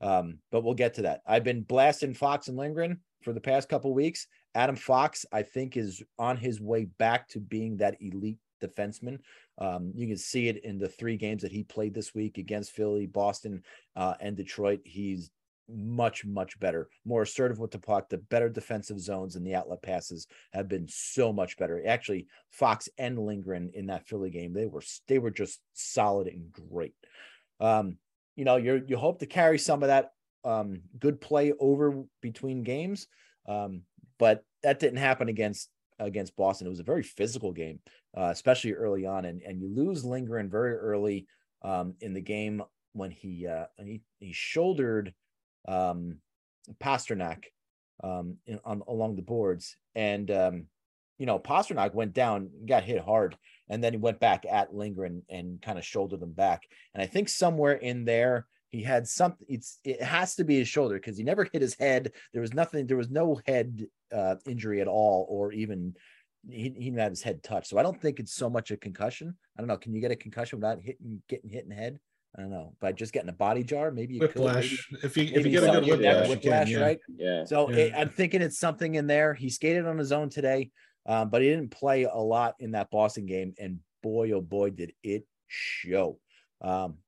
Um, 0.00 0.38
but 0.50 0.62
we'll 0.62 0.74
get 0.74 0.94
to 0.94 1.02
that. 1.02 1.22
I've 1.26 1.44
been 1.44 1.62
blasting 1.62 2.14
Fox 2.14 2.48
and 2.48 2.56
Lindgren 2.56 3.00
for 3.22 3.32
the 3.32 3.40
past 3.40 3.68
couple 3.68 3.94
weeks. 3.94 4.26
Adam 4.54 4.76
Fox, 4.76 5.26
I 5.32 5.42
think, 5.42 5.76
is 5.76 6.02
on 6.18 6.36
his 6.36 6.60
way 6.60 6.84
back 6.84 7.28
to 7.28 7.40
being 7.40 7.76
that 7.78 7.96
elite 8.00 8.38
defenseman. 8.62 9.18
Um, 9.58 9.92
you 9.94 10.06
can 10.06 10.16
see 10.16 10.48
it 10.48 10.64
in 10.64 10.78
the 10.78 10.88
three 10.88 11.16
games 11.16 11.42
that 11.42 11.52
he 11.52 11.62
played 11.62 11.94
this 11.94 12.14
week 12.14 12.38
against 12.38 12.72
Philly, 12.72 13.06
Boston, 13.06 13.62
uh, 13.96 14.14
and 14.20 14.36
Detroit. 14.36 14.80
He's 14.84 15.30
much 15.68 16.24
much 16.24 16.58
better, 16.60 16.88
more 17.04 17.22
assertive 17.22 17.58
with 17.58 17.70
the 17.70 17.78
puck. 17.78 18.08
The 18.08 18.18
better 18.18 18.48
defensive 18.48 19.00
zones 19.00 19.36
and 19.36 19.46
the 19.46 19.54
outlet 19.54 19.82
passes 19.82 20.26
have 20.52 20.68
been 20.68 20.86
so 20.88 21.32
much 21.32 21.56
better. 21.56 21.82
Actually, 21.86 22.26
Fox 22.50 22.88
and 22.98 23.18
Lindgren 23.18 23.70
in 23.74 23.86
that 23.86 24.06
Philly 24.06 24.30
game, 24.30 24.52
they 24.52 24.66
were 24.66 24.82
they 25.08 25.18
were 25.18 25.30
just 25.30 25.60
solid 25.72 26.28
and 26.28 26.52
great. 26.52 26.94
Um, 27.60 27.96
you 28.36 28.44
know, 28.44 28.56
you 28.56 28.84
you 28.86 28.96
hope 28.96 29.18
to 29.20 29.26
carry 29.26 29.58
some 29.58 29.82
of 29.82 29.88
that 29.88 30.10
um, 30.44 30.82
good 30.98 31.20
play 31.20 31.52
over 31.58 32.04
between 32.20 32.62
games, 32.62 33.08
um, 33.48 33.82
but 34.18 34.44
that 34.62 34.78
didn't 34.78 34.98
happen 34.98 35.28
against 35.28 35.70
against 35.98 36.36
Boston. 36.36 36.66
It 36.66 36.70
was 36.70 36.80
a 36.80 36.84
very 36.84 37.02
physical 37.02 37.52
game, 37.52 37.80
uh, 38.16 38.28
especially 38.30 38.74
early 38.74 39.06
on, 39.06 39.24
and 39.24 39.42
and 39.42 39.60
you 39.60 39.68
lose 39.68 40.04
Lindgren 40.04 40.50
very 40.50 40.74
early 40.74 41.26
um, 41.62 41.94
in 42.00 42.12
the 42.12 42.20
game 42.20 42.62
when 42.92 43.10
he 43.10 43.46
uh, 43.46 43.66
he 43.78 44.02
he 44.20 44.32
shouldered 44.32 45.12
um, 45.66 46.18
Pastrnak 46.80 47.44
um, 48.04 48.36
in, 48.46 48.60
on 48.64 48.82
along 48.86 49.16
the 49.16 49.22
boards, 49.22 49.76
and 49.94 50.30
um, 50.30 50.66
you 51.18 51.26
know 51.26 51.38
Pastrnak 51.38 51.94
went 51.94 52.12
down, 52.12 52.50
got 52.66 52.84
hit 52.84 53.00
hard, 53.00 53.36
and 53.68 53.82
then 53.82 53.92
he 53.92 53.98
went 53.98 54.20
back 54.20 54.44
at 54.50 54.74
Lindgren 54.74 55.22
and 55.28 55.60
kind 55.62 55.78
of 55.78 55.84
shouldered 55.84 56.22
him 56.22 56.32
back. 56.32 56.62
And 56.94 57.02
I 57.02 57.06
think 57.06 57.28
somewhere 57.28 57.74
in 57.74 58.04
there 58.04 58.46
he 58.68 58.82
had 58.82 59.06
something. 59.06 59.46
It's 59.48 59.78
it 59.84 60.02
has 60.02 60.34
to 60.36 60.44
be 60.44 60.58
his 60.58 60.68
shoulder 60.68 60.96
because 60.96 61.16
he 61.16 61.24
never 61.24 61.48
hit 61.52 61.62
his 61.62 61.74
head. 61.74 62.12
There 62.32 62.42
was 62.42 62.54
nothing. 62.54 62.86
There 62.86 62.96
was 62.96 63.10
no 63.10 63.40
head 63.46 63.86
uh, 64.14 64.36
injury 64.46 64.80
at 64.80 64.88
all, 64.88 65.26
or 65.28 65.52
even 65.52 65.94
he, 66.48 66.62
he 66.76 66.84
didn't 66.86 66.98
have 66.98 67.12
his 67.12 67.22
head 67.22 67.42
touched. 67.42 67.68
So 67.68 67.78
I 67.78 67.82
don't 67.82 68.00
think 68.00 68.20
it's 68.20 68.34
so 68.34 68.50
much 68.50 68.70
a 68.70 68.76
concussion. 68.76 69.36
I 69.56 69.60
don't 69.60 69.68
know. 69.68 69.76
Can 69.78 69.94
you 69.94 70.00
get 70.00 70.10
a 70.10 70.16
concussion 70.16 70.58
without 70.58 70.80
hitting 70.82 71.22
getting 71.28 71.50
hit 71.50 71.64
in 71.64 71.70
the 71.70 71.74
head? 71.74 71.98
I 72.36 72.42
don't 72.42 72.50
know. 72.50 72.74
By 72.80 72.92
just 72.92 73.12
getting 73.12 73.30
a 73.30 73.32
body 73.32 73.64
jar, 73.64 73.90
maybe 73.90 74.14
you 74.14 74.20
whiplash. 74.20 74.86
Could, 74.88 74.98
maybe, 74.98 75.06
if 75.06 75.16
you 75.16 75.24
if 75.40 75.46
you 75.46 75.52
get 75.52 75.62
a 75.62 75.80
good 75.80 75.86
whiplash, 75.86 76.28
whiplash, 76.28 76.68
can, 76.68 76.80
right? 76.80 76.98
Yeah. 77.16 77.44
So 77.44 77.70
Yeah. 77.70 77.76
It, 77.76 77.92
I'm 77.96 78.10
thinking 78.10 78.42
it's 78.42 78.58
something 78.58 78.94
in 78.94 79.06
there. 79.06 79.32
He 79.32 79.48
skated 79.48 79.86
on 79.86 79.96
his 79.96 80.12
own 80.12 80.28
today, 80.28 80.70
um, 81.06 81.30
but 81.30 81.42
he 81.42 81.48
didn't 81.48 81.70
play 81.70 82.04
a 82.04 82.16
lot 82.16 82.56
in 82.58 82.72
that 82.72 82.90
Boston 82.90 83.26
game. 83.26 83.54
And 83.58 83.80
boy, 84.02 84.32
oh 84.32 84.40
boy, 84.40 84.70
did 84.70 84.92
it 85.02 85.26
show. 85.46 86.18
Um, 86.60 86.98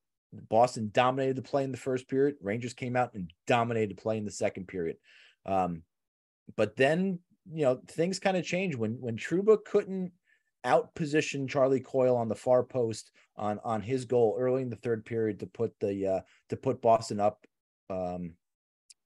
Boston 0.49 0.91
dominated 0.93 1.37
the 1.37 1.43
play 1.43 1.65
in 1.65 1.73
the 1.73 1.79
first 1.79 2.09
period. 2.09 2.37
Rangers 2.41 2.75
came 2.75 2.97
out 2.97 3.15
and 3.15 3.33
dominated 3.47 3.97
the 3.97 4.03
play 4.03 4.19
in 4.19 4.25
the 4.25 4.31
second 4.31 4.69
period. 4.69 4.97
Um, 5.47 5.83
but 6.57 6.77
then 6.77 7.19
you 7.53 7.65
know 7.65 7.81
things 7.89 8.19
kind 8.19 8.37
of 8.37 8.45
changed 8.45 8.77
when 8.77 8.93
when 9.01 9.17
Trouba 9.17 9.65
couldn't 9.65 10.13
out 10.65 10.95
position 10.95 11.49
Charlie 11.49 11.81
Coyle 11.81 12.17
on 12.17 12.29
the 12.29 12.35
far 12.35 12.63
post 12.63 13.11
on 13.37 13.59
on 13.65 13.81
his 13.81 14.05
goal 14.05 14.37
early 14.39 14.63
in 14.63 14.71
the 14.71 14.77
third 14.77 15.05
period 15.05 15.41
to 15.41 15.47
put 15.47 15.73
the 15.81 16.07
uh 16.07 16.21
to 16.51 16.57
put 16.57 16.83
Boston 16.83 17.21
up 17.21 17.47
um 17.91 18.33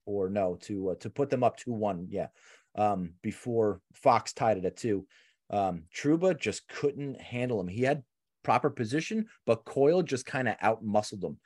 or 0.07 0.29
no 0.29 0.57
to 0.63 0.91
uh, 0.91 0.95
to 0.97 1.11
put 1.11 1.31
them 1.31 1.45
up 1.45 1.59
2-1 1.61 2.07
yeah 2.09 2.29
um 2.77 3.15
before 3.23 3.81
Fox 3.95 4.33
tied 4.33 4.59
it 4.59 4.65
at 4.65 4.77
2 4.77 5.07
um 5.51 5.85
Trouba 5.95 6.39
just 6.39 6.67
couldn't 6.69 7.21
handle 7.21 7.61
him. 7.61 7.69
He 7.69 7.83
had 7.83 8.03
proper 8.43 8.71
position 8.71 9.27
but 9.47 9.65
Coyle 9.65 10.03
just 10.03 10.27
kind 10.27 10.49
of 10.49 10.57
out 10.61 10.85
muscled 10.85 11.25
him. 11.25 11.39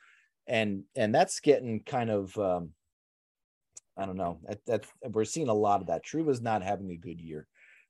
And 0.47 0.83
and 0.95 1.13
that's 1.13 1.39
getting 1.39 1.81
kind 1.83 2.09
of 2.09 2.37
um 2.37 2.71
I 3.97 4.05
don't 4.05 4.17
know. 4.17 4.39
That, 4.43 4.65
that 4.67 4.85
we're 5.09 5.25
seeing 5.25 5.49
a 5.49 5.53
lot 5.53 5.81
of 5.81 5.87
that. 5.87 6.05
Trouba's 6.05 6.39
not 6.39 6.61
having 6.61 6.91
a 6.91 6.95
good 6.95 7.19
year. 7.19 7.47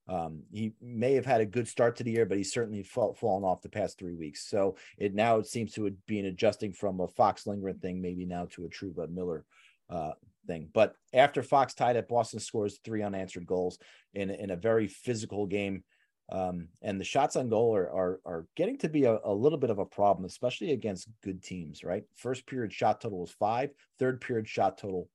Um, 0.10 0.44
he 0.54 0.74
may 0.82 1.14
have 1.16 1.26
had 1.26 1.42
a 1.42 1.46
good 1.46 1.68
start 1.68 1.98
to 1.98 2.04
the 2.04 2.12
year, 2.12 2.26
but 2.26 2.38
he's 2.38 2.54
certainly 2.54 2.82
fall, 2.82 3.14
fallen 3.14 3.44
off 3.44 3.62
the 3.62 3.70
past 3.70 4.00
three 4.00 4.14
weeks. 4.14 4.50
So 4.50 4.78
it 4.98 5.14
now 5.14 5.38
it 5.38 5.48
seems 5.48 5.74
to 5.74 5.92
be 6.08 6.20
an 6.20 6.28
adjusting 6.28 6.72
from 6.72 7.02
a 7.02 7.08
Fox 7.08 7.46
Lindgren 7.46 7.80
thing, 7.80 8.02
maybe 8.02 8.26
now 8.26 8.48
to 8.52 8.66
a 8.66 8.70
Trouba 8.70 9.10
Miller 9.10 9.44
uh, 9.90 10.12
thing. 10.48 10.70
But 10.74 10.94
after 11.14 11.44
Fox 11.44 11.74
tied 11.74 11.96
it, 11.96 12.08
Boston 12.08 12.40
scores 12.40 12.80
three 12.84 13.04
unanswered 13.04 13.46
goals 13.46 13.78
in 14.14 14.30
in 14.30 14.52
a 14.52 14.56
very 14.56 14.88
physical 14.88 15.46
game. 15.46 15.84
Um, 16.30 16.68
and 16.82 17.00
the 17.00 17.06
shots 17.06 17.36
on 17.36 17.50
goal 17.50 17.76
are 17.76 17.90
are, 17.90 18.20
are 18.26 18.48
getting 18.56 18.78
to 18.80 18.90
be 18.90 19.06
a, 19.06 19.20
a 19.24 19.34
little 19.34 19.58
bit 19.58 19.70
of 19.70 19.80
a 19.80 19.86
problem, 19.86 20.26
especially 20.26 20.72
against 20.72 21.10
good 21.24 21.44
teams. 21.44 21.84
Right, 21.84 22.04
first 22.16 22.48
period 22.48 22.74
shot 22.74 23.02
total 23.02 23.22
was 23.22 23.32
five, 23.32 23.70
third 24.00 24.20
period 24.22 24.48
shot 24.48 24.78
total 24.78 25.10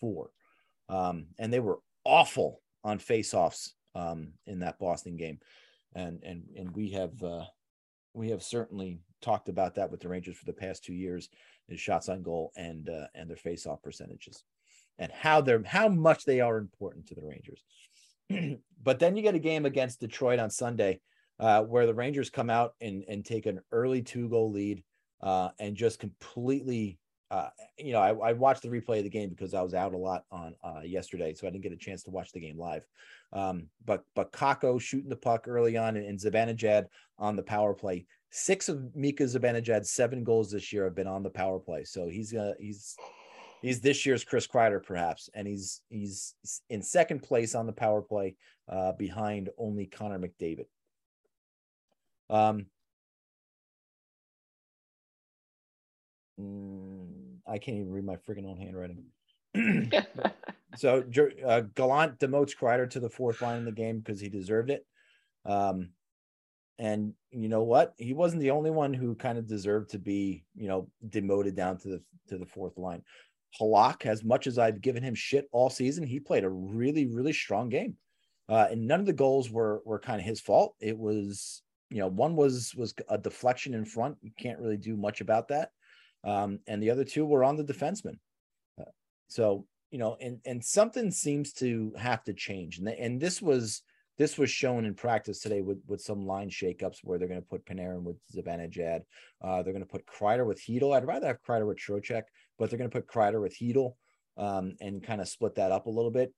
four, 0.00 0.30
um, 0.88 1.26
and 1.38 1.52
they 1.52 1.60
were 1.60 1.78
awful 2.04 2.62
on 2.82 2.98
faceoffs 2.98 3.70
um, 3.94 4.32
in 4.46 4.60
that 4.60 4.78
Boston 4.78 5.16
game, 5.16 5.38
and 5.94 6.22
and 6.24 6.44
and 6.56 6.74
we 6.74 6.90
have 6.90 7.22
uh, 7.22 7.44
we 8.12 8.30
have 8.30 8.42
certainly 8.42 8.98
talked 9.22 9.48
about 9.48 9.74
that 9.76 9.90
with 9.90 10.00
the 10.00 10.08
Rangers 10.08 10.36
for 10.36 10.46
the 10.46 10.52
past 10.52 10.84
two 10.84 10.94
years, 10.94 11.28
is 11.68 11.80
shots 11.80 12.08
on 12.08 12.22
goal 12.22 12.52
and 12.56 12.88
uh, 12.88 13.06
and 13.14 13.28
their 13.30 13.36
faceoff 13.36 13.82
percentages, 13.82 14.44
and 14.98 15.12
how 15.12 15.40
they're 15.40 15.62
how 15.64 15.88
much 15.88 16.24
they 16.24 16.40
are 16.40 16.58
important 16.58 17.06
to 17.08 17.14
the 17.14 17.22
Rangers. 17.22 17.62
but 18.82 18.98
then 18.98 19.16
you 19.16 19.22
get 19.22 19.34
a 19.34 19.40
game 19.40 19.66
against 19.66 20.00
Detroit 20.00 20.38
on 20.38 20.50
Sunday, 20.50 21.00
uh, 21.38 21.62
where 21.62 21.86
the 21.86 21.94
Rangers 21.94 22.30
come 22.30 22.50
out 22.50 22.74
and 22.80 23.04
and 23.08 23.24
take 23.24 23.46
an 23.46 23.60
early 23.72 24.02
two 24.02 24.28
goal 24.28 24.50
lead, 24.50 24.82
uh, 25.22 25.50
and 25.58 25.76
just 25.76 25.98
completely. 25.98 26.98
Uh, 27.28 27.48
you 27.76 27.92
know, 27.92 27.98
I, 27.98 28.10
I 28.28 28.32
watched 28.34 28.62
the 28.62 28.68
replay 28.68 28.98
of 28.98 29.02
the 29.02 29.10
game 29.10 29.30
because 29.30 29.52
I 29.52 29.60
was 29.60 29.74
out 29.74 29.94
a 29.94 29.98
lot 29.98 30.22
on 30.30 30.54
uh, 30.62 30.82
yesterday, 30.84 31.34
so 31.34 31.44
I 31.44 31.50
didn't 31.50 31.64
get 31.64 31.72
a 31.72 31.76
chance 31.76 32.04
to 32.04 32.12
watch 32.12 32.30
the 32.30 32.38
game 32.38 32.56
live. 32.56 32.86
Um, 33.32 33.66
but 33.84 34.04
but 34.14 34.30
Kakko 34.30 34.80
shooting 34.80 35.08
the 35.08 35.16
puck 35.16 35.48
early 35.48 35.76
on 35.76 35.96
and, 35.96 36.06
and 36.06 36.20
Zibanejad 36.20 36.84
on 37.18 37.34
the 37.34 37.42
power 37.42 37.74
play. 37.74 38.06
Six 38.30 38.68
of 38.68 38.94
Mika 38.94 39.24
Zibanejad's 39.24 39.90
seven 39.90 40.22
goals 40.22 40.52
this 40.52 40.72
year 40.72 40.84
have 40.84 40.94
been 40.94 41.08
on 41.08 41.24
the 41.24 41.30
power 41.30 41.58
play. 41.58 41.82
So 41.82 42.06
he's 42.06 42.32
he's 42.60 42.96
he's 43.66 43.80
this 43.80 44.06
year's 44.06 44.22
Chris 44.22 44.46
Kreider 44.46 44.82
perhaps, 44.82 45.28
and 45.34 45.46
he's 45.46 45.82
he's 45.88 46.34
in 46.70 46.82
second 46.82 47.22
place 47.22 47.54
on 47.54 47.66
the 47.66 47.72
power 47.72 48.00
play 48.00 48.36
uh, 48.68 48.92
behind 48.92 49.50
only 49.58 49.86
Connor 49.86 50.20
McDavid. 50.20 50.66
Um, 52.30 52.66
mm, 56.40 57.08
I 57.46 57.58
can't 57.58 57.78
even 57.78 57.90
read 57.90 58.04
my 58.04 58.16
freaking 58.16 58.46
own 58.46 58.58
handwriting. 58.58 59.04
so 60.76 61.02
uh, 61.44 61.60
Gallant 61.74 62.20
demotes 62.20 62.56
Kreider 62.56 62.88
to 62.90 63.00
the 63.00 63.10
fourth 63.10 63.42
line 63.42 63.58
in 63.58 63.64
the 63.64 63.72
game 63.72 63.98
because 63.98 64.20
he 64.20 64.28
deserved 64.28 64.70
it. 64.70 64.86
Um, 65.44 65.90
and 66.78 67.14
you 67.30 67.48
know 67.48 67.62
what? 67.62 67.94
He 67.96 68.12
wasn't 68.12 68.42
the 68.42 68.50
only 68.50 68.70
one 68.70 68.94
who 68.94 69.14
kind 69.14 69.38
of 69.38 69.48
deserved 69.48 69.90
to 69.90 69.98
be, 69.98 70.44
you 70.54 70.68
know, 70.68 70.88
demoted 71.08 71.56
down 71.56 71.78
to 71.78 71.88
the 71.88 72.02
to 72.28 72.38
the 72.38 72.46
fourth 72.46 72.76
line. 72.76 73.02
Halak, 73.60 74.06
as 74.06 74.24
much 74.24 74.46
as 74.46 74.58
I've 74.58 74.80
given 74.80 75.02
him 75.02 75.14
shit 75.14 75.48
all 75.52 75.70
season, 75.70 76.06
he 76.06 76.20
played 76.20 76.44
a 76.44 76.50
really, 76.50 77.06
really 77.06 77.32
strong 77.32 77.68
game. 77.68 77.96
Uh, 78.48 78.68
and 78.70 78.86
none 78.86 79.00
of 79.00 79.06
the 79.06 79.12
goals 79.12 79.50
were 79.50 79.82
were 79.84 79.98
kind 79.98 80.20
of 80.20 80.26
his 80.26 80.40
fault. 80.40 80.74
It 80.80 80.96
was, 80.96 81.62
you 81.90 81.98
know, 81.98 82.06
one 82.08 82.36
was 82.36 82.74
was 82.76 82.94
a 83.08 83.18
deflection 83.18 83.74
in 83.74 83.84
front. 83.84 84.16
You 84.22 84.30
can't 84.38 84.60
really 84.60 84.76
do 84.76 84.96
much 84.96 85.20
about 85.20 85.48
that. 85.48 85.70
Um, 86.22 86.60
and 86.66 86.82
the 86.82 86.90
other 86.90 87.04
two 87.04 87.24
were 87.24 87.44
on 87.44 87.56
the 87.56 87.64
defenseman. 87.64 88.18
Uh, 88.80 88.90
so 89.28 89.66
you 89.90 89.98
know, 89.98 90.16
and 90.20 90.40
and 90.44 90.64
something 90.64 91.10
seems 91.10 91.52
to 91.54 91.92
have 91.98 92.22
to 92.24 92.34
change. 92.34 92.78
And 92.78 92.88
and 92.88 93.20
this 93.20 93.42
was 93.42 93.82
this 94.18 94.38
was 94.38 94.50
shown 94.50 94.84
in 94.84 94.94
practice 94.94 95.40
today 95.40 95.60
with 95.60 95.78
with 95.86 96.00
some 96.00 96.26
line 96.26 96.48
shakeups 96.48 96.98
where 97.02 97.18
they're 97.18 97.28
going 97.28 97.40
to 97.40 97.46
put 97.46 97.66
Panarin 97.66 98.02
with 98.02 98.16
Zibanejad. 98.34 99.02
Uh, 99.42 99.62
they're 99.62 99.72
going 99.72 99.84
to 99.84 99.90
put 99.90 100.06
Kreider 100.06 100.46
with 100.46 100.60
Chytil. 100.60 100.96
I'd 100.96 101.06
rather 101.06 101.26
have 101.26 101.42
Kreider 101.42 101.66
with 101.66 101.78
Trocheck, 101.78 102.24
but 102.58 102.70
they're 102.70 102.78
going 102.78 102.90
to 102.90 102.96
put 102.96 103.08
Kreider 103.08 103.40
with 103.40 103.56
Chytil 103.56 103.94
um, 104.36 104.74
and 104.80 105.02
kind 105.02 105.20
of 105.20 105.28
split 105.28 105.54
that 105.56 105.72
up 105.72 105.86
a 105.86 105.90
little 105.90 106.10
bit. 106.10 106.32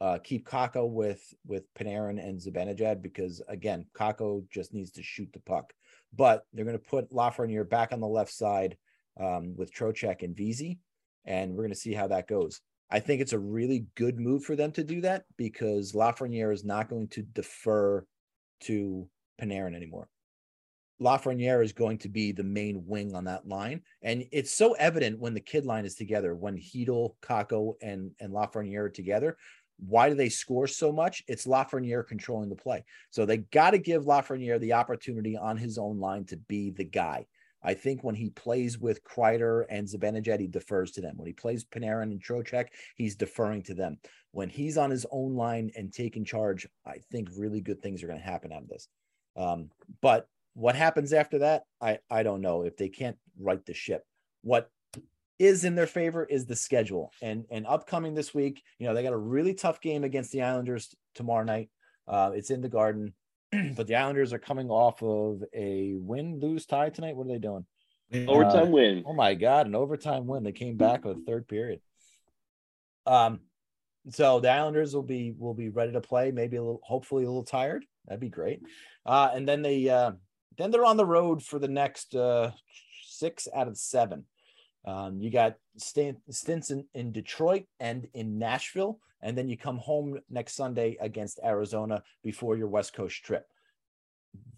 Uh, 0.00 0.18
keep 0.22 0.46
Kakko 0.46 0.90
with 0.90 1.22
with 1.46 1.72
Panarin 1.74 2.22
and 2.22 2.38
Zibanejad 2.38 3.00
because 3.00 3.40
again, 3.48 3.86
Kakko 3.96 4.44
just 4.50 4.74
needs 4.74 4.90
to 4.92 5.02
shoot 5.02 5.32
the 5.32 5.40
puck. 5.40 5.72
But 6.12 6.44
they're 6.52 6.64
going 6.64 6.78
to 6.78 6.84
put 6.84 7.10
Lafreniere 7.10 7.68
back 7.68 7.92
on 7.92 8.00
the 8.00 8.06
left 8.06 8.32
side 8.32 8.76
um, 9.18 9.54
with 9.56 9.72
Trocheck 9.72 10.22
and 10.22 10.36
Vesey, 10.36 10.80
and 11.24 11.52
we're 11.52 11.62
going 11.62 11.70
to 11.70 11.78
see 11.78 11.94
how 11.94 12.08
that 12.08 12.28
goes. 12.28 12.60
I 12.90 13.00
think 13.00 13.20
it's 13.20 13.32
a 13.32 13.38
really 13.38 13.86
good 13.94 14.20
move 14.20 14.44
for 14.44 14.56
them 14.56 14.72
to 14.72 14.84
do 14.84 15.00
that 15.00 15.24
because 15.36 15.92
Lafreniere 15.92 16.52
is 16.52 16.64
not 16.64 16.88
going 16.88 17.08
to 17.08 17.22
defer 17.22 18.04
to 18.64 19.08
Panarin 19.40 19.74
anymore. 19.74 20.08
Lafreniere 21.00 21.64
is 21.64 21.72
going 21.72 21.98
to 21.98 22.08
be 22.08 22.32
the 22.32 22.44
main 22.44 22.86
wing 22.86 23.14
on 23.14 23.24
that 23.24 23.46
line. 23.46 23.82
And 24.02 24.24
it's 24.32 24.52
so 24.52 24.72
evident 24.74 25.18
when 25.18 25.34
the 25.34 25.40
kid 25.40 25.64
line 25.64 25.84
is 25.84 25.94
together, 25.94 26.34
when 26.34 26.56
Chytil, 26.56 27.14
Kakko, 27.20 27.74
and, 27.82 28.12
and 28.20 28.32
Lafreniere 28.32 28.84
are 28.84 28.90
together. 28.90 29.36
Why 29.78 30.08
do 30.08 30.14
they 30.14 30.28
score 30.28 30.68
so 30.68 30.92
much? 30.92 31.24
It's 31.26 31.46
Lafreniere 31.46 32.06
controlling 32.06 32.48
the 32.48 32.54
play. 32.54 32.84
So 33.10 33.26
they 33.26 33.38
got 33.38 33.72
to 33.72 33.78
give 33.78 34.04
Lafreniere 34.04 34.60
the 34.60 34.74
opportunity 34.74 35.36
on 35.36 35.56
his 35.56 35.78
own 35.78 35.98
line 35.98 36.24
to 36.26 36.36
be 36.36 36.70
the 36.70 36.84
guy. 36.84 37.26
I 37.64 37.74
think 37.74 38.04
when 38.04 38.14
he 38.14 38.28
plays 38.30 38.78
with 38.78 39.02
Kreider 39.04 39.64
and 39.70 39.88
Zibanejad, 39.88 40.38
he 40.38 40.46
defers 40.46 40.92
to 40.92 41.00
them. 41.00 41.16
When 41.16 41.26
he 41.26 41.32
plays 41.32 41.64
Panarin 41.64 42.12
and 42.12 42.22
Trocheck, 42.22 42.66
he's 42.94 43.16
deferring 43.16 43.62
to 43.62 43.74
them. 43.74 43.98
When 44.32 44.50
he's 44.50 44.76
on 44.76 44.90
his 44.90 45.06
own 45.10 45.34
line 45.34 45.70
and 45.74 45.92
taking 45.92 46.24
charge, 46.24 46.68
I 46.86 46.98
think 47.10 47.28
really 47.36 47.62
good 47.62 47.82
things 47.82 48.02
are 48.02 48.06
going 48.06 48.18
to 48.18 48.24
happen 48.24 48.52
out 48.52 48.62
of 48.62 48.68
this. 48.68 48.88
Um, 49.34 49.70
but 50.02 50.28
what 50.54 50.76
happens 50.76 51.12
after 51.12 51.40
that, 51.40 51.64
I 51.80 51.98
I 52.10 52.22
don't 52.22 52.40
know. 52.40 52.62
If 52.62 52.76
they 52.76 52.88
can't 52.88 53.16
right 53.38 53.64
the 53.64 53.74
ship, 53.74 54.04
what 54.42 54.70
is 55.38 55.64
in 55.64 55.74
their 55.74 55.86
favor 55.88 56.24
is 56.24 56.46
the 56.46 56.56
schedule 56.56 57.12
and 57.20 57.44
and 57.50 57.66
upcoming 57.66 58.14
this 58.14 58.32
week. 58.32 58.62
You 58.78 58.86
know 58.86 58.94
they 58.94 59.02
got 59.02 59.12
a 59.12 59.18
really 59.18 59.54
tough 59.54 59.80
game 59.80 60.04
against 60.04 60.32
the 60.32 60.42
Islanders 60.42 60.94
tomorrow 61.14 61.44
night. 61.44 61.70
Uh, 62.06 62.32
it's 62.34 62.50
in 62.50 62.60
the 62.60 62.68
Garden, 62.68 63.14
but 63.76 63.86
the 63.86 63.96
Islanders 63.96 64.32
are 64.32 64.38
coming 64.38 64.70
off 64.70 65.02
of 65.02 65.42
a 65.52 65.94
win, 65.96 66.38
lose, 66.40 66.66
tie 66.66 66.90
tonight. 66.90 67.16
What 67.16 67.26
are 67.26 67.32
they 67.32 67.38
doing? 67.38 67.66
Overtime 68.28 68.68
Uh, 68.68 68.70
win. 68.70 69.02
Oh 69.06 69.14
my 69.14 69.34
god, 69.34 69.66
an 69.66 69.74
overtime 69.74 70.26
win. 70.26 70.44
They 70.44 70.52
came 70.52 70.76
back 70.76 71.04
with 71.04 71.16
a 71.18 71.24
third 71.26 71.48
period. 71.48 71.80
Um, 73.06 73.40
so 74.10 74.38
the 74.40 74.50
Islanders 74.50 74.94
will 74.94 75.02
be 75.02 75.34
will 75.36 75.54
be 75.54 75.70
ready 75.70 75.92
to 75.92 76.00
play. 76.00 76.30
Maybe 76.30 76.58
a 76.58 76.62
little, 76.62 76.80
hopefully 76.84 77.24
a 77.24 77.26
little 77.26 77.44
tired. 77.44 77.84
That'd 78.06 78.20
be 78.20 78.28
great. 78.28 78.60
Uh, 79.04 79.30
and 79.34 79.48
then 79.48 79.62
they 79.62 79.88
uh, 79.88 80.12
then 80.56 80.70
they're 80.70 80.84
on 80.84 80.96
the 80.96 81.06
road 81.06 81.42
for 81.42 81.58
the 81.58 81.68
next 81.68 82.14
uh, 82.14 82.50
six 83.06 83.48
out 83.54 83.68
of 83.68 83.76
seven. 83.76 84.24
Um, 84.86 85.20
you 85.20 85.30
got 85.30 85.54
stint, 85.78 86.18
stints 86.30 86.70
in, 86.70 86.84
in 86.94 87.12
Detroit 87.12 87.64
and 87.80 88.06
in 88.12 88.38
Nashville, 88.38 88.98
and 89.22 89.36
then 89.36 89.48
you 89.48 89.56
come 89.56 89.78
home 89.78 90.18
next 90.28 90.54
Sunday 90.54 90.96
against 91.00 91.40
Arizona 91.42 92.02
before 92.22 92.56
your 92.56 92.68
West 92.68 92.92
Coast 92.92 93.24
trip. 93.24 93.46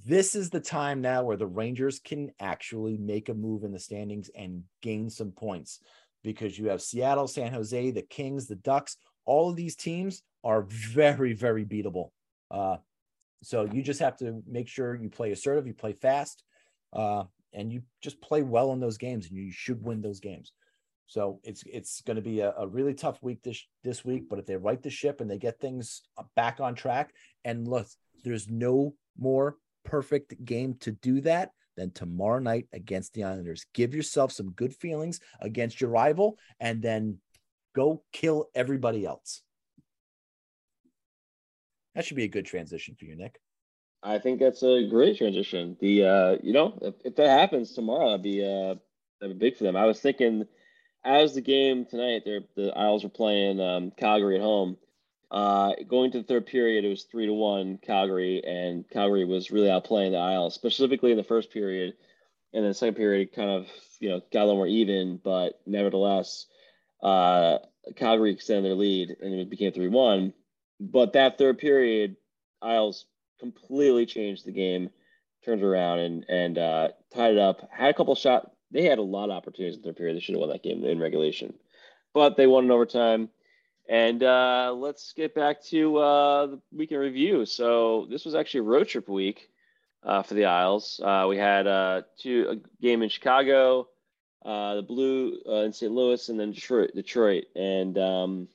This 0.05 0.35
is 0.35 0.51
the 0.51 0.61
time 0.61 1.01
now 1.01 1.25
where 1.25 1.37
the 1.37 1.47
Rangers 1.47 2.01
can 2.01 2.31
actually 2.41 2.97
make 2.97 3.29
a 3.29 3.35
move 3.35 3.65
in 3.65 3.73
the 3.73 3.79
standings 3.79 4.31
and 4.35 4.63
gain 4.83 5.11
some 5.11 5.33
points 5.33 5.81
because 6.25 6.59
you 6.59 6.69
have 6.69 6.83
Seattle, 6.83 7.29
San 7.29 7.53
Jose, 7.53 7.91
the 7.91 8.03
Kings, 8.03 8.47
the 8.47 8.57
Ducks. 8.57 8.97
All 9.25 9.51
of 9.51 9.57
these 9.57 9.77
teams 9.77 10.23
are 10.43 10.63
very, 10.63 11.35
very 11.35 11.65
beatable. 11.65 12.11
Uh, 12.51 12.77
so 13.43 13.65
you 13.65 13.83
just 13.83 14.01
have 14.01 14.17
to 14.19 14.43
make 14.47 14.69
sure 14.69 14.95
you 14.95 15.11
play 15.11 15.33
assertive, 15.33 15.67
you 15.67 15.75
play 15.75 15.93
fast, 15.93 16.43
uh, 16.93 17.25
and 17.53 17.73
you 17.73 17.83
just 18.03 18.21
play 18.21 18.43
well 18.43 18.73
in 18.73 18.81
those 18.81 18.99
games, 18.99 19.29
and 19.29 19.37
you 19.37 19.51
should 19.53 19.83
win 19.83 20.01
those 20.01 20.21
games. 20.21 20.53
So 21.07 21.41
it's 21.45 21.63
it's 21.67 22.01
going 22.01 22.17
to 22.17 22.23
be 22.23 22.41
a, 22.41 22.53
a 22.59 22.67
really 22.67 22.95
tough 22.95 23.23
week 23.23 23.43
this 23.43 23.65
this 23.85 24.05
week. 24.05 24.29
But 24.29 24.39
if 24.39 24.47
they 24.47 24.57
right 24.57 24.83
the 24.83 24.91
ship 24.91 25.21
and 25.21 25.31
they 25.31 25.39
get 25.39 25.61
things 25.61 26.03
back 26.35 26.61
on 26.61 26.75
track, 26.75 27.15
and 27.45 27.69
look, 27.69 27.87
there's 28.25 28.49
no 28.49 28.95
more 29.19 29.57
perfect 29.85 30.45
game 30.45 30.75
to 30.81 30.91
do 30.91 31.21
that 31.23 31.51
than 31.77 31.93
tomorrow 31.93 32.41
night 32.41 32.67
against 32.73 33.15
the 33.15 33.23
Islanders. 33.23 33.67
Give 33.75 33.95
yourself 33.95 34.33
some 34.33 34.51
good 34.53 34.75
feelings 34.75 35.21
against 35.41 35.81
your 35.81 35.91
rival, 35.91 36.39
and 36.59 36.83
then 36.83 37.19
go 37.75 38.03
kill 38.13 38.47
everybody 38.55 39.05
else. 39.05 39.43
That 41.97 42.05
should 42.05 42.19
be 42.19 42.25
a 42.25 42.29
good 42.29 42.45
transition 42.45 42.95
for 42.95 43.07
you, 43.07 43.17
Nick. 43.17 43.41
I 44.03 44.19
think 44.19 44.39
that's 44.39 44.63
a 44.63 44.87
great 44.87 45.17
transition. 45.17 45.79
The 45.81 46.05
uh, 46.05 46.37
you 46.43 46.53
know, 46.53 46.79
if, 46.83 46.95
if 47.05 47.17
that 47.17 47.29
happens 47.29 47.73
tomorrow, 47.73 48.11
that'd 48.11 48.23
be 48.23 48.45
uh, 48.45 48.75
that'd 49.19 49.39
be 49.39 49.47
big 49.47 49.57
for 49.57 49.65
them. 49.65 49.77
I 49.77 49.87
was 49.87 49.99
thinking, 49.99 50.47
as 51.05 51.35
the 51.35 51.41
game 51.41 51.87
tonight, 51.87 52.25
the 52.27 52.73
Isles 52.77 53.03
were 53.03 53.09
playing 53.09 53.61
um, 53.61 53.93
Calgary 53.97 54.37
at 54.37 54.43
home. 54.43 54.77
Uh, 55.31 55.73
going 55.89 56.13
to 56.13 56.19
the 56.19 56.25
third 56.25 56.47
period, 56.47 56.85
it 56.85 56.89
was 56.89 57.05
three 57.05 57.27
to 57.27 57.33
one 57.33 57.79
Calgary, 57.79 58.45
and 58.47 58.89
Calgary 58.91 59.25
was 59.25 59.51
really 59.51 59.69
outplaying 59.69 60.13
the 60.13 60.19
Isles, 60.19 60.55
specifically 60.55 61.13
in 61.13 61.17
the 61.17 61.25
first 61.25 61.51
period. 61.51 61.95
And 62.53 62.63
then 62.63 62.71
the 62.71 62.75
second 62.75 62.97
period, 62.97 63.33
kind 63.33 63.51
of 63.51 63.67
you 64.01 64.11
know 64.11 64.21
got 64.31 64.43
a 64.43 64.45
little 64.45 64.57
more 64.57 64.67
even, 64.67 65.19
but 65.25 65.61
nevertheless, 65.67 66.47
uh, 67.03 67.57
Calgary 67.97 68.33
extended 68.33 68.67
their 68.67 68.77
lead, 68.77 69.17
and 69.19 69.35
it 69.35 69.49
became 69.49 69.73
three 69.73 69.89
one. 69.89 70.35
But 70.81 71.15
that 71.15 71.39
third 71.39 71.59
period, 71.59 72.17
Isles 72.63 73.07
completely 73.39 74.07
changed 74.07 74.45
the 74.45 74.53
game, 74.53 74.91
turned 75.45 75.63
around 75.63 76.01
and 76.01 76.25
and 76.29 76.59
uh, 76.59 76.89
tied 77.15 77.33
it 77.33 77.39
up. 77.39 77.69
Had 77.71 77.91
a 77.91 77.95
couple 77.95 78.15
shots. 78.15 78.51
They 78.71 78.85
had 78.85 78.99
a 78.99 79.03
lot 79.03 79.31
of 79.31 79.37
opportunities 79.37 79.77
in 79.77 79.83
the 79.83 79.89
third 79.89 79.97
period. 79.97 80.17
They 80.17 80.21
should 80.21 80.35
have 80.35 80.41
won 80.41 80.51
that 80.51 80.63
game 80.63 80.85
in 80.85 80.99
regulation, 80.99 81.55
but 82.13 82.37
they 82.37 82.47
won 82.47 82.65
in 82.65 82.71
overtime. 82.71 83.31
And 83.89 84.23
uh, 84.23 84.75
let's 84.77 85.13
get 85.13 85.35
back 85.35 85.63
to 85.67 85.97
uh, 85.99 86.47
the 86.73 86.97
review. 86.97 87.47
So 87.47 88.09
this 88.11 88.25
was 88.25 88.35
actually 88.35 88.61
a 88.61 88.65
road 88.65 88.89
trip 88.89 89.09
week 89.09 89.49
uh, 90.03 90.23
for 90.23 90.35
the 90.35 90.47
Isles. 90.47 91.01
Uh, 91.03 91.27
we 91.29 91.37
had 91.37 91.69
uh, 91.69 92.03
two 92.19 92.47
a 92.51 92.83
game 92.83 93.03
in 93.03 93.09
Chicago, 93.09 93.89
uh, 94.45 94.75
the 94.77 94.83
Blue 94.83 95.39
in 95.47 95.73
St. 95.73 95.93
Louis, 95.93 96.29
and 96.29 96.39
then 96.39 96.51
Detroit. 96.51 96.91
Detroit, 96.97 97.45
and 97.55 97.97
um, 97.97 98.49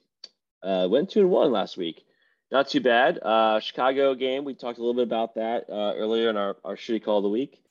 went 0.62 1.10
two 1.10 1.22
and 1.22 1.30
one 1.30 1.52
last 1.52 1.78
week. 1.78 2.04
Not 2.52 2.68
too 2.68 2.82
bad. 2.82 3.18
Uh, 3.22 3.62
Chicago 3.62 4.14
game, 4.14 4.44
we 4.44 4.54
talked 4.54 4.78
a 4.78 4.82
little 4.82 4.94
bit 4.94 5.04
about 5.04 5.36
that 5.36 5.70
uh, 5.70 5.94
earlier 5.96 6.30
in 6.30 6.36
our, 6.36 6.58
our 6.66 6.76
shitty 6.76 7.04
call 7.04 7.18
of 7.18 7.24
the 7.24 7.30
week 7.30 7.64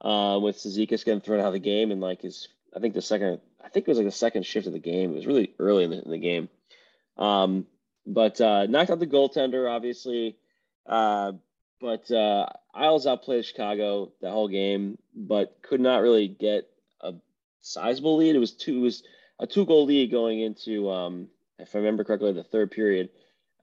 uh, 0.00 0.38
with 0.40 0.56
Cizikas 0.56 1.04
getting 1.04 1.20
thrown 1.20 1.40
out 1.40 1.46
of 1.46 1.54
the 1.54 1.58
game 1.58 1.90
and 1.90 2.00
like 2.00 2.22
his, 2.22 2.46
I 2.74 2.78
think 2.78 2.94
the 2.94 3.02
second, 3.02 3.40
I 3.62 3.68
think 3.68 3.88
it 3.88 3.90
was 3.90 3.98
like 3.98 4.06
the 4.06 4.12
second 4.12 4.46
shift 4.46 4.68
of 4.68 4.72
the 4.72 4.78
game. 4.78 5.10
It 5.10 5.16
was 5.16 5.26
really 5.26 5.54
early 5.58 5.84
in 5.84 5.90
the, 5.90 6.02
in 6.02 6.10
the 6.12 6.18
game. 6.18 6.48
Um, 7.16 7.66
but 8.06 8.40
uh, 8.40 8.66
knocked 8.66 8.90
out 8.90 9.00
the 9.00 9.08
goaltender, 9.08 9.68
obviously. 9.68 10.36
Uh, 10.86 11.32
but 11.80 12.08
uh, 12.12 12.46
Isles 12.72 13.08
outplayed 13.08 13.44
Chicago 13.44 14.12
the 14.20 14.30
whole 14.30 14.48
game, 14.48 14.98
but 15.16 15.58
could 15.62 15.80
not 15.80 16.00
really 16.00 16.28
get 16.28 16.70
a 17.00 17.14
sizable 17.60 18.16
lead. 18.16 18.36
It 18.36 18.40
was 18.40 18.52
two, 18.52 18.78
it 18.78 18.82
was 18.82 19.02
a 19.40 19.48
two 19.48 19.66
goal 19.66 19.84
lead 19.84 20.12
going 20.12 20.40
into, 20.40 20.88
um, 20.90 21.26
if 21.58 21.74
I 21.74 21.78
remember 21.78 22.04
correctly, 22.04 22.32
the 22.32 22.44
third 22.44 22.70
period. 22.70 23.10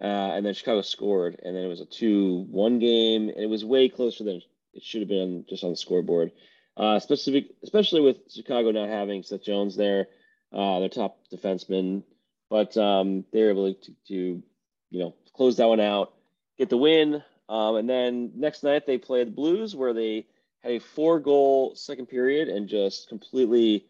Uh, 0.01 0.33
and 0.35 0.45
then 0.45 0.53
Chicago 0.53 0.81
scored, 0.81 1.39
and 1.43 1.55
then 1.55 1.63
it 1.63 1.67
was 1.67 1.79
a 1.79 1.85
two-one 1.85 2.79
game, 2.79 3.29
and 3.29 3.39
it 3.39 3.49
was 3.49 3.63
way 3.63 3.87
closer 3.87 4.23
than 4.25 4.41
it 4.73 4.83
should 4.83 5.01
have 5.01 5.07
been 5.09 5.45
just 5.47 5.63
on 5.63 5.71
the 5.71 5.77
scoreboard. 5.77 6.31
Uh, 6.75 6.99
specific, 6.99 7.51
especially 7.63 8.01
with 8.01 8.17
Chicago 8.29 8.71
not 8.71 8.89
having 8.89 9.23
Seth 9.23 9.43
Jones 9.43 9.77
there, 9.77 10.07
uh, 10.51 10.79
their 10.79 10.89
top 10.89 11.19
defenseman, 11.33 12.03
but 12.49 12.75
um, 12.75 13.23
they 13.31 13.41
were 13.41 13.49
able 13.51 13.73
to, 13.73 13.91
to, 14.07 14.43
you 14.89 14.99
know, 14.99 15.15
close 15.33 15.55
that 15.57 15.69
one 15.69 15.79
out, 15.79 16.13
get 16.57 16.69
the 16.69 16.77
win, 16.77 17.23
um, 17.47 17.77
and 17.77 17.89
then 17.89 18.31
next 18.35 18.63
night 18.63 18.85
they 18.85 18.97
played 18.97 19.27
the 19.27 19.31
Blues, 19.31 19.73
where 19.73 19.93
they 19.93 20.25
had 20.61 20.73
a 20.73 20.79
four-goal 20.79 21.75
second 21.75 22.07
period 22.07 22.49
and 22.49 22.67
just 22.67 23.07
completely, 23.07 23.85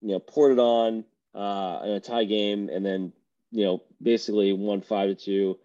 you 0.00 0.12
know, 0.12 0.20
poured 0.20 0.52
it 0.52 0.58
on 0.60 1.04
uh, 1.34 1.80
in 1.84 1.90
a 1.90 2.00
tie 2.00 2.24
game, 2.24 2.68
and 2.68 2.86
then 2.86 3.12
you 3.52 3.64
know, 3.64 3.82
basically 4.02 4.52
won 4.52 4.80
five 4.80 5.10
to 5.10 5.14
two 5.14 5.58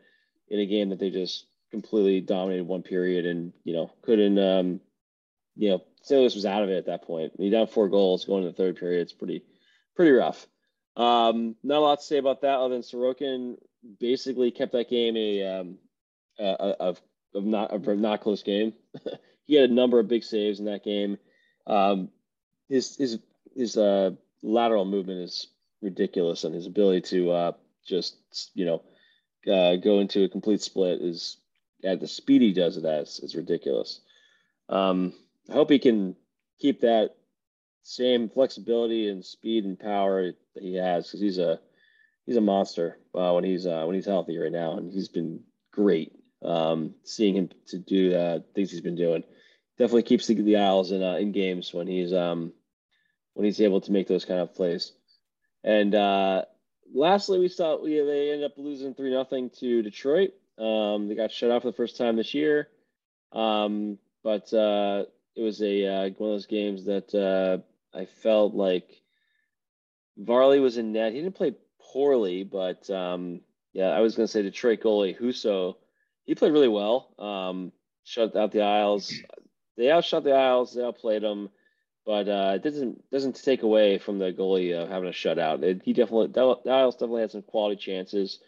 in 0.49 0.59
a 0.59 0.65
game 0.65 0.89
that 0.89 0.99
they 0.99 1.09
just 1.09 1.45
completely 1.71 2.21
dominated 2.21 2.67
one 2.67 2.83
period 2.83 3.25
and, 3.25 3.53
you 3.63 3.73
know, 3.73 3.91
couldn't, 4.01 4.37
um, 4.37 4.79
you 5.55 5.69
know, 5.69 5.83
St. 6.03 6.21
Was 6.21 6.45
out 6.45 6.63
of 6.63 6.69
it 6.69 6.77
at 6.77 6.85
that 6.85 7.03
point. 7.03 7.33
You 7.39 7.49
down 7.49 7.67
four 7.67 7.89
goals 7.89 8.25
going 8.25 8.43
to 8.43 8.49
the 8.49 8.55
third 8.55 8.77
period. 8.77 9.01
It's 9.01 9.13
pretty, 9.13 9.43
pretty 9.95 10.11
rough. 10.11 10.45
Um, 10.95 11.55
not 11.63 11.79
a 11.79 11.81
lot 11.81 11.99
to 11.99 12.05
say 12.05 12.17
about 12.17 12.41
that 12.41 12.59
other 12.59 12.73
than 12.75 12.81
Sorokin 12.81 13.55
basically 13.99 14.51
kept 14.51 14.73
that 14.73 14.89
game 14.89 15.15
a, 15.17 15.43
um, 15.45 15.77
a, 16.39 16.43
of, 16.43 17.01
of 17.33 17.45
not, 17.45 17.73
a 17.73 17.95
not 17.95 18.21
close 18.21 18.43
game. 18.43 18.73
he 19.45 19.55
had 19.55 19.69
a 19.69 19.73
number 19.73 19.99
of 19.99 20.07
big 20.07 20.23
saves 20.23 20.59
in 20.59 20.65
that 20.65 20.83
game. 20.83 21.17
Um, 21.65 22.09
his, 22.69 22.95
his, 22.97 23.19
his, 23.55 23.77
uh, 23.77 24.11
lateral 24.43 24.85
movement 24.85 25.19
is 25.21 25.47
ridiculous 25.81 26.43
and 26.43 26.53
his 26.53 26.67
ability 26.67 27.01
to, 27.01 27.31
uh, 27.31 27.51
just 27.87 28.17
you 28.53 28.65
know 28.65 28.81
uh, 29.51 29.77
go 29.77 29.99
into 29.99 30.23
a 30.23 30.29
complete 30.29 30.61
split 30.61 31.01
is 31.01 31.37
at 31.83 31.99
the 31.99 32.07
speed 32.07 32.41
he 32.41 32.53
does 32.53 32.77
it 32.77 32.85
as 32.85 33.19
is 33.19 33.35
ridiculous. 33.35 34.01
Um, 34.69 35.13
I 35.49 35.53
hope 35.53 35.69
he 35.69 35.79
can 35.79 36.15
keep 36.59 36.81
that 36.81 37.15
same 37.83 38.29
flexibility 38.29 39.07
and 39.07 39.23
speed 39.23 39.63
and 39.63 39.79
power 39.79 40.33
that 40.53 40.63
he 40.63 40.75
has 40.75 41.07
because 41.07 41.21
he's 41.21 41.37
a 41.37 41.59
he's 42.25 42.35
a 42.35 42.41
monster 42.41 42.99
uh, 43.15 43.31
when 43.31 43.43
he's 43.43 43.65
uh, 43.65 43.83
when 43.85 43.95
he's 43.95 44.05
healthy 44.05 44.37
right 44.37 44.51
now, 44.51 44.77
and 44.77 44.91
he's 44.91 45.07
been 45.07 45.41
great. 45.71 46.13
Um, 46.43 46.93
seeing 47.03 47.35
him 47.35 47.49
to 47.67 47.79
do 47.79 48.11
the 48.11 48.43
things 48.53 48.69
he's 48.69 48.81
been 48.81 48.95
doing 48.95 49.23
definitely 49.79 50.03
keeps 50.03 50.27
the, 50.27 50.35
the 50.35 50.57
Isles 50.57 50.91
in 50.91 51.01
uh, 51.01 51.15
in 51.15 51.31
games 51.31 51.73
when 51.73 51.87
he's 51.87 52.13
um, 52.13 52.53
when 53.33 53.45
he's 53.45 53.61
able 53.61 53.81
to 53.81 53.91
make 53.91 54.07
those 54.07 54.25
kind 54.25 54.41
of 54.41 54.53
plays. 54.53 54.91
And 55.63 55.95
uh, 55.95 56.45
lastly, 56.93 57.39
we 57.39 57.47
saw 57.47 57.81
we, 57.81 57.99
they 57.99 58.31
ended 58.31 58.51
up 58.51 58.57
losing 58.57 58.93
three 58.93 59.13
nothing 59.13 59.49
to 59.59 59.81
Detroit. 59.81 60.31
Um, 60.57 61.07
they 61.07 61.15
got 61.15 61.31
shut 61.31 61.51
out 61.51 61.61
for 61.61 61.69
the 61.69 61.77
first 61.77 61.97
time 61.97 62.15
this 62.15 62.33
year, 62.33 62.67
um, 63.31 63.97
but 64.23 64.51
uh, 64.53 65.05
it 65.35 65.41
was 65.41 65.61
a 65.61 65.85
uh, 65.85 66.09
one 66.17 66.31
of 66.31 66.35
those 66.35 66.47
games 66.47 66.85
that 66.85 67.13
uh, 67.13 67.97
I 67.97 68.05
felt 68.05 68.53
like 68.53 69.01
Varley 70.17 70.59
was 70.59 70.77
in 70.77 70.93
net. 70.93 71.13
He 71.13 71.21
didn't 71.21 71.35
play 71.35 71.53
poorly, 71.93 72.43
but 72.43 72.89
um, 72.89 73.41
yeah, 73.73 73.89
I 73.89 73.99
was 74.01 74.15
going 74.15 74.25
to 74.25 74.31
say 74.31 74.41
Detroit 74.41 74.81
goalie 74.81 75.17
Husso. 75.17 75.75
He 76.25 76.35
played 76.35 76.51
really 76.51 76.67
well. 76.67 77.13
Um, 77.19 77.71
shut 78.03 78.35
out 78.35 78.51
the 78.51 78.61
Isles. 78.61 79.13
They 79.77 79.91
outshot 79.91 80.23
the 80.23 80.33
Isles. 80.33 80.73
They 80.73 80.83
outplayed 80.83 81.21
them 81.21 81.49
but 82.07 82.29
uh, 82.29 82.53
it 82.55 82.63
doesn't 82.63 83.11
doesn't 83.11 83.43
take 83.43 83.63
away 83.63 83.99
from 83.99 84.19
the 84.19 84.33
goalie 84.33 84.73
uh, 84.75 84.87
having 84.87 85.09
a 85.09 85.13
shutout. 85.13 85.63
It, 85.63 85.83
he 85.85 85.93
definitely 85.93 86.33
Isles 86.71 86.95
definitely 86.95 87.21
had 87.21 87.31
some 87.31 87.43
quality 87.43 87.77
chances, 87.77 88.39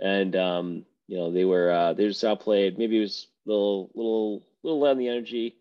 and 0.00 0.34
um, 0.36 0.86
you 1.08 1.18
know 1.18 1.32
they 1.32 1.44
were 1.44 1.70
uh, 1.70 1.94
they 1.94 2.08
just 2.08 2.24
outplayed. 2.24 2.78
Maybe 2.78 2.98
it 2.98 3.02
was 3.02 3.28
a 3.46 3.50
little 3.50 3.90
little 3.94 4.46
little 4.64 4.80
low 4.80 4.90
on 4.90 4.98
the 4.98 5.08
energy 5.08 5.56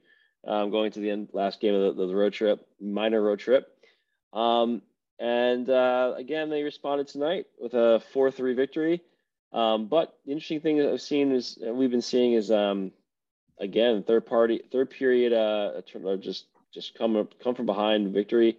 um, 0.48 0.72
going 0.72 0.92
to 0.94 1.02
the 1.02 1.12
end 1.12 1.30
last 1.34 1.60
game 1.62 1.76
of 1.76 1.98
the, 1.98 2.08
the 2.08 2.16
road 2.16 2.34
trip, 2.34 2.68
minor 2.80 3.22
road 3.22 3.40
trip. 3.40 3.68
Um, 4.34 4.82
And 5.20 5.70
uh, 5.70 6.16
again, 6.18 6.50
they 6.50 6.64
responded 6.64 7.08
tonight 7.08 7.46
with 7.60 7.74
a 7.76 8.02
4 8.14 8.32
3 8.32 8.56
victory. 8.56 9.02
Um, 9.54 9.88
but 9.88 10.18
the 10.26 10.32
interesting 10.32 10.62
thing 10.62 10.78
that 10.78 10.92
I've 10.92 11.02
seen 11.02 11.32
is 11.34 11.60
we've 11.62 11.92
been 11.92 12.02
seeing 12.02 12.34
is 12.34 12.50
um, 12.52 12.92
again 13.60 14.04
third 14.04 14.26
party 14.26 14.62
third 14.72 14.90
period 14.90 15.34
uh, 15.34 15.82
just 16.18 16.46
just 16.74 16.98
come 16.98 17.16
up, 17.16 17.40
come 17.44 17.56
from 17.56 17.66
behind 17.66 18.14
victory. 18.14 18.58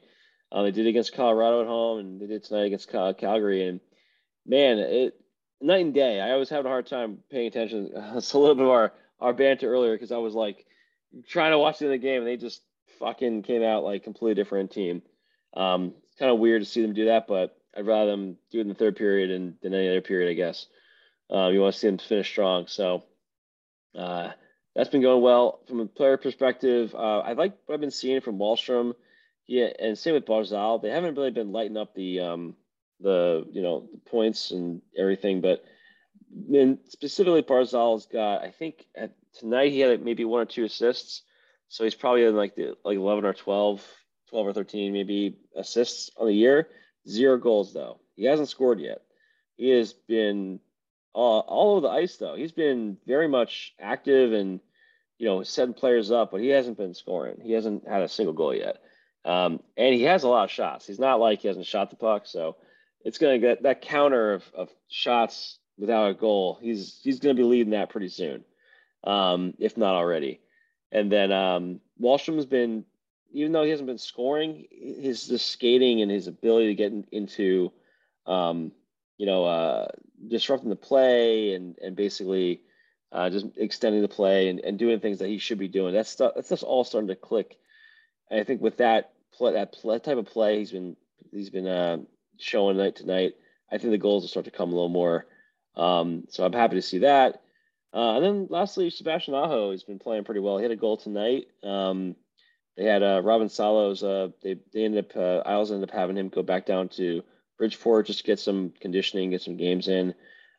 Uh, 0.50 0.62
they 0.62 0.70
did 0.70 0.86
against 0.86 1.14
Colorado 1.14 1.62
at 1.62 1.66
home, 1.66 1.98
and 1.98 2.20
they 2.20 2.26
did 2.26 2.44
tonight 2.44 2.66
against 2.66 2.90
Cal- 2.90 3.14
Calgary. 3.14 3.66
And 3.66 3.80
man, 4.46 4.78
it 4.78 5.14
night 5.62 5.84
and 5.84 5.94
day. 5.94 6.20
I 6.20 6.36
was 6.36 6.50
having 6.50 6.66
a 6.66 6.70
hard 6.70 6.86
time 6.86 7.18
paying 7.30 7.46
attention. 7.46 7.90
It's 8.16 8.32
a 8.32 8.38
little 8.38 8.54
bit 8.54 8.64
of 8.64 8.70
our 8.70 8.92
our 9.20 9.32
banter 9.32 9.72
earlier 9.72 9.94
because 9.94 10.12
I 10.12 10.18
was 10.18 10.34
like 10.34 10.66
trying 11.28 11.52
to 11.52 11.58
watch 11.58 11.78
the, 11.78 11.96
game, 11.96 12.18
and 12.18 12.26
they 12.26 12.36
just 12.36 12.62
fucking 12.98 13.42
came 13.42 13.62
out 13.62 13.84
like 13.84 14.04
completely 14.04 14.34
different 14.34 14.72
team. 14.72 15.02
Um, 15.54 15.94
it's 16.08 16.18
kind 16.18 16.30
of 16.30 16.38
weird 16.38 16.62
to 16.62 16.68
see 16.68 16.82
them 16.82 16.94
do 16.94 17.06
that, 17.06 17.26
but 17.26 17.56
I'd 17.76 17.86
rather 17.86 18.10
them 18.10 18.36
do 18.50 18.58
it 18.58 18.62
in 18.62 18.68
the 18.68 18.74
third 18.74 18.96
period 18.96 19.30
and 19.30 19.54
than 19.62 19.74
any 19.74 19.88
other 19.88 20.00
period, 20.00 20.30
I 20.30 20.34
guess. 20.34 20.66
Um, 21.30 21.54
you 21.54 21.60
want 21.60 21.74
to 21.74 21.80
see 21.80 21.86
them 21.86 21.98
finish 21.98 22.28
strong, 22.28 22.66
so 22.66 23.04
uh, 23.96 24.30
that's 24.75 24.91
been 24.91 25.03
going 25.03 25.23
well 25.23 25.61
from 25.68 25.81
a 25.81 25.87
player 25.87 26.16
perspective. 26.16 26.95
Uh, 26.95 27.20
I 27.20 27.33
like 27.33 27.55
what 27.66 27.75
I've 27.75 27.81
been 27.81 27.91
seeing 27.91 28.20
from 28.20 28.39
Wahlstrom. 28.39 28.95
Yeah, 29.47 29.68
and 29.79 29.99
same 29.99 30.14
with 30.14 30.27
Barzal. 30.27 30.81
They 30.81 30.91
haven't 30.91 31.16
really 31.16 31.31
been 31.31 31.53
lighting 31.53 31.77
up 31.77 31.95
the 31.95 32.20
um, 32.20 32.57
the 33.01 33.47
you 33.51 33.62
know 33.62 33.89
the 33.93 33.99
points 34.11 34.51
and 34.51 34.81
everything, 34.97 35.41
but 35.41 35.64
then 36.31 36.79
specifically 36.89 37.43
Barzal's 37.43 38.07
got 38.07 38.43
I 38.43 38.51
think 38.51 38.87
at 38.95 39.12
tonight 39.39 39.73
he 39.73 39.81
had 39.81 40.03
maybe 40.03 40.25
one 40.25 40.41
or 40.41 40.47
two 40.47 40.64
assists, 40.64 41.23
so 41.68 41.85
he's 41.85 41.95
probably 41.95 42.25
in 42.25 42.37
like 42.37 42.55
the 42.55 42.77
like 42.85 42.97
eleven 42.97 43.25
or 43.25 43.35
12, 43.35 43.87
12 44.31 44.47
or 44.47 44.53
thirteen 44.53 44.93
maybe 44.93 45.37
assists 45.57 46.11
on 46.16 46.27
the 46.27 46.35
year. 46.35 46.68
Zero 47.07 47.37
goals 47.37 47.75
though. 47.75 48.01
He 48.14 48.25
hasn't 48.25 48.49
scored 48.49 48.81
yet. 48.81 49.03
He 49.57 49.70
has 49.70 49.93
been 49.93 50.61
uh, 51.14 51.18
all 51.18 51.72
over 51.72 51.80
the 51.82 51.92
ice 51.92 52.16
though. 52.16 52.34
He's 52.34 52.52
been 52.52 52.96
very 53.06 53.28
much 53.28 53.74
active 53.80 54.32
and 54.32 54.60
you 55.18 55.26
know 55.26 55.42
setting 55.42 55.74
players 55.74 56.10
up, 56.10 56.30
but 56.30 56.40
he 56.40 56.48
hasn't 56.48 56.78
been 56.78 56.94
scoring. 56.94 57.40
He 57.42 57.52
hasn't 57.52 57.86
had 57.86 58.02
a 58.02 58.08
single 58.08 58.34
goal 58.34 58.54
yet. 58.54 58.78
Um, 59.24 59.60
and 59.76 59.94
he 59.94 60.02
has 60.02 60.24
a 60.24 60.28
lot 60.28 60.44
of 60.44 60.50
shots. 60.50 60.86
He's 60.86 60.98
not 60.98 61.20
like 61.20 61.40
he 61.40 61.48
hasn't 61.48 61.66
shot 61.66 61.90
the 61.90 61.96
puck, 61.96 62.26
so 62.26 62.56
it's 63.04 63.18
going 63.18 63.40
to 63.40 63.46
get 63.46 63.62
that 63.62 63.82
counter 63.82 64.34
of, 64.34 64.44
of 64.54 64.68
shots 64.88 65.58
without 65.78 66.10
a 66.10 66.14
goal. 66.14 66.58
He's 66.60 67.00
he's 67.02 67.20
going 67.20 67.36
to 67.36 67.40
be 67.40 67.48
leading 67.48 67.72
that 67.72 67.90
pretty 67.90 68.08
soon, 68.08 68.44
um, 69.04 69.54
if 69.58 69.76
not 69.76 69.94
already. 69.94 70.40
And 70.90 71.10
then 71.10 71.32
um, 71.32 71.80
Wahlstrom's 72.00 72.46
been, 72.46 72.84
even 73.32 73.52
though 73.52 73.64
he 73.64 73.70
hasn't 73.70 73.86
been 73.86 73.98
scoring, 73.98 74.66
his 74.70 75.26
the 75.26 75.38
skating 75.38 76.02
and 76.02 76.10
his 76.10 76.26
ability 76.26 76.68
to 76.68 76.74
get 76.74 76.92
in, 76.92 77.06
into, 77.12 77.72
um, 78.26 78.72
you 79.16 79.26
know, 79.26 79.44
uh, 79.44 79.88
disrupting 80.27 80.70
the 80.70 80.77
play 80.77 81.55
and 81.55 81.77
and 81.79 81.97
basically 81.97 82.62
uh, 83.12 83.29
just 83.31 83.47
extending 83.57 84.03
the 84.03 84.09
play 84.09 84.49
and, 84.49 84.61
and 84.61 84.79
doing 84.79 85.01
things 85.01 85.18
that 85.18 85.29
he 85.29 85.39
should 85.39 85.59
be 85.59 85.68
doing. 85.68 85.93
That's 85.93 86.11
stuff. 86.11 86.33
That's 86.35 86.49
just 86.49 86.62
all 86.62 86.85
starting 86.85 87.09
to 87.09 87.16
click. 87.16 87.59
And 88.31 88.41
I 88.41 88.45
think 88.45 88.62
with 88.62 88.79
that 88.79 89.12
play, 89.33 89.53
that 89.53 89.73
play, 89.73 89.99
type 89.99 90.16
of 90.16 90.27
play, 90.27 90.59
he's 90.59 90.73
been 90.73 90.97
he's 91.31 91.51
been 91.51 91.66
uh, 91.66 91.99
showing 92.39 92.77
night 92.77 92.97
to 92.97 93.07
night. 93.07 93.35
I 93.70 93.79
think 93.79 93.91
the 93.91 93.99
goals 93.99 94.23
will 94.23 94.29
start 94.29 94.47
to 94.47 94.51
come 94.51 94.70
a 94.70 94.75
little 94.75 94.89
more. 94.89 95.27
Um, 95.77 96.25
so 96.29 96.45
I'm 96.45 96.53
happy 96.53 96.77
to 96.77 96.83
see 96.83 96.99
that. 96.99 97.43
Uh, 97.95 98.16
and 98.16 98.25
then 98.25 98.47
lastly, 98.49 98.89
Sebastian 98.91 99.35
Aho 99.35 99.70
has 99.70 99.83
been 99.83 99.99
playing 99.99 100.25
pretty 100.25 100.41
well. 100.41 100.57
He 100.57 100.62
had 100.62 100.73
a 100.73 100.77
goal 100.77 100.97
tonight. 100.97 101.47
Um, 101.62 102.16
they 102.77 102.85
had 102.85 103.03
uh, 103.03 103.20
Robin 103.23 103.51
Salos. 103.51 104.03
Uh, 104.03 104.29
they 104.43 104.57
they 104.73 104.85
ended 104.85 105.05
up 105.05 105.16
uh, 105.16 105.49
Isles 105.49 105.70
ended 105.70 105.91
up 105.91 105.95
having 105.95 106.16
him 106.16 106.31
go 106.31 106.43
back 106.43 106.64
down 106.64 106.89
to 106.91 107.23
Bridgeport 107.62 108.06
just 108.06 108.24
get 108.24 108.40
some 108.40 108.72
conditioning, 108.80 109.30
get 109.30 109.40
some 109.40 109.56
games 109.56 109.86
in. 109.86 110.14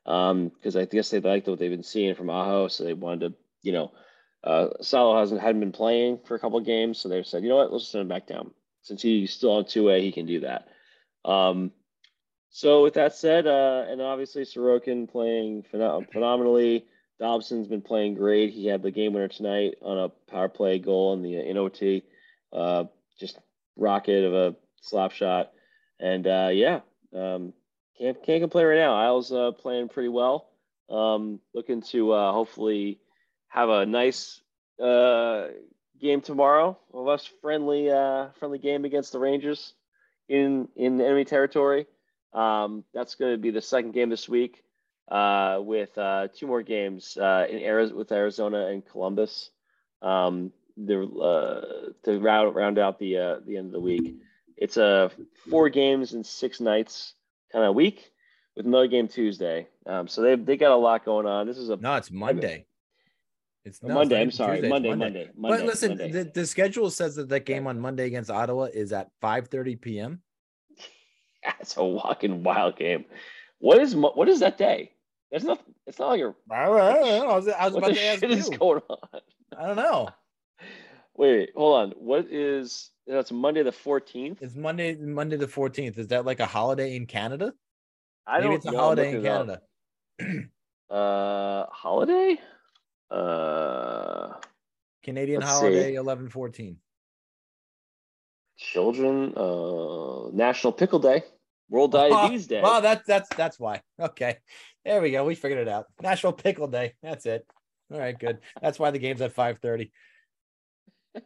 Because 0.05 0.75
um, 0.75 0.81
I 0.81 0.85
guess 0.85 1.09
they 1.09 1.19
liked 1.19 1.49
what 1.49 1.59
they've 1.59 1.69
been 1.69 1.83
seeing 1.83 2.15
from 2.15 2.29
Aho, 2.29 2.69
so 2.69 2.85
they 2.85 2.93
wanted 2.93 3.27
to, 3.27 3.33
you 3.61 3.73
know, 3.73 3.91
uh, 4.41 4.69
Salo 4.79 5.19
hasn't 5.19 5.41
hadn't 5.41 5.59
been 5.59 5.73
playing 5.73 6.19
for 6.25 6.35
a 6.35 6.39
couple 6.39 6.57
of 6.59 6.65
games, 6.65 6.99
so 6.99 7.09
they 7.09 7.21
said, 7.23 7.43
you 7.43 7.49
know 7.49 7.57
what, 7.57 7.73
let's 7.73 7.89
send 7.89 8.03
him 8.03 8.07
back 8.07 8.25
down. 8.25 8.51
Since 8.83 9.01
he's 9.01 9.33
still 9.33 9.51
on 9.51 9.65
two 9.65 9.89
A, 9.89 9.99
he 9.99 10.13
can 10.13 10.25
do 10.25 10.39
that. 10.41 10.69
Um, 11.25 11.73
so 12.51 12.83
with 12.83 12.93
that 12.93 13.13
said, 13.13 13.47
uh, 13.47 13.83
and 13.89 14.01
obviously 14.01 14.43
Sorokin 14.43 15.11
playing 15.11 15.65
phen- 15.73 16.09
phenomenally. 16.09 16.85
Dobson's 17.19 17.67
been 17.67 17.81
playing 17.81 18.15
great. 18.15 18.53
He 18.53 18.65
had 18.67 18.81
the 18.81 18.91
game 18.91 19.11
winner 19.11 19.27
tonight 19.27 19.75
on 19.81 19.97
a 19.97 20.09
power 20.31 20.47
play 20.47 20.79
goal 20.79 21.13
in 21.13 21.21
the 21.21 21.35
in 21.35 21.57
OT. 21.57 22.03
Uh, 22.53 22.85
just 23.19 23.39
rocket 23.75 24.23
of 24.23 24.33
a 24.33 24.55
slap 24.81 25.11
shot, 25.11 25.51
and 25.99 26.25
uh, 26.27 26.49
yeah, 26.53 26.79
um, 27.16 27.53
can't 27.97 28.22
can't 28.24 28.41
complain 28.41 28.66
right 28.66 28.78
now. 28.78 28.95
Isles 28.95 29.32
uh, 29.32 29.51
playing 29.51 29.89
pretty 29.89 30.09
well. 30.09 30.49
Um, 30.89 31.39
looking 31.53 31.82
to 31.91 32.11
uh, 32.11 32.32
hopefully 32.32 32.99
have 33.47 33.70
a 33.70 33.86
nice 33.86 34.41
uh, 34.82 35.47
game 35.99 36.22
tomorrow. 36.22 36.78
A 36.93 36.97
less 36.97 37.26
friendly 37.41 37.89
uh, 37.89 38.30
friendly 38.39 38.59
game 38.59 38.86
against 38.86 39.11
the 39.11 39.20
Rangers 39.20 39.74
in 40.28 40.68
in 40.76 40.99
enemy 40.99 41.26
territory. 41.26 41.86
Um, 42.34 42.84
that's 42.93 43.16
going 43.16 43.34
to 43.34 43.38
be 43.38 43.51
the 43.51 43.61
second 43.61 43.91
game 43.93 44.09
this 44.09 44.28
week, 44.28 44.64
uh, 45.09 45.59
with 45.61 45.95
uh, 45.97 46.30
two 46.36 46.47
more 46.47 46.64
games 46.64 47.16
uh, 47.18 47.45
in 47.49 47.59
Arizona 47.59 47.97
with 47.97 48.11
Arizona 48.11 48.68
and 48.68 48.86
Columbus. 48.86 49.51
Um, 50.01 50.51
the, 50.76 51.03
uh, 51.03 51.93
to 52.03 52.20
round 52.20 52.55
round 52.55 52.80
out 52.80 52.99
the 52.99 53.18
uh, 53.18 53.36
the 53.45 53.57
end 53.57 53.68
of 53.68 53.74
the 53.74 53.80
week. 53.80 54.16
It's 54.57 54.77
a 54.77 55.11
four 55.49 55.69
games 55.69 56.13
in 56.13 56.23
six 56.23 56.59
nights 56.59 57.13
kind 57.51 57.65
of 57.65 57.75
week 57.75 58.11
with 58.55 58.65
another 58.65 58.87
game 58.87 59.07
Tuesday. 59.07 59.67
Um, 59.85 60.07
so 60.07 60.21
they 60.21 60.35
they 60.35 60.57
got 60.57 60.71
a 60.71 60.75
lot 60.75 61.05
going 61.05 61.25
on. 61.25 61.47
This 61.47 61.57
is 61.57 61.69
a 61.69 61.75
no, 61.77 61.95
it's 61.95 62.11
Monday. 62.11 62.65
It's 63.65 63.81
no, 63.81 63.93
Monday. 63.93 64.15
not 64.15 64.21
I'm 64.21 64.31
sorry. 64.31 64.57
Tuesday, 64.57 64.69
Monday, 64.69 64.89
Monday, 64.89 65.29
Monday, 65.35 65.57
But 65.57 65.65
listen, 65.65 65.89
Monday. 65.89 66.11
The, 66.11 66.23
the 66.25 66.45
schedule 66.45 66.89
says 66.89 67.15
that 67.15 67.29
that 67.29 67.45
game 67.45 67.65
on 67.65 67.79
Monday 67.79 68.05
against 68.05 68.29
Ottawa 68.29 68.63
is 68.65 68.91
at 68.91 69.09
5:30 69.21 69.81
p.m. 69.81 70.21
That's 71.43 71.77
a 71.77 71.83
walking 71.83 72.43
wild 72.43 72.77
game. 72.77 73.05
What 73.59 73.81
is 73.81 73.95
what 73.95 74.27
is 74.27 74.41
that 74.41 74.57
day? 74.57 74.91
There's 75.31 75.43
not. 75.43 75.61
It's 75.87 75.97
not 75.97 76.09
like 76.09 76.21
a. 76.21 76.35
I 76.51 76.67
was, 76.69 77.47
I 77.47 77.65
was 77.65 77.73
what 77.73 77.83
about 77.85 77.95
to 77.95 78.05
ask 78.05 78.19
shit 78.19 78.31
is 78.31 78.49
going 78.49 78.81
on? 78.87 79.21
I 79.57 79.67
don't 79.67 79.75
know. 79.77 80.09
Wait, 81.15 81.49
hold 81.55 81.81
on. 81.81 81.91
What 81.97 82.25
is? 82.25 82.91
That's 83.05 83.31
Monday 83.31 83.63
the 83.63 83.71
14th. 83.71 84.41
It's 84.41 84.55
Monday, 84.55 84.95
Monday 84.95 85.35
the 85.35 85.47
14th. 85.47 85.97
Is 85.97 86.07
that 86.07 86.25
like 86.25 86.39
a 86.39 86.45
holiday 86.45 86.95
in 86.95 87.05
Canada? 87.05 87.53
I 88.25 88.39
Maybe 88.39 88.43
don't 88.43 88.43
know. 88.43 88.49
Maybe 88.49 88.55
it's 88.55 88.65
a 88.65 88.71
know. 88.71 88.77
holiday 88.77 89.15
in 89.15 89.23
Canada. 89.23 89.61
Uh, 90.89 91.65
holiday. 91.71 92.39
Uh, 93.09 94.33
Canadian 95.01 95.41
holiday 95.41 95.91
see. 95.93 95.97
1114. 95.97 96.77
children. 98.57 99.33
Uh, 99.35 100.29
National 100.33 100.71
Pickle 100.71 100.99
Day. 100.99 101.23
World 101.67 101.91
Diabetes 101.93 102.45
Day. 102.45 102.61
Well, 102.61 102.81
that's 102.81 103.07
that's 103.07 103.27
that's 103.35 103.59
why. 103.59 103.81
Okay, 103.99 104.37
there 104.85 105.01
we 105.01 105.09
go. 105.09 105.25
We 105.25 105.33
figured 105.33 105.61
it 105.61 105.67
out. 105.67 105.87
National 105.99 106.31
Pickle 106.31 106.67
Day. 106.67 106.93
That's 107.01 107.25
it. 107.25 107.47
All 107.91 107.97
right, 107.97 108.17
good. 108.17 108.37
That's 108.61 108.77
why 108.77 108.91
the 108.91 108.99
game's 108.99 109.21
at 109.21 109.35
5:30. 109.35 109.89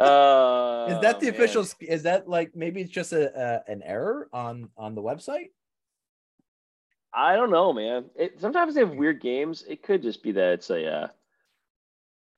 Uh, 0.00 0.86
Is 0.90 1.00
that 1.00 1.20
the 1.20 1.26
man. 1.26 1.34
official? 1.34 1.64
Is 1.80 2.02
that 2.04 2.28
like 2.28 2.54
maybe 2.54 2.80
it's 2.80 2.90
just 2.90 3.12
a, 3.12 3.62
a 3.68 3.70
an 3.70 3.82
error 3.84 4.28
on 4.32 4.68
on 4.76 4.94
the 4.94 5.02
website? 5.02 5.50
I 7.12 7.36
don't 7.36 7.50
know, 7.50 7.72
man. 7.72 8.06
It, 8.16 8.40
sometimes 8.40 8.74
they 8.74 8.80
have 8.80 8.90
weird 8.94 9.20
games. 9.20 9.64
It 9.68 9.82
could 9.82 10.02
just 10.02 10.22
be 10.22 10.32
that 10.32 10.52
it's 10.54 10.70
a, 10.70 10.84
uh, 10.86 11.08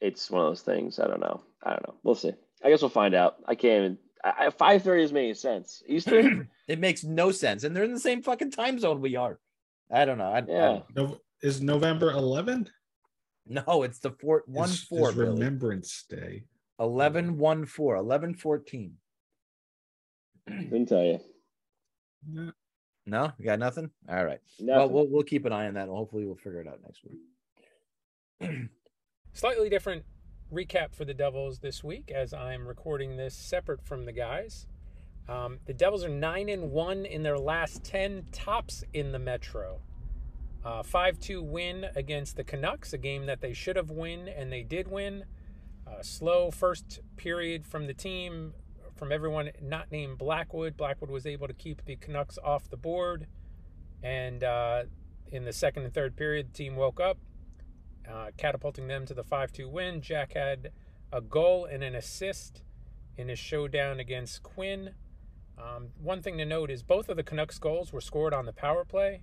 it's 0.02 0.30
one 0.30 0.42
of 0.44 0.50
those 0.50 0.60
things. 0.60 0.98
I 0.98 1.06
don't 1.06 1.20
know. 1.20 1.40
I 1.62 1.70
don't 1.70 1.88
know. 1.88 1.94
We'll 2.02 2.14
see. 2.14 2.32
I 2.62 2.68
guess 2.68 2.82
we'll 2.82 2.90
find 2.90 3.14
out. 3.14 3.36
I 3.46 3.54
can't 3.54 3.78
even. 3.84 3.98
I, 4.22 4.50
Five 4.50 4.82
thirty 4.82 5.02
doesn't 5.02 5.14
make 5.14 5.36
sense. 5.36 5.82
Eastern. 5.86 6.48
It 6.68 6.80
makes 6.80 7.04
no 7.04 7.30
sense, 7.30 7.62
and 7.62 7.76
they're 7.76 7.84
in 7.84 7.94
the 7.94 8.00
same 8.00 8.22
fucking 8.24 8.50
time 8.50 8.80
zone 8.80 9.00
we 9.00 9.14
are. 9.14 9.38
I 9.88 10.04
don't 10.04 10.18
know. 10.18 10.24
I, 10.32 10.38
I 10.38 10.44
Yeah. 10.48 10.66
don't- 10.66 10.96
Nov- 10.96 11.20
is 11.42 11.60
November 11.60 12.10
11? 12.10 12.68
no, 13.46 13.84
it's 13.84 14.00
the 14.00 14.10
four 14.10 14.42
one 14.46 14.68
Is- 14.70 14.82
four. 14.82 15.10
is 15.10 15.14
Billy. 15.14 15.28
Remembrance 15.28 16.04
Day. 16.10 16.42
11 16.80 17.38
1 17.38 17.66
4 17.66 17.96
11 17.96 18.34
14 18.34 18.94
Couldn't 20.48 20.86
tell 20.86 21.02
you. 21.02 21.18
Yeah. 22.32 22.50
no 23.06 23.32
you 23.38 23.44
got 23.44 23.58
nothing 23.58 23.90
all 24.08 24.24
right 24.24 24.40
well 24.60 24.78
Nothing. 24.78 24.92
we'll, 24.94 25.06
we'll 25.08 25.22
keep 25.22 25.44
an 25.44 25.52
eye 25.52 25.66
on 25.66 25.74
that 25.74 25.88
and 25.88 25.96
hopefully 25.96 26.24
we'll 26.24 26.34
figure 26.36 26.60
it 26.60 26.66
out 26.68 26.80
next 26.84 27.02
week 27.04 27.20
Slightly 29.32 29.68
different 29.68 30.04
recap 30.52 30.94
for 30.94 31.04
the 31.04 31.12
Devils 31.14 31.58
this 31.58 31.84
week 31.84 32.10
as 32.14 32.32
I'm 32.32 32.66
recording 32.66 33.16
this 33.16 33.34
separate 33.34 33.84
from 33.84 34.04
the 34.06 34.12
guys. 34.12 34.66
Um, 35.28 35.58
the 35.66 35.74
Devils 35.74 36.04
are 36.04 36.08
9 36.08 36.48
and 36.48 36.70
1 36.70 37.04
in 37.04 37.22
their 37.22 37.38
last 37.38 37.84
10 37.84 38.26
tops 38.32 38.82
in 38.94 39.12
the 39.12 39.18
Metro. 39.18 39.80
5 40.84 41.18
2 41.20 41.42
win 41.42 41.86
against 41.96 42.36
the 42.36 42.44
Canucks, 42.44 42.92
a 42.92 42.98
game 42.98 43.26
that 43.26 43.40
they 43.40 43.52
should 43.52 43.76
have 43.76 43.90
won 43.90 44.26
and 44.28 44.50
they 44.52 44.62
did 44.62 44.88
win. 44.88 45.24
Uh, 45.86 46.02
slow 46.02 46.50
first 46.50 47.00
period 47.16 47.64
from 47.64 47.86
the 47.86 47.94
team, 47.94 48.52
from 48.96 49.12
everyone 49.12 49.50
not 49.62 49.90
named 49.92 50.18
Blackwood. 50.18 50.76
Blackwood 50.76 51.10
was 51.10 51.26
able 51.26 51.46
to 51.46 51.54
keep 51.54 51.84
the 51.84 51.96
Canucks 51.96 52.38
off 52.42 52.68
the 52.68 52.76
board. 52.76 53.26
And 54.02 54.42
uh, 54.42 54.84
in 55.30 55.44
the 55.44 55.52
second 55.52 55.84
and 55.84 55.94
third 55.94 56.16
period, 56.16 56.48
the 56.48 56.52
team 56.52 56.76
woke 56.76 57.00
up, 57.00 57.18
uh, 58.10 58.30
catapulting 58.36 58.88
them 58.88 59.06
to 59.06 59.14
the 59.14 59.24
5 59.24 59.52
2 59.52 59.68
win. 59.68 60.00
Jack 60.00 60.34
had 60.34 60.72
a 61.12 61.20
goal 61.20 61.66
and 61.66 61.82
an 61.82 61.94
assist 61.94 62.62
in 63.16 63.28
his 63.28 63.38
showdown 63.38 64.00
against 64.00 64.42
Quinn. 64.42 64.90
Um, 65.58 65.88
one 66.02 66.20
thing 66.20 66.36
to 66.38 66.44
note 66.44 66.70
is 66.70 66.82
both 66.82 67.08
of 67.08 67.16
the 67.16 67.22
Canucks 67.22 67.58
goals 67.58 67.92
were 67.92 68.00
scored 68.00 68.34
on 68.34 68.44
the 68.44 68.52
power 68.52 68.84
play. 68.84 69.22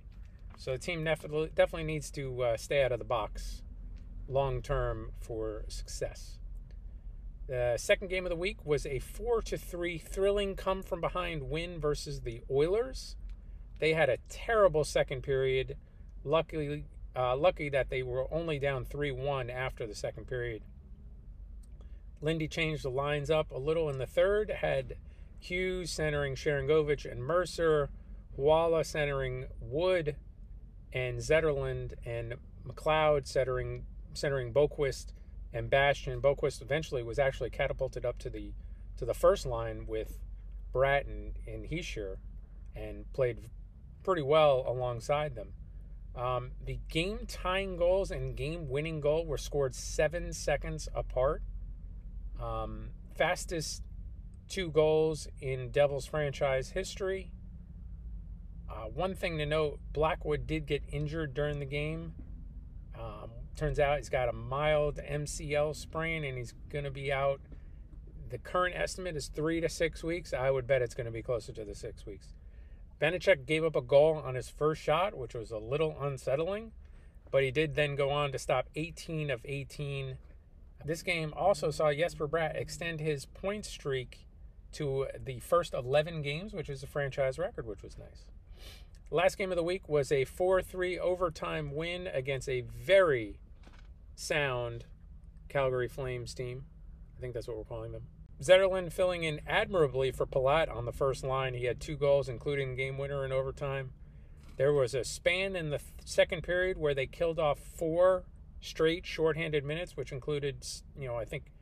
So 0.56 0.72
the 0.72 0.78
team 0.78 1.04
definitely, 1.04 1.84
needs 1.84 2.10
to 2.12 2.42
uh, 2.42 2.56
stay 2.56 2.82
out 2.82 2.92
of 2.92 2.98
the 2.98 3.04
box 3.04 3.62
long 4.28 4.62
term 4.62 5.12
for 5.20 5.64
success. 5.68 6.38
The 7.46 7.74
second 7.76 8.08
game 8.08 8.24
of 8.24 8.30
the 8.30 8.36
week 8.36 8.64
was 8.64 8.86
a 8.86 9.00
4 9.00 9.42
to 9.42 9.58
3 9.58 9.98
thrilling 9.98 10.56
come 10.56 10.82
from 10.82 11.02
behind 11.02 11.50
win 11.50 11.78
versus 11.78 12.22
the 12.22 12.40
Oilers. 12.50 13.16
They 13.80 13.92
had 13.92 14.08
a 14.08 14.18
terrible 14.30 14.84
second 14.84 15.22
period. 15.22 15.76
Luckily, 16.24 16.86
uh, 17.14 17.36
lucky 17.36 17.68
that 17.68 17.90
they 17.90 18.02
were 18.02 18.32
only 18.32 18.58
down 18.58 18.86
3 18.86 19.12
1 19.12 19.50
after 19.50 19.86
the 19.86 19.94
second 19.94 20.26
period. 20.26 20.62
Lindy 22.22 22.48
changed 22.48 22.82
the 22.82 22.90
lines 22.90 23.30
up 23.30 23.50
a 23.50 23.58
little 23.58 23.90
in 23.90 23.98
the 23.98 24.06
third, 24.06 24.50
had 24.50 24.96
Hughes 25.38 25.90
centering 25.90 26.36
Sharangovich 26.36 27.04
and 27.10 27.22
Mercer, 27.22 27.90
Haula 28.38 28.86
centering 28.86 29.48
Wood 29.60 30.16
and 30.94 31.18
Zetterlund, 31.18 31.92
and 32.06 32.36
McLeod 32.66 33.26
centering 33.26 33.84
centering 34.14 34.54
Boqvist 34.54 35.12
and 35.54 35.70
Bastian. 35.70 36.20
Boqvist 36.20 36.60
eventually 36.60 37.02
was 37.02 37.18
actually 37.18 37.48
catapulted 37.48 38.04
up 38.04 38.18
to 38.18 38.28
the 38.28 38.52
to 38.98 39.04
the 39.06 39.14
first 39.14 39.46
line 39.46 39.86
with 39.86 40.18
Bratt 40.72 41.06
and, 41.06 41.38
and 41.46 41.66
and 42.76 43.12
played 43.12 43.48
pretty 44.02 44.22
well 44.22 44.64
alongside 44.66 45.34
them. 45.34 45.54
Um, 46.14 46.52
the 46.64 46.78
game 46.88 47.20
tying 47.26 47.76
goals 47.76 48.10
and 48.10 48.36
game 48.36 48.68
winning 48.68 49.00
goal 49.00 49.26
were 49.26 49.38
scored 49.38 49.74
seven 49.74 50.32
seconds 50.32 50.88
apart. 50.94 51.42
Um, 52.40 52.90
fastest 53.16 53.82
two 54.48 54.70
goals 54.70 55.26
in 55.40 55.70
Devils 55.70 56.06
franchise 56.06 56.70
history. 56.70 57.32
Uh, 58.70 58.86
one 58.86 59.14
thing 59.14 59.38
to 59.38 59.46
note 59.46 59.80
Blackwood 59.92 60.46
did 60.46 60.66
get 60.66 60.82
injured 60.92 61.34
during 61.34 61.58
the 61.58 61.66
game. 61.66 62.14
Um, 62.98 63.30
turns 63.56 63.78
out 63.78 63.98
he's 63.98 64.08
got 64.08 64.28
a 64.28 64.32
mild 64.32 64.96
MCL 64.96 65.76
sprain 65.76 66.24
and 66.24 66.36
he's 66.36 66.54
going 66.70 66.84
to 66.84 66.90
be 66.90 67.12
out. 67.12 67.40
The 68.30 68.38
current 68.38 68.74
estimate 68.76 69.16
is 69.16 69.28
three 69.28 69.60
to 69.60 69.68
six 69.68 70.02
weeks. 70.02 70.32
I 70.32 70.50
would 70.50 70.66
bet 70.66 70.82
it's 70.82 70.94
going 70.94 71.06
to 71.06 71.12
be 71.12 71.22
closer 71.22 71.52
to 71.52 71.64
the 71.64 71.74
six 71.74 72.04
weeks. 72.06 72.34
Vanecek 73.00 73.46
gave 73.46 73.64
up 73.64 73.76
a 73.76 73.82
goal 73.82 74.20
on 74.24 74.34
his 74.34 74.48
first 74.48 74.80
shot, 74.80 75.16
which 75.16 75.34
was 75.34 75.50
a 75.50 75.58
little 75.58 75.96
unsettling, 76.00 76.72
but 77.30 77.42
he 77.42 77.50
did 77.50 77.74
then 77.74 77.96
go 77.96 78.10
on 78.10 78.32
to 78.32 78.38
stop 78.38 78.68
18 78.76 79.30
of 79.30 79.40
18. 79.44 80.16
This 80.84 81.02
game 81.02 81.32
also 81.36 81.70
saw 81.70 81.92
Jesper 81.92 82.28
Bratt 82.28 82.56
extend 82.56 83.00
his 83.00 83.26
point 83.26 83.66
streak 83.66 84.26
to 84.72 85.06
the 85.22 85.40
first 85.40 85.74
11 85.74 86.22
games, 86.22 86.52
which 86.52 86.68
is 86.68 86.82
a 86.82 86.86
franchise 86.86 87.38
record, 87.38 87.66
which 87.66 87.82
was 87.82 87.96
nice. 87.98 88.24
Last 89.10 89.38
game 89.38 89.52
of 89.52 89.56
the 89.56 89.62
week 89.62 89.88
was 89.88 90.10
a 90.10 90.24
4 90.24 90.62
3 90.62 90.98
overtime 90.98 91.74
win 91.74 92.08
against 92.08 92.48
a 92.48 92.62
very 92.62 93.38
sound 94.14 94.84
Calgary 95.48 95.88
Flames 95.88 96.34
team. 96.34 96.64
I 97.16 97.20
think 97.20 97.34
that's 97.34 97.48
what 97.48 97.56
we're 97.56 97.64
calling 97.64 97.92
them. 97.92 98.02
Zetterlund 98.42 98.92
filling 98.92 99.22
in 99.22 99.40
admirably 99.46 100.10
for 100.10 100.26
Palat 100.26 100.74
on 100.74 100.84
the 100.84 100.92
first 100.92 101.24
line. 101.24 101.54
He 101.54 101.66
had 101.66 101.80
two 101.80 101.96
goals, 101.96 102.28
including 102.28 102.74
game 102.74 102.98
winner 102.98 103.24
in 103.24 103.32
overtime. 103.32 103.90
There 104.56 104.72
was 104.72 104.94
a 104.94 105.04
span 105.04 105.56
in 105.56 105.70
the 105.70 105.80
second 106.04 106.42
period 106.42 106.76
where 106.76 106.94
they 106.94 107.06
killed 107.06 107.38
off 107.38 107.58
four 107.58 108.24
straight 108.60 109.06
shorthanded 109.06 109.64
minutes, 109.64 109.96
which 109.96 110.12
included, 110.12 110.66
you 110.98 111.06
know, 111.06 111.16
I 111.16 111.24
think 111.24 111.52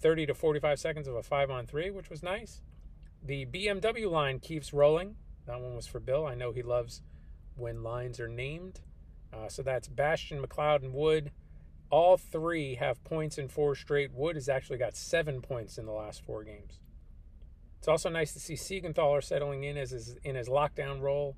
30 0.00 0.26
to 0.26 0.34
45 0.34 0.78
seconds 0.78 1.08
of 1.08 1.14
a 1.14 1.22
five 1.22 1.50
on 1.50 1.66
three, 1.66 1.90
which 1.90 2.10
was 2.10 2.22
nice. 2.22 2.60
The 3.24 3.46
BMW 3.46 4.10
line 4.10 4.38
keeps 4.40 4.72
rolling. 4.72 5.16
That 5.46 5.60
one 5.60 5.74
was 5.74 5.86
for 5.86 6.00
Bill. 6.00 6.26
I 6.26 6.34
know 6.34 6.52
he 6.52 6.62
loves 6.62 7.02
when 7.56 7.82
lines 7.82 8.20
are 8.20 8.28
named. 8.28 8.80
Uh, 9.32 9.48
so 9.48 9.62
that's 9.62 9.88
Bastian, 9.88 10.42
McLeod, 10.42 10.82
and 10.82 10.92
Wood. 10.92 11.32
All 11.90 12.16
three 12.16 12.74
have 12.74 13.02
points 13.04 13.38
in 13.38 13.48
four 13.48 13.74
straight. 13.74 14.12
Wood 14.12 14.36
has 14.36 14.48
actually 14.48 14.78
got 14.78 14.96
seven 14.96 15.40
points 15.40 15.78
in 15.78 15.86
the 15.86 15.92
last 15.92 16.22
four 16.24 16.42
games. 16.42 16.80
It's 17.78 17.88
also 17.88 18.08
nice 18.08 18.32
to 18.32 18.40
see 18.40 18.54
Siegenthaler 18.54 19.22
settling 19.22 19.62
in 19.62 19.76
as 19.76 19.90
his, 19.90 20.16
in 20.24 20.34
his 20.34 20.48
lockdown 20.48 21.00
role 21.00 21.36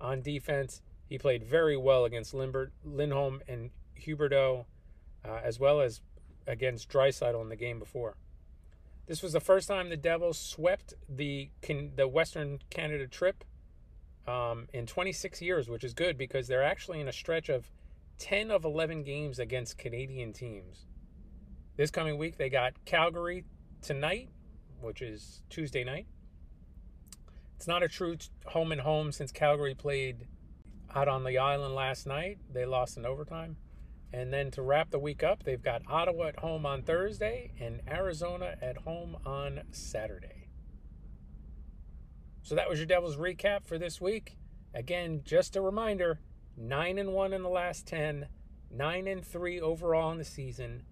on 0.00 0.22
defense. 0.22 0.80
He 1.06 1.18
played 1.18 1.44
very 1.44 1.76
well 1.76 2.04
against 2.04 2.32
Lindholm 2.32 3.42
and 3.46 3.70
Huberdeau, 4.00 4.64
uh, 5.24 5.40
as 5.44 5.60
well 5.60 5.80
as 5.80 6.00
against 6.46 6.88
Draisaitl 6.88 7.42
in 7.42 7.48
the 7.48 7.56
game 7.56 7.78
before. 7.78 8.16
This 9.06 9.22
was 9.22 9.32
the 9.32 9.40
first 9.40 9.68
time 9.68 9.90
the 9.90 9.96
Devils 9.96 10.38
swept 10.38 10.94
the 11.08 11.50
the 11.66 12.08
Western 12.08 12.60
Canada 12.70 13.08
trip 13.08 13.44
um, 14.26 14.68
in 14.72 14.86
26 14.86 15.42
years, 15.42 15.68
which 15.68 15.84
is 15.84 15.94
good 15.94 16.16
because 16.16 16.46
they're 16.46 16.62
actually 16.62 17.00
in 17.00 17.08
a 17.08 17.12
stretch 17.12 17.48
of 17.48 17.70
10 18.20 18.50
of 18.50 18.64
11 18.64 19.02
games 19.02 19.38
against 19.38 19.78
Canadian 19.78 20.32
teams. 20.32 20.86
This 21.76 21.90
coming 21.90 22.18
week, 22.18 22.36
they 22.36 22.50
got 22.50 22.84
Calgary 22.84 23.44
tonight, 23.80 24.28
which 24.80 25.00
is 25.00 25.42
Tuesday 25.48 25.82
night. 25.82 26.06
It's 27.56 27.66
not 27.66 27.82
a 27.82 27.88
true 27.88 28.16
home 28.46 28.72
and 28.72 28.82
home 28.82 29.10
since 29.10 29.32
Calgary 29.32 29.74
played 29.74 30.26
out 30.94 31.08
on 31.08 31.24
the 31.24 31.38
island 31.38 31.74
last 31.74 32.06
night. 32.06 32.38
They 32.52 32.66
lost 32.66 32.98
in 32.98 33.06
overtime. 33.06 33.56
And 34.12 34.32
then 34.32 34.50
to 34.52 34.62
wrap 34.62 34.90
the 34.90 34.98
week 34.98 35.22
up, 35.22 35.44
they've 35.44 35.62
got 35.62 35.82
Ottawa 35.88 36.26
at 36.28 36.40
home 36.40 36.66
on 36.66 36.82
Thursday 36.82 37.52
and 37.58 37.80
Arizona 37.88 38.56
at 38.60 38.78
home 38.78 39.16
on 39.24 39.62
Saturday. 39.70 40.48
So 42.42 42.54
that 42.54 42.68
was 42.68 42.78
your 42.78 42.86
Devils 42.86 43.16
recap 43.16 43.66
for 43.66 43.78
this 43.78 44.00
week. 44.00 44.36
Again, 44.74 45.22
just 45.24 45.56
a 45.56 45.60
reminder 45.60 46.20
9 46.60 46.98
and 46.98 47.12
1 47.12 47.32
in 47.32 47.42
the 47.42 47.48
last 47.48 47.86
10, 47.86 48.26
9 48.70 49.08
and 49.08 49.24
3 49.24 49.60
overall 49.60 50.12
in 50.12 50.18
the 50.18 50.24
season, 50.24 50.82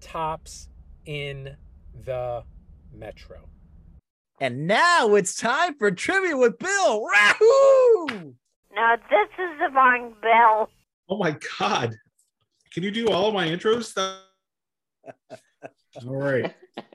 tops 0.00 0.68
in 1.04 1.56
the 2.04 2.44
Metro. 2.94 3.48
And 4.40 4.66
now 4.66 5.14
it's 5.14 5.34
time 5.34 5.76
for 5.78 5.90
trivia 5.90 6.36
with 6.36 6.58
Bill. 6.58 7.04
Rahoo! 7.04 8.34
Now 8.74 8.96
this 8.96 9.28
is 9.38 9.58
the 9.58 9.70
wrong 9.74 10.14
Bill. 10.22 10.68
Oh 11.08 11.18
my 11.18 11.36
God. 11.58 11.96
Can 12.72 12.82
you 12.82 12.90
do 12.90 13.08
all 13.08 13.28
of 13.28 13.34
my 13.34 13.48
intros? 13.48 13.96
all 16.06 16.16
right. 16.16 16.54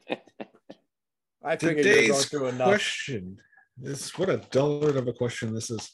I 1.44 1.56
figured 1.58 1.60
you 1.60 1.64
were 1.66 1.74
going 1.74 1.78
Today's 1.78 2.26
through 2.26 2.48
enough. 2.48 2.68
question 2.68 3.38
is 3.82 4.12
what 4.12 4.30
a 4.30 4.38
dullard 4.52 4.96
of 4.96 5.08
a 5.08 5.14
question 5.14 5.54
this 5.54 5.72
is. 5.72 5.92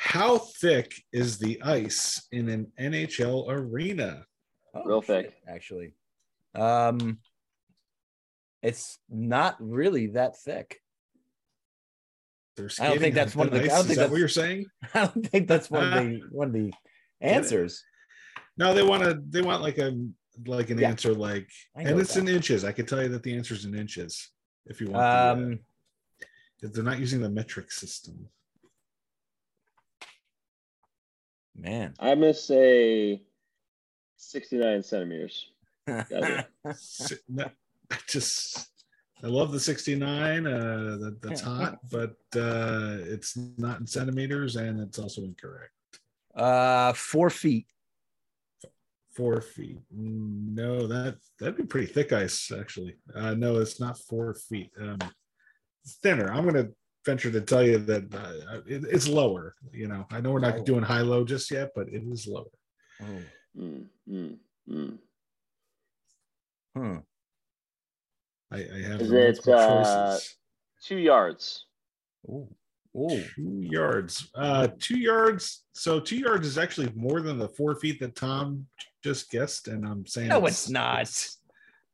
How 0.00 0.38
thick 0.38 0.94
is 1.12 1.38
the 1.38 1.60
ice 1.60 2.28
in 2.30 2.48
an 2.48 2.70
NHL 2.78 3.46
arena? 3.48 4.24
Oh, 4.72 4.84
Real 4.84 5.02
thick. 5.02 5.24
shit, 5.26 5.34
actually. 5.48 5.94
Um, 6.54 7.18
it's 8.62 9.00
not 9.10 9.56
really 9.58 10.06
that 10.08 10.38
thick. 10.38 10.80
I 12.78 12.86
don't 12.88 13.00
think 13.00 13.16
that's 13.16 13.34
one 13.34 13.48
of 13.48 13.52
the. 13.54 13.60
thin 13.60 13.70
I 13.70 13.74
don't 13.74 13.86
think 13.86 13.90
Is 13.90 13.96
that 13.96 14.00
that's 14.02 14.10
what 14.12 14.18
you're 14.20 14.28
saying? 14.28 14.66
I 14.94 15.06
don't 15.06 15.26
think 15.28 15.48
that's 15.48 15.68
one 15.68 15.92
of 15.92 15.92
the 15.94 16.20
one 16.30 16.46
of 16.48 16.52
the 16.54 16.72
answers. 17.20 17.82
No, 18.56 18.74
they 18.74 18.84
want 18.84 19.02
to. 19.02 19.20
They 19.30 19.42
want 19.42 19.62
like 19.62 19.78
a 19.78 19.98
like 20.46 20.70
an 20.70 20.78
Yeah. 20.78 20.90
answer 20.90 21.12
like, 21.12 21.50
and 21.74 21.98
it's 21.98 22.14
that. 22.14 22.20
in 22.20 22.28
inches. 22.28 22.64
I 22.64 22.70
can 22.70 22.86
tell 22.86 23.02
you 23.02 23.08
that 23.08 23.24
the 23.24 23.34
answer 23.36 23.54
is 23.54 23.64
in 23.64 23.74
inches 23.76 24.30
if 24.66 24.80
you 24.80 24.90
want. 24.90 25.02
the, 25.02 25.08
uh, 25.08 25.32
Um, 25.32 25.58
they're 26.72 26.84
not 26.84 27.00
using 27.00 27.20
the 27.20 27.28
metric 27.30 27.72
system. 27.72 28.28
Man, 31.58 31.94
I'm 31.98 32.20
gonna 32.20 32.34
say 32.34 33.22
69 34.16 34.82
centimeters. 34.82 35.50
Gotta 35.86 36.46
Si- 36.74 37.16
no, 37.28 37.50
I 37.90 37.96
just 38.06 38.68
I 39.22 39.26
love 39.26 39.52
the 39.52 39.58
69. 39.60 40.46
Uh, 40.46 40.50
that, 41.00 41.18
that's 41.22 41.40
hot, 41.40 41.78
but 41.90 42.16
uh, 42.36 42.98
it's 43.00 43.36
not 43.56 43.80
in 43.80 43.86
centimeters, 43.86 44.56
and 44.56 44.80
it's 44.80 44.98
also 44.98 45.22
incorrect. 45.22 45.72
uh, 46.36 46.92
four 46.92 47.30
feet. 47.30 47.66
Four 49.14 49.40
feet. 49.40 49.80
No, 49.90 50.86
that 50.86 51.16
that'd 51.40 51.56
be 51.56 51.64
pretty 51.64 51.88
thick 51.92 52.12
ice, 52.12 52.52
actually. 52.56 52.94
Uh, 53.12 53.34
no, 53.34 53.56
it's 53.58 53.80
not 53.80 53.98
four 53.98 54.34
feet. 54.34 54.70
Um, 54.80 54.98
it's 55.82 55.94
thinner. 55.96 56.30
I'm 56.32 56.44
gonna 56.44 56.68
venture 57.08 57.30
to 57.30 57.40
tell 57.40 57.62
you 57.64 57.78
that 57.78 58.04
uh, 58.14 58.60
it, 58.66 58.84
it's 58.94 59.08
lower. 59.08 59.54
You 59.72 59.88
know, 59.88 60.06
I 60.10 60.20
know 60.20 60.32
we're 60.32 60.40
not 60.48 60.58
Oh. 60.58 60.64
doing 60.64 60.82
high 60.82 61.00
low 61.12 61.24
just 61.24 61.50
yet, 61.50 61.70
but 61.74 61.88
it 61.88 62.02
is 62.14 62.26
lower. 62.26 62.52
Oh, 63.02 63.22
Mm, 63.58 63.86
mm, 64.08 64.36
mm. 64.70 64.98
hmm. 66.76 66.96
I, 68.52 68.56
I 68.58 68.80
have 68.88 69.00
Is 69.00 69.10
it, 69.10 69.48
uh. 69.48 70.18
Two 70.84 70.98
yards. 70.98 71.64
Ooh. 72.28 72.46
Ooh. 72.96 73.24
Yards. 73.78 74.30
Uh, 74.34 74.68
two 74.78 74.98
yards. 74.98 75.64
So 75.72 75.98
two 75.98 76.18
yards 76.18 76.46
is 76.46 76.58
actually 76.58 76.92
more 76.94 77.20
than 77.22 77.38
the 77.38 77.48
four 77.48 77.74
feet 77.76 77.98
that 78.00 78.14
Tom 78.16 78.66
just 79.02 79.30
guessed, 79.30 79.68
and 79.68 79.84
I'm 79.86 80.06
saying 80.06 80.28
No, 80.28 80.44
it's 80.46 80.68
not. 80.68 81.08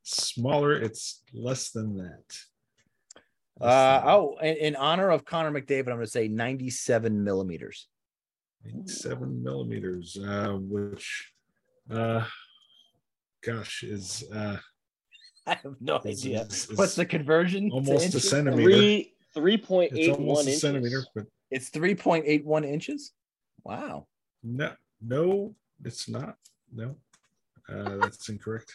smaller. 0.03 0.73
It's 0.73 1.23
less 1.33 1.71
than 1.71 1.97
that. 1.97 2.27
Uh, 3.61 4.01
oh, 4.05 4.37
in, 4.41 4.55
in 4.57 4.75
honor 4.75 5.09
of 5.09 5.23
Connor 5.25 5.51
McDavid, 5.51 5.79
I'm 5.87 5.95
going 5.95 5.99
to 6.01 6.07
say 6.07 6.27
97 6.27 7.23
millimeters. 7.23 7.87
97 8.65 9.41
millimeters, 9.43 10.17
uh, 10.17 10.57
which, 10.59 11.31
uh, 11.89 12.25
gosh, 13.45 13.83
is 13.83 14.23
uh, 14.33 14.57
I 15.47 15.53
have 15.55 15.75
no 15.79 15.97
is- 16.03 16.21
idea. 16.25 16.41
is- 16.41 16.69
is 16.69 16.77
What's 16.77 16.95
the 16.95 17.05
conversion? 17.05 17.71
Almost 17.71 18.13
a 18.15 18.19
centimeter. 18.19 18.63
Three 18.63 19.13
three 19.33 19.57
point 19.57 19.91
It's 19.93 20.09
almost 20.17 20.45
one 20.45 20.47
a 20.47 20.57
centimeter, 20.57 21.05
but 21.13 21.25
It's 21.51 21.69
3.81 21.69 22.65
inches. 22.65 23.11
Wow. 23.63 24.07
no, 24.43 24.71
no, 25.01 25.55
it's 25.83 26.07
not. 26.09 26.35
No, 26.73 26.95
uh, 27.69 27.97
that's 27.97 28.27
incorrect. 28.29 28.71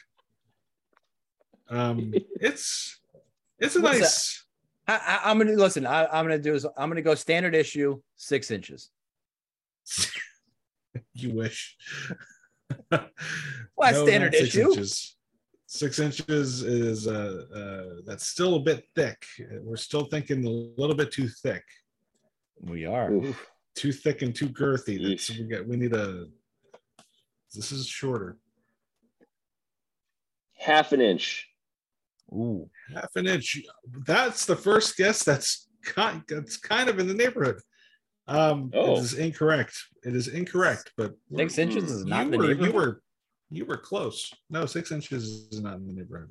Um, 1.68 2.12
it's 2.41 3.01
it's 3.59 3.76
a 3.76 3.81
What's 3.81 3.99
nice. 4.01 4.45
I, 4.47 4.50
I, 4.97 5.20
I'm 5.30 5.38
going 5.38 5.49
to 5.49 5.57
listen. 5.57 5.86
I, 5.86 6.07
I'm 6.07 6.26
going 6.26 6.38
to 6.38 6.43
do 6.43 6.55
is 6.55 6.64
I'm 6.64 6.88
going 6.88 6.97
to 6.97 7.03
go 7.03 7.14
standard 7.14 7.55
issue, 7.55 8.01
six 8.16 8.51
inches. 8.51 8.91
You 11.14 11.34
wish. 11.34 11.76
Well, 12.91 13.07
that's 13.78 13.99
No, 13.99 14.07
standard 14.07 14.32
not 14.32 14.41
six 14.41 14.49
issue. 14.49 14.68
Inches. 14.70 15.16
Six 15.66 15.99
inches 16.01 16.62
is 16.62 17.07
uh, 17.07 17.45
uh, 17.55 18.01
that's 18.05 18.26
still 18.26 18.57
a 18.57 18.61
bit 18.61 18.84
thick. 18.97 19.24
We're 19.62 19.76
still 19.76 20.07
thinking 20.07 20.45
a 20.45 20.51
little 20.80 20.97
bit 20.97 21.12
too 21.12 21.28
thick. 21.28 21.62
We 22.61 22.86
are. 22.86 23.12
Oof. 23.12 23.47
Too 23.76 23.93
thick 23.93 24.22
and 24.22 24.34
too 24.34 24.49
girthy. 24.49 25.09
That's, 25.09 25.30
we 25.30 25.45
got. 25.45 25.66
We 25.66 25.76
need 25.76 25.93
a. 25.93 26.26
This 27.55 27.70
is 27.70 27.86
shorter. 27.86 28.36
Half 30.59 30.93
an 30.93 31.01
inch. 31.01 31.50
Ooh. 32.33 32.68
half 32.95 33.11
an 33.16 33.26
inch. 33.26 33.61
That's 34.07 34.47
the 34.47 34.57
first 34.57 34.97
guess. 34.97 35.24
That's 35.24 35.68
kind. 35.85 36.22
That's 36.28 36.57
kind 36.57 36.89
of 36.89 36.99
in 36.99 37.07
the 37.09 37.14
neighborhood. 37.14 37.61
Um, 38.28 38.70
Oh. 38.74 38.97
it 38.97 38.99
is 39.01 39.14
incorrect. 39.14 39.76
It 40.05 40.14
is 40.14 40.28
incorrect. 40.28 40.93
But 40.97 41.14
Six 41.37 41.59
inches 41.59 41.91
is 41.91 42.05
not 42.05 42.26
in 42.26 42.31
the 42.31 42.39
were, 42.39 42.45
You 42.45 42.55
neighborhood? 42.55 42.74
were, 42.74 43.03
you 43.51 43.64
were 43.64 43.76
close. 43.76 44.33
No, 44.51 44.66
six 44.66 44.93
inches 44.93 45.24
is 45.51 45.61
not 45.61 45.76
in 45.78 45.87
the 45.87 45.93
neighborhood. 45.93 46.31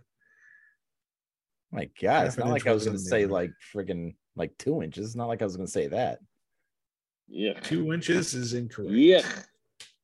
My 1.72 1.90
God, 2.02 2.26
it's 2.28 2.36
Half 2.36 2.38
an 2.38 2.48
not 2.48 2.54
like 2.54 2.68
I 2.68 2.72
was 2.74 2.86
was 2.86 2.86
going 2.88 2.98
to 2.98 3.04
say 3.04 3.26
like 3.26 3.52
friggin' 3.76 4.16
like 4.36 4.58
two 4.58 4.82
inches. 4.82 5.06
It's 5.08 5.16
not 5.16 5.28
like 5.28 5.42
I 5.42 5.46
was 5.46 5.56
going 5.56 5.68
to 5.68 5.72
say 5.72 5.88
that. 5.88 6.20
Yeah. 7.28 7.60
Two 7.60 7.94
inches 7.94 8.34
is 8.34 8.54
incorrect. 8.54 8.92
Yeah. 8.94 9.22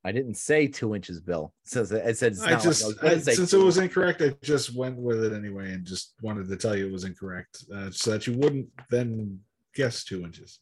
I 0.05 0.11
didn't 0.11 0.35
say 0.35 0.67
two 0.67 0.93
inches, 0.93 1.19
Bill. 1.19 1.51
It 1.65 1.69
says 1.71 1.91
it 1.91 2.17
said 2.17 2.33
it's 2.33 2.41
not 2.41 2.51
I 2.53 2.59
just 2.59 2.85
like 2.85 3.03
I 3.11 3.15
was 3.15 3.27
I- 3.27 3.33
since 3.33 3.53
it 3.53 3.57
was 3.57 3.79
incorrect, 3.79 4.21
I 4.21 4.35
just 4.43 4.75
went 4.75 4.97
with 4.97 5.23
it 5.23 5.33
anyway 5.33 5.71
and 5.73 5.83
just 5.83 6.13
wanted 6.21 6.47
to 6.47 6.55
tell 6.55 6.75
you 6.77 6.85
it 6.85 6.91
was 6.91 7.05
incorrect, 7.05 7.65
uh, 7.73 7.89
so 7.89 8.11
that 8.11 8.27
you 8.27 8.33
wouldn't 8.37 8.69
then 8.91 9.39
guess 9.73 10.03
two 10.03 10.23
inches. 10.23 10.59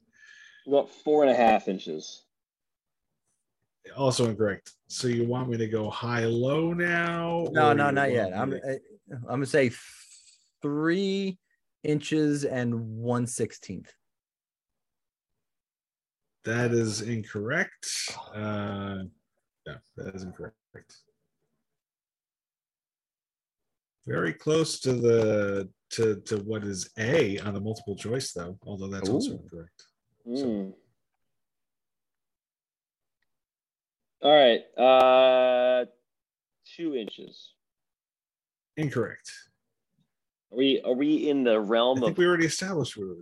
About 0.66 0.90
four 0.90 1.24
and 1.24 1.32
a 1.32 1.36
half 1.36 1.68
inches. 1.68 2.24
Also 3.98 4.30
incorrect. 4.30 4.72
So 4.88 5.10
you 5.10 5.26
want 5.28 5.50
me 5.50 5.58
to 5.58 5.68
go 5.68 5.90
high 5.90 6.24
low 6.24 6.72
now? 6.72 7.46
No, 7.52 7.74
no, 7.74 7.92
not 7.92 8.12
yet. 8.14 8.32
I'm 8.34 8.52
to- 8.52 8.66
I- 8.66 8.80
I'm 9.14 9.22
gonna 9.26 9.46
say 9.46 9.72
three 10.62 11.38
inches 11.84 12.46
and 12.46 12.74
one 12.98 13.28
sixteenth. 13.28 13.92
That 16.46 16.72
is 16.72 17.02
incorrect. 17.02 17.86
Uh, 18.34 19.04
no, 19.66 19.76
that 19.98 20.16
is 20.16 20.24
incorrect. 20.24 20.56
Very 24.06 24.34
close 24.34 24.80
to 24.82 24.94
the 24.94 25.70
to 25.92 26.18
to 26.22 26.38
what 26.40 26.64
is 26.64 26.90
A 26.98 27.40
on 27.40 27.54
the 27.54 27.62
multiple 27.62 27.96
choice 27.96 28.34
though, 28.34 28.58
although 28.66 28.90
that's 28.90 29.10
also 29.10 29.32
Ooh. 29.32 29.40
incorrect. 29.44 29.84
Hmm. 30.26 30.70
All 34.22 34.32
right. 34.32 34.62
Uh, 34.78 35.86
two 36.76 36.96
inches. 36.96 37.54
Incorrect. 38.78 39.32
Are 40.52 40.58
we 40.58 40.82
are 40.82 40.94
we 40.94 41.30
in 41.30 41.44
the 41.44 41.60
realm 41.60 42.00
I 42.00 42.02
think 42.02 42.12
of? 42.12 42.18
we 42.18 42.26
already 42.26 42.46
established 42.46 42.98
we 42.98 43.06
were, 43.06 43.16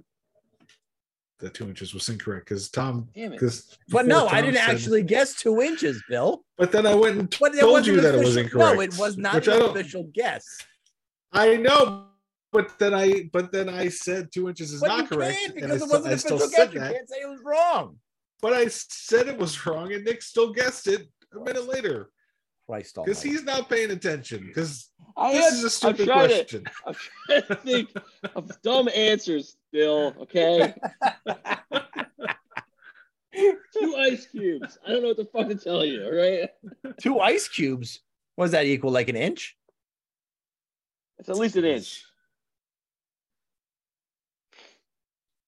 that 1.41 1.53
two 1.53 1.67
inches 1.67 1.93
was 1.93 2.07
incorrect 2.09 2.45
because 2.47 2.69
Tom. 2.69 3.09
Damn 3.13 3.33
it. 3.33 3.35
Because 3.35 3.77
But 3.89 4.05
no, 4.05 4.27
I 4.27 4.41
didn't 4.41 4.57
actually 4.67 5.03
guess 5.03 5.35
two 5.35 5.61
inches, 5.61 6.01
Bill. 6.07 6.43
But 6.57 6.71
then 6.71 6.85
I 6.87 6.95
went 6.95 7.17
and 7.19 7.37
But 7.39 7.55
it 7.55 7.59
told 7.59 7.73
wasn't 7.73 7.95
you 7.97 8.01
that 8.01 8.15
it 8.15 8.23
was 8.23 8.37
incorrect. 8.37 8.75
No, 8.75 8.81
it 8.81 8.97
was 8.97 9.17
not 9.17 9.35
which 9.35 9.47
an 9.47 9.61
official 9.61 10.09
guess. 10.13 10.45
I 11.33 11.57
know, 11.57 12.05
but 12.51 12.77
then 12.79 12.93
I 12.93 13.29
but 13.33 13.51
then 13.51 13.69
I 13.69 13.89
said 13.89 14.29
two 14.33 14.47
inches 14.49 14.71
is 14.73 14.81
But 14.81 14.87
not 14.87 14.99
you 14.99 15.07
correct, 15.07 15.37
can't 15.37 15.55
and 15.55 15.71
I 15.71 15.75
because 15.75 15.81
it 15.81 15.85
still, 15.85 15.89
wasn't 15.89 16.07
I 16.07 16.13
an 16.13 16.19
still 16.19 16.37
official 16.37 16.49
said 16.51 16.65
guess. 16.67 16.73
You 16.73 16.79
that. 16.79 16.93
can't 16.93 17.09
say 17.09 17.17
it 17.21 17.29
was 17.29 17.41
wrong. 17.43 17.97
But 18.41 18.53
I 18.53 18.67
said 18.67 19.27
it 19.27 19.37
was 19.37 19.65
wrong, 19.65 19.93
and 19.93 20.03
Nick 20.03 20.21
still 20.21 20.51
guessed 20.51 20.87
it 20.87 21.07
a 21.33 21.39
minute 21.39 21.67
later 21.67 22.09
Christ 22.71 22.95
because 23.03 23.21
he's 23.21 23.43
not 23.43 23.69
paying 23.69 23.91
attention. 23.91 24.45
Because 24.47 24.89
this 25.31 25.45
am- 25.45 25.53
is 25.53 25.61
a 25.61 25.65
I'm 25.65 25.69
stupid 25.69 26.05
trying 26.05 26.29
to- 26.29 26.35
question. 26.35 26.63
I'm 26.87 26.95
trying 27.27 27.41
to 27.47 27.55
think 27.55 27.89
of 28.33 28.61
dumb 28.61 28.87
answers, 28.95 29.57
Bill. 29.73 30.15
Okay. 30.21 30.73
Two 33.73 33.95
ice 33.97 34.25
cubes. 34.27 34.77
I 34.87 34.91
don't 34.91 35.01
know 35.01 35.09
what 35.09 35.17
the 35.17 35.25
fuck 35.25 35.49
to 35.49 35.55
tell 35.55 35.83
you. 35.83 36.05
All 36.05 36.13
right. 36.15 36.49
Two 37.01 37.19
ice 37.19 37.49
cubes. 37.49 37.99
What 38.35 38.45
does 38.45 38.51
that 38.51 38.65
equal? 38.65 38.91
Like 38.91 39.09
an 39.09 39.15
inch? 39.17 39.57
It's 41.19 41.27
at 41.27 41.37
least 41.37 41.57
an 41.57 41.65
inch. 41.65 42.05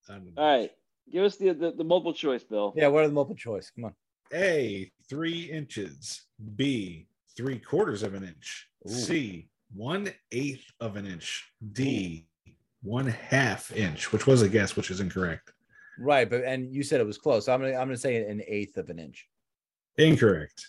I 0.10 0.14
don't 0.14 0.26
know. 0.36 0.42
All 0.42 0.58
right. 0.60 0.72
Give 1.12 1.24
us 1.24 1.38
the, 1.38 1.54
the, 1.54 1.72
the 1.72 1.84
multiple 1.86 2.14
choice, 2.14 2.44
Bill. 2.44 2.74
Yeah, 2.76 2.88
what 2.88 3.04
are 3.04 3.08
the 3.08 3.14
multiple 3.14 3.36
choice? 3.38 3.72
Come 3.74 3.86
on. 3.86 3.94
A 4.34 4.92
three 5.10 5.44
inches. 5.44 6.24
B 6.56 7.08
three 7.36 7.60
quarters 7.60 8.04
of 8.04 8.14
an 8.14 8.24
inch. 8.24 8.68
Ooh. 8.90 8.94
C 8.94 9.48
one 9.74 10.10
eighth 10.32 10.66
of 10.80 10.96
an 10.96 11.06
inch. 11.06 11.44
D 11.74 12.28
one 12.82 13.08
half 13.08 13.72
inch, 13.76 14.12
which 14.12 14.28
was 14.28 14.42
a 14.42 14.50
guess, 14.50 14.76
which 14.76 14.92
is 14.92 15.00
incorrect. 15.00 15.52
Right, 16.00 16.30
but 16.30 16.44
and 16.44 16.74
you 16.74 16.84
said 16.84 17.00
it 17.00 17.06
was 17.08 17.18
close. 17.18 17.46
So 17.46 17.54
I'm 17.54 17.62
gonna 17.62 17.74
I'm 17.74 17.88
gonna 17.88 17.98
say 17.98 18.18
an 18.28 18.42
eighth 18.48 18.78
of 18.78 18.90
an 18.90 19.00
inch. 19.00 19.28
Incorrect. 19.98 20.68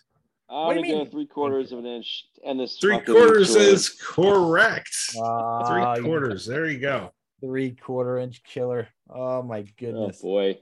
I'm 0.51 0.67
What 0.67 0.75
do 0.75 0.81
gonna 0.81 0.87
you 0.89 0.93
go 0.95 0.99
mean? 1.01 1.11
three 1.11 1.27
quarters 1.27 1.73
of 1.73 1.79
an 1.81 1.87
inch 1.87 2.27
and 2.47 2.61
this 2.61 2.77
Three 2.79 3.01
quarters 3.01 3.55
is 3.57 3.89
correct. 3.91 4.95
Ah, 5.19 5.95
Three 5.95 6.03
you- 6.03 6.09
quarters. 6.09 6.47
There 6.47 6.67
you 6.67 6.79
go. 6.79 7.13
Three 7.41 7.73
quarter 7.73 8.19
inch 8.19 8.43
killer. 8.45 8.89
Oh 9.11 9.43
my 9.43 9.63
goodness. 9.79 10.21
Oh 10.23 10.27
boy. 10.27 10.59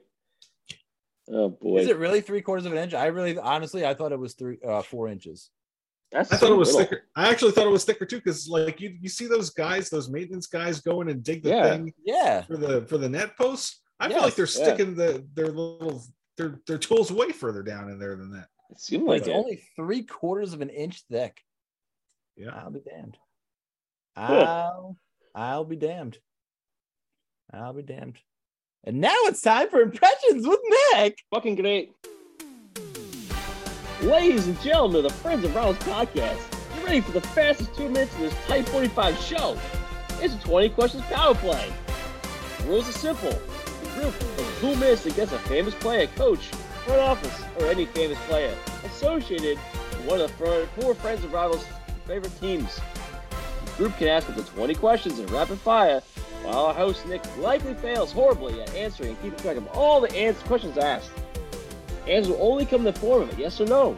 Oh 1.29 1.49
boy. 1.51 1.79
Is 1.79 1.89
it 1.89 1.99
really 1.99 2.21
three 2.21 2.41
quarters 2.43 2.65
of 2.67 2.73
an 2.73 2.79
inch? 2.79 2.95
I 2.95 3.07
really 3.07 3.37
honestly 3.39 3.85
I 3.85 3.95
thought 3.95 4.13
it 4.13 4.19
was 4.19 4.35
three 4.35 4.59
uh 4.67 4.83
four 4.83 5.09
inches. 5.09 5.51
That's 6.13 6.31
I 6.33 6.37
thought 6.37 6.47
so 6.49 6.55
it 6.55 6.57
was 6.59 6.69
little. 6.75 6.83
thicker. 6.83 7.05
I 7.17 7.29
actually 7.31 7.53
thought 7.53 7.67
it 7.67 7.71
was 7.71 7.85
thicker 7.85 8.05
too, 8.05 8.17
because 8.19 8.49
like 8.49 8.81
you, 8.81 8.97
you 9.01 9.09
see 9.09 9.27
those 9.27 9.51
guys, 9.51 9.89
those 9.89 10.11
maintenance 10.11 10.47
guys 10.47 10.81
going 10.81 11.09
and 11.09 11.23
dig 11.23 11.43
the 11.43 11.51
Yeah. 11.51 11.71
thing 11.71 11.93
Yeah. 12.05 12.43
for 12.43 12.57
the 12.57 12.83
for 12.87 12.99
the 12.99 13.09
net 13.09 13.37
posts. 13.37 13.81
I 13.99 14.09
feel 14.09 14.21
like 14.23 14.35
they're 14.35 14.47
yeah. 14.47 14.51
sticking 14.65 14.95
the 14.95 15.27
their 15.35 15.47
little 15.49 16.03
their 16.37 16.61
their 16.67 16.79
tools 16.79 17.11
way 17.13 17.31
further 17.31 17.63
down 17.63 17.89
in 17.89 17.99
there 17.99 18.17
than 18.17 18.31
that. 18.33 18.49
It 18.71 18.81
seemed 18.81 19.05
like 19.05 19.21
it's 19.21 19.29
it. 19.29 19.33
only 19.35 19.63
three 19.77 20.03
quarters 20.03 20.53
of 20.55 20.61
an 20.61 20.71
inch 20.71 21.03
thick. 21.11 21.41
Yeah. 22.37 22.51
I'll 22.55 22.71
be 22.71 22.81
damned. 22.81 23.17
Cool. 24.17 24.25
I'll 24.27 24.97
I'll 25.35 25.65
be 25.65 25.77
damned. 25.77 26.19
I'll 27.53 27.73
be 27.75 27.83
damned. 27.83 28.19
And 28.85 29.01
now 29.01 29.15
it's 29.27 29.41
time 29.43 29.71
for 29.71 29.81
impressions 29.81 30.47
with 30.47 30.61
Nick. 30.95 31.19
fucking 31.33 31.55
great. 31.57 31.93
Ladies 34.03 34.49
and 34.49 34.61
gentlemen 34.61 34.97
of 34.97 35.13
the 35.13 35.19
Friends 35.19 35.45
of 35.45 35.55
Rivals 35.55 35.77
podcast, 35.79 36.41
you 36.77 36.85
ready 36.85 37.01
for 37.01 37.13
the 37.13 37.21
fastest 37.21 37.73
two 37.77 37.89
minutes 37.89 38.13
of 38.17 38.23
this 38.23 38.47
Type 38.49 38.67
45 38.67 39.17
show? 39.17 39.57
It's 40.21 40.35
a 40.35 40.39
20 40.41 40.71
questions 40.71 41.05
power 41.05 41.37
play. 41.37 41.73
The 42.59 42.65
rules 42.65 42.89
are 42.89 42.99
simple. 42.99 43.31
The 43.31 43.89
group 43.91 44.07
of 44.21 44.59
who 44.61 44.75
missed 44.75 45.07
against 45.07 45.33
a 45.33 45.39
famous 45.39 45.77
player, 45.77 46.09
coach, 46.17 46.41
front 46.85 47.01
office, 47.01 47.45
or 47.61 47.67
any 47.67 47.87
famous 47.87 48.19
player 48.27 48.53
associated 48.83 49.57
with 49.93 50.07
one 50.07 50.21
of 50.21 50.37
the 50.37 50.69
four 50.81 50.97
Friends 50.97 51.23
of 51.23 51.33
Rivals' 51.33 51.65
favorite 52.05 52.37
teams. 52.41 52.81
The 53.65 53.71
group 53.77 53.97
can 53.99 54.09
ask 54.09 54.29
up 54.29 54.35
to 54.35 54.43
20 54.43 54.75
questions 54.75 55.21
in 55.21 55.27
rapid 55.27 55.59
fire, 55.61 56.03
while 56.43 56.67
our 56.67 56.75
host 56.75 57.07
Nick 57.07 57.23
likely 57.37 57.75
fails 57.75 58.11
horribly 58.11 58.61
at 58.63 58.75
answering 58.75 59.11
and 59.11 59.23
keeping 59.23 59.39
track 59.39 59.57
of 59.57 59.69
all 59.69 60.01
the 60.01 60.09
questions 60.45 60.77
asked. 60.77 61.13
Answers 62.09 62.33
will 62.33 62.43
only 62.43 62.67
come 62.67 62.81
in 62.87 62.93
the 62.93 62.99
form 62.99 63.23
of 63.23 63.39
a 63.39 63.41
yes 63.41 63.61
or 63.61 63.67
no. 63.67 63.97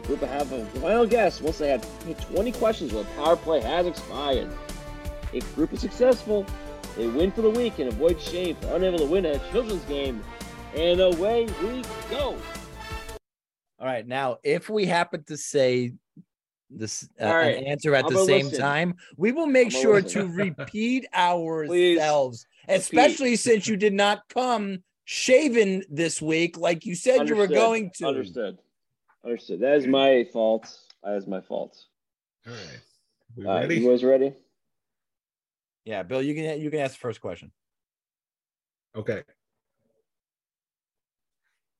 The 0.00 0.06
group 0.06 0.20
will 0.20 0.28
have 0.28 0.52
a 0.52 0.64
final 0.66 1.06
guess 1.06 1.40
once 1.40 1.58
they 1.58 1.68
have 1.68 1.86
20 2.34 2.52
questions 2.52 2.92
where 2.92 3.04
the 3.04 3.10
power 3.10 3.36
play 3.36 3.60
has 3.60 3.86
expired. 3.86 4.50
If 5.32 5.54
group 5.54 5.72
is 5.72 5.80
successful, 5.80 6.44
they 6.96 7.06
win 7.06 7.32
for 7.32 7.42
the 7.42 7.50
week 7.50 7.78
and 7.78 7.88
avoid 7.88 8.20
shame 8.20 8.56
for 8.56 8.76
unable 8.76 8.98
to 8.98 9.06
win 9.06 9.24
a 9.24 9.38
children's 9.50 9.84
game. 9.84 10.22
And 10.76 11.00
away 11.00 11.46
we 11.62 11.82
go. 12.10 12.36
All 13.78 13.86
right. 13.86 14.06
Now, 14.06 14.38
if 14.42 14.68
we 14.68 14.86
happen 14.86 15.24
to 15.24 15.36
say 15.36 15.92
this 16.70 17.08
uh, 17.20 17.26
right, 17.26 17.56
an 17.56 17.64
answer 17.64 17.94
at 17.94 18.06
I'm 18.06 18.14
the 18.14 18.24
same 18.24 18.46
listen. 18.46 18.60
time, 18.60 18.94
we 19.16 19.32
will 19.32 19.46
make 19.46 19.66
I'm 19.66 19.82
sure 19.82 20.00
to 20.00 20.26
repeat 20.28 21.06
ourselves, 21.14 22.46
especially 22.68 23.36
since 23.36 23.66
you 23.66 23.76
did 23.76 23.92
not 23.92 24.22
come 24.28 24.82
shaven 25.04 25.82
this 25.90 26.22
week 26.22 26.56
like 26.58 26.86
you 26.86 26.94
said 26.94 27.28
you 27.28 27.36
were 27.36 27.46
going 27.46 27.90
to. 27.96 28.06
Understood. 28.06 28.58
Understood. 29.24 29.60
That 29.60 29.76
is 29.76 29.86
my 29.86 30.24
fault. 30.32 30.76
That 31.02 31.16
is 31.16 31.26
my 31.26 31.40
fault. 31.40 31.76
All 32.46 32.52
right. 32.52 32.80
We 33.36 33.46
All 33.46 33.54
right, 33.54 33.62
ready? 33.62 33.80
you 33.80 33.88
guys 33.88 34.04
ready? 34.04 34.34
Yeah, 35.84 36.02
Bill, 36.02 36.22
you 36.22 36.34
can 36.34 36.60
you 36.60 36.70
can 36.70 36.80
ask 36.80 36.94
the 36.94 37.00
first 37.00 37.20
question. 37.20 37.50
Okay. 38.94 39.22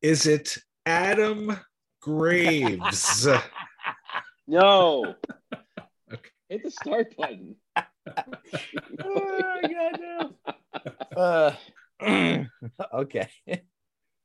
Is 0.00 0.26
it 0.26 0.58
Adam 0.86 1.56
Graves? 2.00 3.28
No. 4.48 5.14
okay. 6.12 6.30
Hit 6.48 6.64
the 6.64 6.70
start 6.72 7.16
button. 7.16 7.54
oh, 7.76 9.60
God, 9.62 10.00
no. 10.00 10.32
Uh, 11.16 11.54
okay. 12.94 13.28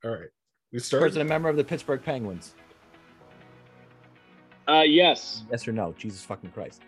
All 0.04 0.12
right. 0.12 0.30
We 0.72 0.80
start. 0.80 1.04
Person 1.04 1.22
a 1.22 1.26
member 1.26 1.50
of 1.50 1.56
the 1.58 1.64
Pittsburgh 1.64 2.02
Penguins. 2.04 2.56
Uh, 4.68 4.84
yes. 4.86 5.44
Yes 5.50 5.68
or 5.68 5.72
no? 5.72 5.94
Jesus 5.98 6.24
fucking 6.24 6.52
Christ. 6.52 6.82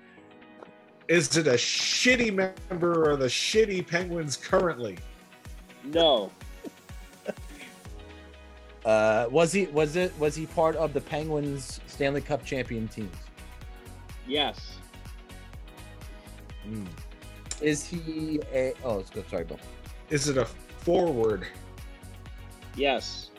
Is 1.07 1.35
it 1.37 1.47
a 1.47 1.53
shitty 1.53 2.53
member 2.69 3.09
of 3.09 3.19
the 3.19 3.27
shitty 3.27 3.87
Penguins 3.87 4.37
currently? 4.37 4.97
No. 5.83 6.31
Uh, 8.85 9.27
was 9.29 9.51
he 9.51 9.65
was 9.67 9.97
it 9.97 10.17
was 10.17 10.33
he 10.33 10.45
part 10.45 10.73
of 10.77 10.93
the 10.93 11.01
Penguins 11.01 11.81
Stanley 11.85 12.21
Cup 12.21 12.45
champion 12.45 12.87
teams? 12.87 13.15
Yes. 14.25 14.77
Hmm. 16.63 16.85
Is 17.61 17.85
he 17.85 18.39
a 18.53 18.73
oh 18.85 18.95
let's 18.95 19.09
go 19.09 19.21
sorry 19.29 19.43
Bill. 19.43 19.59
Is 20.09 20.29
it 20.29 20.37
a 20.37 20.47
forward? 20.89 21.45
Yes. 22.75 23.29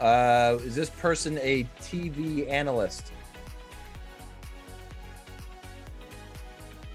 Uh, 0.00 0.58
is 0.64 0.74
this 0.74 0.90
person 0.90 1.38
a 1.40 1.62
TV 1.80 2.50
analyst? 2.50 3.12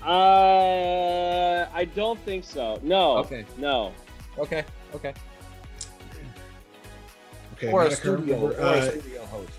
Uh, 0.04 1.68
I 1.74 1.86
don't 1.96 2.20
think 2.20 2.44
so. 2.44 2.80
No. 2.84 3.18
Okay. 3.20 3.46
No. 3.58 3.94
Okay. 4.38 4.66
Okay. 4.94 5.14
Okay. 7.54 7.72
or 7.72 7.86
a 7.86 7.92
studio 7.92 8.40
member. 8.40 8.48
or 8.48 8.60
a 8.60 8.78
Uh, 8.78 8.90
studio 8.92 9.26
host. 9.26 9.54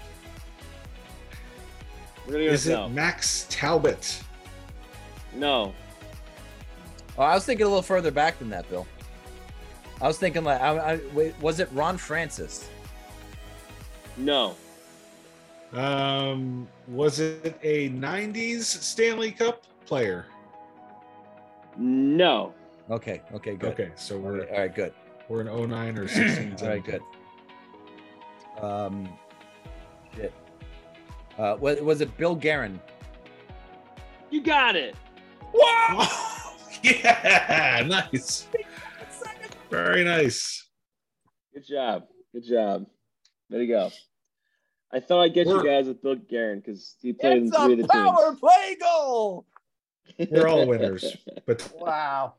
We're 2.26 2.32
gonna 2.32 2.44
go 2.46 2.50
is 2.52 2.66
it 2.66 2.74
no. 2.74 2.88
Max 2.90 3.46
Talbot? 3.48 4.22
No. 5.34 5.72
Oh, 7.16 7.22
I 7.22 7.34
was 7.34 7.46
thinking 7.46 7.64
a 7.64 7.68
little 7.68 7.80
further 7.82 8.10
back 8.10 8.38
than 8.38 8.50
that, 8.50 8.68
Bill. 8.68 8.86
I 10.02 10.08
was 10.08 10.18
thinking 10.18 10.42
like, 10.42 10.60
I, 10.60 10.94
I, 10.94 11.00
wait, 11.14 11.40
was 11.40 11.60
it 11.60 11.68
Ron 11.72 11.96
Francis? 11.96 12.68
No. 14.16 14.56
Um, 15.72 16.68
was 16.88 17.20
it 17.20 17.56
a 17.62 17.88
'90s 17.90 18.62
Stanley 18.64 19.30
Cup 19.30 19.62
player? 19.86 20.26
No. 21.78 22.52
Okay. 22.90 23.22
Okay. 23.32 23.54
Good. 23.54 23.72
Okay, 23.72 23.90
so 23.94 24.18
we're 24.18 24.44
all 24.48 24.58
right. 24.58 24.74
Good. 24.74 24.92
we're 25.28 25.40
an 25.40 25.70
09 25.70 25.98
or 25.98 26.08
16. 26.08 26.56
All 26.60 26.68
right. 26.68 26.84
Good. 26.84 27.02
Um, 28.60 29.08
shit. 30.14 30.32
Uh, 31.38 31.56
was, 31.58 31.80
was 31.80 32.00
it 32.02 32.14
Bill 32.18 32.34
Guerin? 32.34 32.78
You 34.30 34.42
got 34.42 34.76
it. 34.76 34.94
Wow! 35.54 36.08
yeah, 36.82 37.82
nice. 37.86 38.46
Very 39.72 40.04
nice. 40.04 40.68
Good 41.54 41.66
job. 41.66 42.04
Good 42.34 42.44
job. 42.44 42.86
There 43.48 43.60
you 43.62 43.68
go. 43.68 43.90
I 44.92 45.00
thought 45.00 45.22
I'd 45.22 45.34
get 45.34 45.46
you 45.46 45.54
We're- 45.54 45.66
guys 45.68 45.86
with 45.88 46.02
Bill 46.02 46.16
Guerin 46.16 46.60
because 46.60 46.96
he 47.00 47.12
played 47.14 47.38
in 47.38 47.46
It's 47.48 47.56
three 47.56 47.72
of 47.72 47.78
a 47.78 47.82
the 47.82 47.88
power 47.88 48.28
teams. 48.28 48.40
play 48.40 48.76
goal. 48.80 49.46
We're 50.30 50.46
all 50.48 50.66
winners, 50.66 51.16
but 51.46 51.72
Wow. 51.80 52.34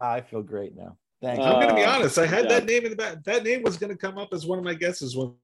I 0.00 0.20
feel 0.22 0.42
great 0.42 0.74
now. 0.76 0.96
Thanks. 1.20 1.44
I'm 1.44 1.60
gonna 1.60 1.74
be 1.74 1.82
Uh, 1.84 1.90
honest. 1.96 2.16
I 2.18 2.24
had 2.26 2.44
yeah. 2.44 2.60
that 2.60 2.64
name 2.64 2.84
in 2.84 2.90
the 2.90 2.96
back. 2.96 3.22
That 3.24 3.42
name 3.44 3.62
was 3.62 3.76
gonna 3.76 3.96
come 3.96 4.16
up 4.16 4.32
as 4.32 4.46
one 4.46 4.58
of 4.58 4.64
my 4.64 4.72
guesses 4.72 5.14
when 5.14 5.34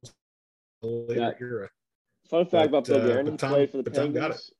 the 0.80 0.87
later 0.89 1.20
Yeah. 1.20 1.32
era. 1.47 1.70
Fun 2.30 2.47
fact 2.47 2.68
about 2.68 2.87
But, 2.87 2.95
Bill 2.95 3.03
uh, 3.03 3.07
Guerin: 3.07 3.24
but 3.26 3.30
he 3.32 3.37
Tom- 3.37 3.51
played 3.51 3.70
for 3.70 3.76
the 3.76 3.82
but 3.82 3.95
Tom 3.95 4.12
got 4.12 4.20
Penguins. 4.30 4.51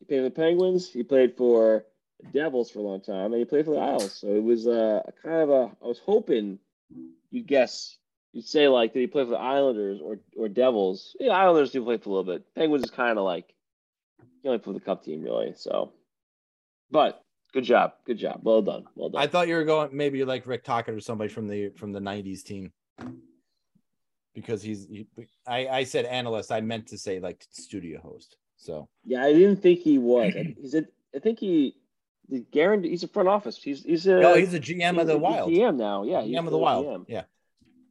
He 0.00 0.04
played 0.06 0.18
for 0.18 0.22
the 0.24 0.30
Penguins. 0.32 0.92
He 0.92 1.02
played 1.04 1.36
for 1.36 1.78
the 1.78 1.84
Devils 2.32 2.70
for 2.70 2.78
a 2.80 2.82
long 2.82 3.00
time, 3.00 3.32
and 3.32 3.36
he 3.36 3.44
played 3.44 3.64
for 3.64 3.72
the 3.72 3.80
Isles. 3.80 4.14
So 4.14 4.28
it 4.28 4.42
was 4.42 4.66
uh, 4.66 5.02
a 5.06 5.12
kind 5.22 5.42
of 5.42 5.50
a. 5.50 5.70
I 5.82 5.86
was 5.86 5.98
hoping 5.98 6.58
you'd 7.30 7.46
guess. 7.46 7.96
You'd 8.32 8.44
say 8.46 8.68
like, 8.68 8.92
did 8.92 9.00
he 9.00 9.06
play 9.06 9.24
for 9.24 9.30
the 9.30 9.36
Islanders 9.38 10.00
or 10.02 10.18
or 10.36 10.48
Devils? 10.48 11.16
Yeah, 11.20 11.32
Islanders 11.32 11.72
do 11.72 11.84
play 11.84 11.98
for 11.98 12.10
a 12.10 12.12
little 12.12 12.34
bit. 12.34 12.54
Penguins 12.54 12.84
is 12.84 12.90
kind 12.90 13.18
of 13.18 13.24
like 13.24 13.54
he 14.42 14.48
only 14.48 14.58
played 14.58 14.74
for 14.74 14.78
the 14.78 14.84
Cup 14.84 15.04
team 15.04 15.22
really. 15.22 15.54
So, 15.56 15.92
but 16.90 17.22
good 17.52 17.64
job, 17.64 17.94
good 18.06 18.18
job, 18.18 18.40
well 18.42 18.62
done, 18.62 18.84
well 18.94 19.08
done. 19.10 19.22
I 19.22 19.26
thought 19.26 19.48
you 19.48 19.54
were 19.54 19.64
going 19.64 19.90
maybe 19.92 20.24
like 20.24 20.46
Rick 20.46 20.64
Tocchet 20.64 20.94
or 20.94 21.00
somebody 21.00 21.28
from 21.28 21.48
the 21.48 21.70
from 21.70 21.92
the 21.92 22.00
'90s 22.00 22.42
team, 22.42 22.72
because 24.34 24.62
he's. 24.62 24.86
He, 24.86 25.06
I 25.46 25.66
I 25.68 25.84
said 25.84 26.04
analyst. 26.04 26.52
I 26.52 26.60
meant 26.60 26.86
to 26.88 26.98
say 26.98 27.20
like 27.20 27.44
studio 27.50 28.00
host. 28.00 28.36
So 28.56 28.88
Yeah, 29.04 29.22
I 29.22 29.32
didn't 29.32 29.62
think 29.62 29.80
he 29.80 29.98
was. 29.98 30.34
I- 30.36 30.54
said 30.68 30.88
I 31.14 31.18
think 31.18 31.38
he. 31.38 31.76
The 32.28 32.44
Guerin, 32.52 32.82
he's 32.82 33.04
a 33.04 33.08
front 33.08 33.28
office. 33.28 33.56
He's 33.56 33.82
he's 33.84 34.06
a. 34.06 34.20
no, 34.20 34.34
he's 34.34 34.52
a 34.54 34.60
GM 34.60 35.00
of 35.00 35.06
the 35.06 35.14
a 35.14 35.18
Wild. 35.18 35.52
GM 35.52 35.76
now. 35.76 36.02
Yeah, 36.02 36.22
he's 36.22 36.36
GM 36.36 36.44
of 36.46 36.50
the 36.50 36.58
Wild. 36.58 36.86
GM. 36.86 37.04
Yeah, 37.08 37.22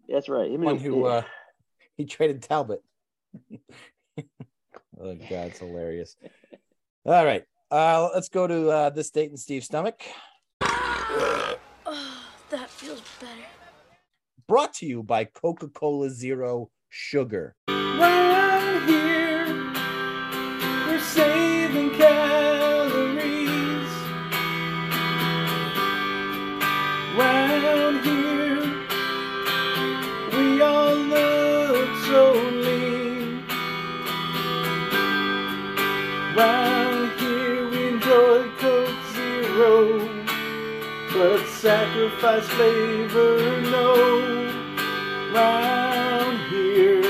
That's 0.09 0.27
right. 0.27 0.51
Him 0.51 0.61
one 0.61 0.77
who 0.77 1.05
uh, 1.05 1.23
he 1.95 2.05
traded 2.05 2.41
Talbot. 2.41 2.83
oh 4.19 4.23
God, 4.97 5.15
it's 5.29 5.59
hilarious. 5.59 6.17
All 7.05 7.25
right, 7.25 7.43
uh, 7.71 8.09
let's 8.13 8.29
go 8.29 8.45
to 8.47 8.69
uh, 8.69 8.89
this 8.89 9.09
date 9.09 9.31
in 9.31 9.38
Steve's 9.38 9.65
stomach. 9.65 10.01
Oh, 11.88 12.23
that 12.49 12.69
feels 12.69 13.01
better. 13.21 13.31
Brought 14.47 14.73
to 14.75 14.86
you 14.86 15.03
by 15.03 15.25
Coca 15.25 15.67
Cola 15.67 16.09
Zero 16.09 16.69
Sugar. 16.89 17.55
Sacrifice 42.16 42.47
flavor, 42.55 43.61
no. 43.61 43.95
Round 45.34 46.39
here, 46.49 47.03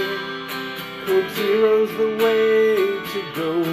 Coke 1.05 1.29
Zero's 1.31 1.89
the 1.91 2.17
way 2.23 2.75
to 3.11 3.21
go. 3.35 3.63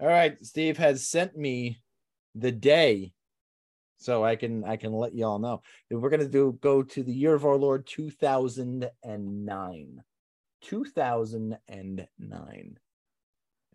All 0.00 0.08
right, 0.08 0.36
Steve 0.44 0.76
has 0.78 1.08
sent 1.08 1.36
me 1.36 1.80
the 2.34 2.50
day 2.52 3.12
so 3.96 4.24
I 4.24 4.36
can 4.36 4.62
I 4.64 4.76
can 4.76 4.92
let 4.92 5.14
y'all 5.14 5.38
know. 5.38 5.62
We're 5.90 6.10
gonna 6.10 6.28
do 6.28 6.58
go 6.60 6.82
to 6.82 7.02
the 7.02 7.12
year 7.12 7.34
of 7.34 7.46
our 7.46 7.56
Lord 7.56 7.86
2009. 7.86 10.02
2009. 10.60 12.78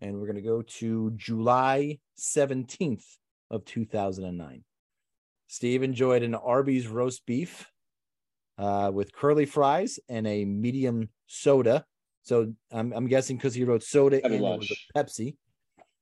And 0.00 0.18
we're 0.20 0.26
gonna 0.26 0.40
go 0.42 0.62
to 0.62 1.12
July 1.16 1.98
17th 2.18 3.04
of 3.50 3.64
2009. 3.64 4.64
Steve 5.46 5.82
enjoyed 5.82 6.22
an 6.22 6.34
Arby's 6.34 6.86
roast 6.88 7.24
beef 7.26 7.70
uh, 8.58 8.90
with 8.92 9.12
curly 9.12 9.46
fries 9.46 9.98
and 10.08 10.26
a 10.26 10.44
medium 10.44 11.08
soda. 11.26 11.84
So 12.22 12.54
I'm, 12.72 12.92
I'm 12.92 13.06
guessing 13.06 13.36
because 13.36 13.54
he 13.54 13.64
wrote 13.64 13.82
soda 13.82 14.24
and 14.24 14.34
it 14.34 14.40
was 14.40 14.70
a 14.70 14.98
Pepsi. 14.98 15.36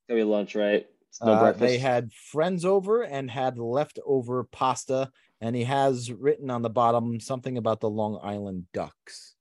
Gonna 0.09 0.20
be 0.20 0.24
lunch, 0.24 0.55
right? 0.55 0.86
It's 1.09 1.20
no 1.22 1.32
Uh, 1.32 1.40
breakfast. 1.40 1.61
they 1.61 1.78
had 1.78 2.12
friends 2.12 2.64
over 2.64 3.03
and 3.03 3.30
had 3.30 3.59
leftover 3.59 4.45
pasta, 4.45 5.11
and 5.40 5.55
he 5.55 5.64
has 5.64 6.11
written 6.12 6.49
on 6.51 6.62
the 6.62 6.70
bottom 6.70 7.20
something 7.20 7.59
about 7.59 7.80
the 7.80 7.90
Long 7.90 8.18
Island 8.22 8.66
Ducks. 8.72 9.34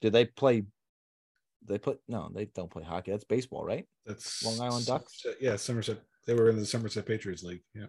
Did 0.00 0.12
they 0.12 0.24
play 0.24 0.64
They 1.66 1.78
put 1.78 2.00
no, 2.08 2.30
they 2.34 2.46
don't 2.46 2.70
play 2.70 2.84
hockey. 2.84 3.10
That's 3.10 3.24
baseball, 3.24 3.64
right? 3.64 3.86
That's 4.04 4.44
Long 4.44 4.60
Island 4.60 4.86
Ducks. 4.86 5.24
Yeah, 5.40 5.56
Somerset. 5.56 5.98
They 6.26 6.34
were 6.34 6.48
in 6.48 6.56
the 6.56 6.66
Somerset 6.66 7.06
Patriots 7.06 7.42
League. 7.42 7.62
Yeah. 7.74 7.86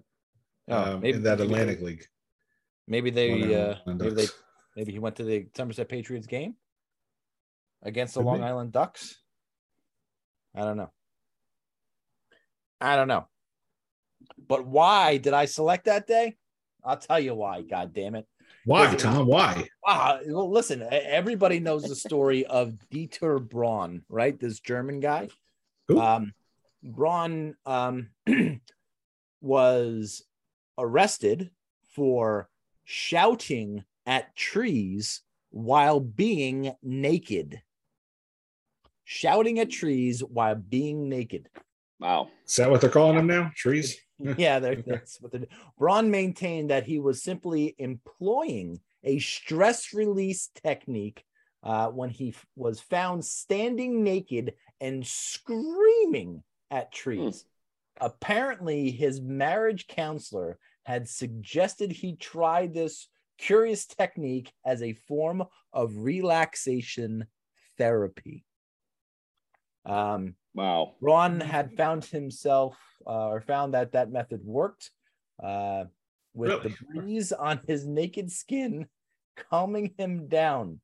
Oh, 0.70 0.94
um, 0.94 1.02
maybe- 1.02 1.18
in 1.18 1.24
that 1.24 1.40
maybe 1.40 1.52
Atlantic 1.54 1.82
League. 1.82 2.06
Maybe 2.90 3.10
they, 3.10 3.54
uh, 3.54 3.76
maybe 3.86 4.10
they, 4.12 4.28
maybe 4.78 4.92
he 4.94 5.00
went 5.00 5.18
to 5.18 5.24
the 5.26 5.48
Somerset 5.56 5.90
Patriots 5.90 6.26
game 6.26 6.56
against 7.84 8.14
the 8.14 8.22
Could 8.22 8.28
Long 8.28 8.38
be. 8.38 8.44
Island 8.46 8.72
Ducks. 8.72 9.18
I 10.56 10.62
don't 10.62 10.78
know. 10.78 10.92
I 12.80 12.96
don't 12.96 13.10
know. 13.10 13.28
But 14.48 14.66
why 14.66 15.18
did 15.18 15.34
I 15.34 15.46
select 15.46 15.86
that 15.86 16.08
day? 16.08 16.38
I'll 16.84 16.98
tell 16.98 17.20
you 17.20 17.36
why. 17.36 17.62
God 17.62 17.94
damn 17.94 18.16
it. 18.16 18.26
Why, 18.68 18.88
Because 18.88 19.04
Tom? 19.04 19.28
Why? 19.28 19.70
Ah, 19.86 20.20
well, 20.28 20.52
listen, 20.52 20.86
everybody 20.92 21.62
knows 21.62 21.84
the 21.84 21.96
story 21.96 22.46
of 22.46 22.74
Dieter 22.94 23.40
Braun, 23.40 24.02
right? 24.10 24.38
This 24.38 24.60
German 24.60 25.00
guy. 25.00 25.30
Um, 25.90 26.34
Braun 26.84 27.56
um, 27.66 28.10
was 29.42 30.22
arrested 30.78 31.50
for 31.96 32.50
shouting 32.84 33.86
at 34.06 34.36
trees 34.36 35.22
while 35.50 36.02
being 36.02 36.74
naked. 36.84 37.62
Shouting 39.06 39.60
at 39.60 39.70
trees 39.70 40.20
while 40.20 40.56
being 40.56 41.08
naked. 41.08 41.48
Wow. 42.02 42.28
Is 42.46 42.58
that 42.58 42.70
what 42.70 42.82
they're 42.82 42.90
calling 42.90 43.16
them 43.16 43.28
now? 43.28 43.50
Trees? 43.56 43.98
yeah, 44.38 44.60
that's 44.60 45.22
what 45.22 45.32
they 45.32 45.48
Braun 45.78 46.10
maintained 46.10 46.70
that 46.70 46.86
he 46.86 47.00
was 47.00 47.22
simply 47.22 47.76
employing 47.78 48.80
a 49.04 49.20
stress 49.20 49.94
release 49.94 50.50
technique 50.64 51.24
uh, 51.64 51.88
when 51.88 52.10
he 52.10 52.30
f- 52.30 52.46
was 52.56 52.80
found 52.80 53.24
standing 53.24 54.04
naked 54.04 54.54
and 54.82 55.06
screaming 55.06 56.44
at 56.72 56.92
trees. 56.92 57.46
Apparently, 58.00 58.92
his 58.92 59.22
marriage 59.22 59.88
counselor 59.88 60.58
had 60.84 61.08
suggested 61.08 61.92
he 61.92 62.16
try 62.16 62.68
this 62.68 63.08
curious 63.38 63.86
technique 63.86 64.52
as 64.66 64.82
a 64.82 64.94
form 64.94 65.44
of 65.74 65.98
relaxation 65.98 67.26
therapy. 67.78 68.46
Um, 69.86 70.36
wow. 70.54 70.96
Ron 71.02 71.40
had 71.40 71.74
found 71.74 72.06
himself 72.06 72.78
uh, 73.08 73.28
or 73.28 73.42
found 73.42 73.74
that 73.74 73.94
that 73.94 74.12
method 74.12 74.42
worked 74.44 74.92
uh, 75.42 75.86
with 76.34 76.64
the 76.64 76.76
breeze 76.94 77.32
on 77.32 77.60
his 77.68 77.86
naked 77.86 78.32
skin 78.32 78.88
calming 79.50 79.94
him 79.98 80.28
down. 80.28 80.80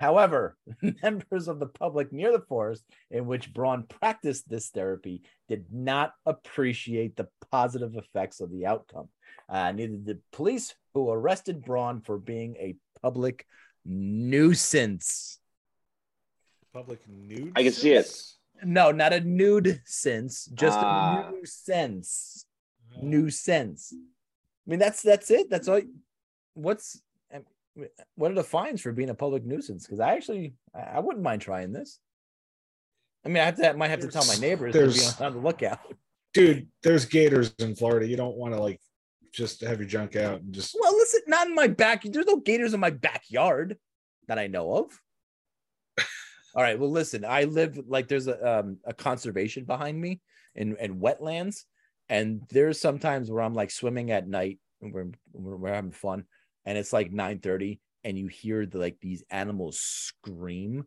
However, 0.00 0.56
members 1.02 1.48
of 1.48 1.58
the 1.58 1.66
public 1.66 2.12
near 2.12 2.30
the 2.30 2.44
forest 2.48 2.84
in 3.10 3.26
which 3.26 3.52
Braun 3.52 3.84
practiced 3.84 4.48
this 4.48 4.68
therapy 4.68 5.22
did 5.48 5.66
not 5.72 6.12
appreciate 6.24 7.16
the 7.16 7.28
positive 7.50 7.96
effects 7.96 8.40
of 8.40 8.50
the 8.50 8.66
outcome. 8.66 9.08
Uh, 9.48 9.72
neither 9.72 9.96
did 9.96 10.20
police, 10.32 10.74
who 10.94 11.10
arrested 11.10 11.64
Braun 11.64 12.00
for 12.00 12.18
being 12.18 12.56
a 12.56 12.76
public 13.02 13.46
nuisance. 13.84 15.40
Public 16.72 17.00
nude. 17.08 17.52
I 17.56 17.64
can 17.64 17.72
see 17.72 17.92
it. 17.92 18.37
No, 18.64 18.90
not 18.90 19.12
a 19.12 19.20
nude 19.20 19.80
sense, 19.84 20.46
just 20.46 20.78
Ah. 20.78 21.28
a 21.28 21.32
new 21.32 21.44
sense. 21.44 22.46
New 23.02 23.30
sense. 23.30 23.92
I 23.92 24.70
mean, 24.70 24.78
that's 24.78 25.02
that's 25.02 25.30
it. 25.30 25.48
That's 25.50 25.68
all. 25.68 25.80
What's 26.54 27.00
um, 27.32 27.44
what 28.16 28.30
are 28.30 28.34
the 28.34 28.44
fines 28.44 28.80
for 28.80 28.92
being 28.92 29.10
a 29.10 29.14
public 29.14 29.44
nuisance? 29.44 29.86
Because 29.86 30.00
I 30.00 30.14
actually 30.14 30.54
I 30.74 31.00
wouldn't 31.00 31.22
mind 31.24 31.42
trying 31.42 31.72
this. 31.72 32.00
I 33.24 33.28
mean, 33.28 33.38
I 33.42 33.46
have 33.46 33.56
to 33.56 33.70
I 33.70 33.72
might 33.74 33.88
have 33.88 34.00
to 34.00 34.08
tell 34.08 34.26
my 34.26 34.36
neighbors 34.36 34.74
to 34.74 34.88
be 34.88 35.24
on, 35.24 35.26
on 35.26 35.32
the 35.34 35.40
lookout. 35.46 35.80
Dude, 36.34 36.68
there's 36.82 37.04
gators 37.04 37.54
in 37.58 37.74
Florida. 37.74 38.06
You 38.06 38.16
don't 38.16 38.36
want 38.36 38.54
to 38.54 38.60
like 38.60 38.80
just 39.32 39.60
have 39.60 39.78
your 39.78 39.88
junk 39.88 40.16
out 40.16 40.40
and 40.40 40.52
just 40.52 40.76
Well, 40.80 40.92
listen, 40.96 41.20
not 41.26 41.46
in 41.46 41.54
my 41.54 41.68
back. 41.68 42.02
There's 42.04 42.26
no 42.26 42.36
gators 42.36 42.74
in 42.74 42.80
my 42.80 42.90
backyard 42.90 43.76
that 44.26 44.38
I 44.38 44.46
know 44.46 44.72
of. 44.74 45.00
All 46.58 46.64
right. 46.64 46.76
Well, 46.76 46.90
listen, 46.90 47.24
I 47.24 47.44
live 47.44 47.78
like 47.86 48.08
there's 48.08 48.26
a 48.26 48.58
um, 48.58 48.78
a 48.84 48.92
conservation 48.92 49.64
behind 49.64 50.00
me 50.00 50.20
in 50.56 50.76
in 50.78 50.98
wetlands, 50.98 51.66
and 52.08 52.42
there's 52.50 52.80
sometimes 52.80 53.30
where 53.30 53.42
I'm 53.42 53.54
like 53.54 53.70
swimming 53.70 54.10
at 54.10 54.26
night 54.26 54.58
and 54.82 54.92
we're 54.92 55.06
we're, 55.32 55.54
we're 55.54 55.72
having 55.72 55.92
fun, 55.92 56.24
and 56.66 56.76
it's 56.76 56.92
like 56.92 57.12
9:30, 57.12 57.78
and 58.02 58.18
you 58.18 58.26
hear 58.26 58.66
the, 58.66 58.78
like 58.78 58.96
these 59.00 59.22
animals 59.30 59.78
scream 59.78 60.86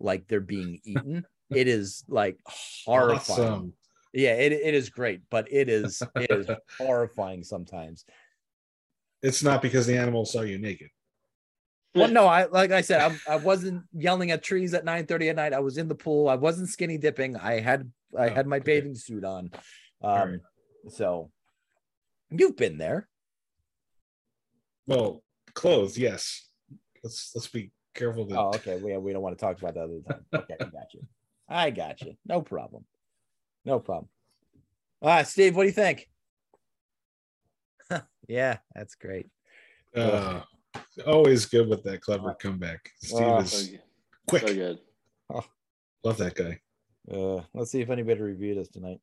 like 0.00 0.28
they're 0.28 0.40
being 0.40 0.80
eaten. 0.86 1.26
it 1.50 1.68
is 1.68 2.04
like 2.08 2.38
horrifying. 2.46 3.42
Awesome. 3.42 3.72
Yeah, 4.14 4.36
it, 4.36 4.52
it 4.52 4.72
is 4.72 4.88
great, 4.88 5.20
but 5.30 5.46
it 5.52 5.68
is 5.68 6.02
it 6.16 6.30
is 6.30 6.48
horrifying 6.78 7.44
sometimes. 7.44 8.06
it's 9.20 9.42
not 9.42 9.60
because 9.60 9.86
the 9.86 9.98
animals 9.98 10.32
saw 10.32 10.40
you 10.40 10.58
naked. 10.58 10.88
Well, 11.94 12.08
no, 12.08 12.26
I 12.26 12.46
like 12.46 12.72
I 12.72 12.80
said, 12.80 13.00
I, 13.00 13.34
I 13.34 13.36
wasn't 13.36 13.84
yelling 13.92 14.30
at 14.30 14.42
trees 14.42 14.72
at 14.72 14.84
9 14.84 15.06
30 15.06 15.28
at 15.28 15.36
night. 15.36 15.52
I 15.52 15.60
was 15.60 15.76
in 15.76 15.88
the 15.88 15.94
pool. 15.94 16.28
I 16.28 16.36
wasn't 16.36 16.70
skinny 16.70 16.96
dipping. 16.96 17.36
I 17.36 17.60
had 17.60 17.90
I 18.18 18.28
had 18.28 18.46
my 18.46 18.60
bathing 18.60 18.94
suit 18.94 19.24
on. 19.24 19.50
Um, 20.02 20.40
so 20.88 21.30
you've 22.30 22.56
been 22.56 22.78
there. 22.78 23.08
Well, 24.86 25.22
clothes, 25.54 25.98
yes. 25.98 26.48
Let's 27.04 27.32
let's 27.34 27.48
be 27.48 27.72
careful. 27.94 28.26
Oh, 28.30 28.48
okay. 28.54 28.80
We, 28.80 28.96
we 28.96 29.12
don't 29.12 29.22
want 29.22 29.38
to 29.38 29.44
talk 29.44 29.58
about 29.58 29.74
that 29.74 29.84
other 29.84 30.00
time. 30.08 30.24
Okay, 30.34 30.54
I 30.60 30.64
got 30.64 30.94
you. 30.94 31.06
I 31.48 31.70
got 31.70 32.00
you. 32.00 32.14
No 32.26 32.40
problem. 32.40 32.84
No 33.64 33.78
problem. 33.78 34.08
All 35.02 35.08
right, 35.08 35.26
Steve, 35.26 35.56
what 35.56 35.64
do 35.64 35.68
you 35.68 35.74
think? 35.74 36.08
yeah, 38.28 38.58
that's 38.74 38.94
great. 38.94 39.26
Uh, 39.94 40.40
always 41.06 41.46
good 41.46 41.68
with 41.68 41.82
that 41.84 42.00
clever 42.00 42.34
comeback. 42.34 42.90
Steve 43.00 43.20
Oh. 43.22 43.38
is 43.38 43.74
quick. 44.28 44.46
So 44.48 44.54
good. 44.54 44.78
Love 46.04 46.18
that 46.18 46.34
guy. 46.34 46.60
Uh, 47.10 47.42
let's 47.54 47.70
see 47.70 47.80
if 47.80 47.90
anybody 47.90 48.20
reviewed 48.20 48.58
us 48.58 48.68
tonight. 48.68 49.00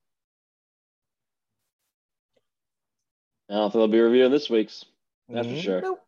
I 3.50 3.54
don't 3.56 3.72
think 3.72 3.80
they'll 3.82 3.88
be 3.88 4.00
reviewing 4.00 4.32
this 4.32 4.50
week's. 4.50 4.86
That's 5.28 5.48
for 5.48 5.54
Mm, 5.54 5.62
sure. 5.62 5.82
nope. 5.82 6.00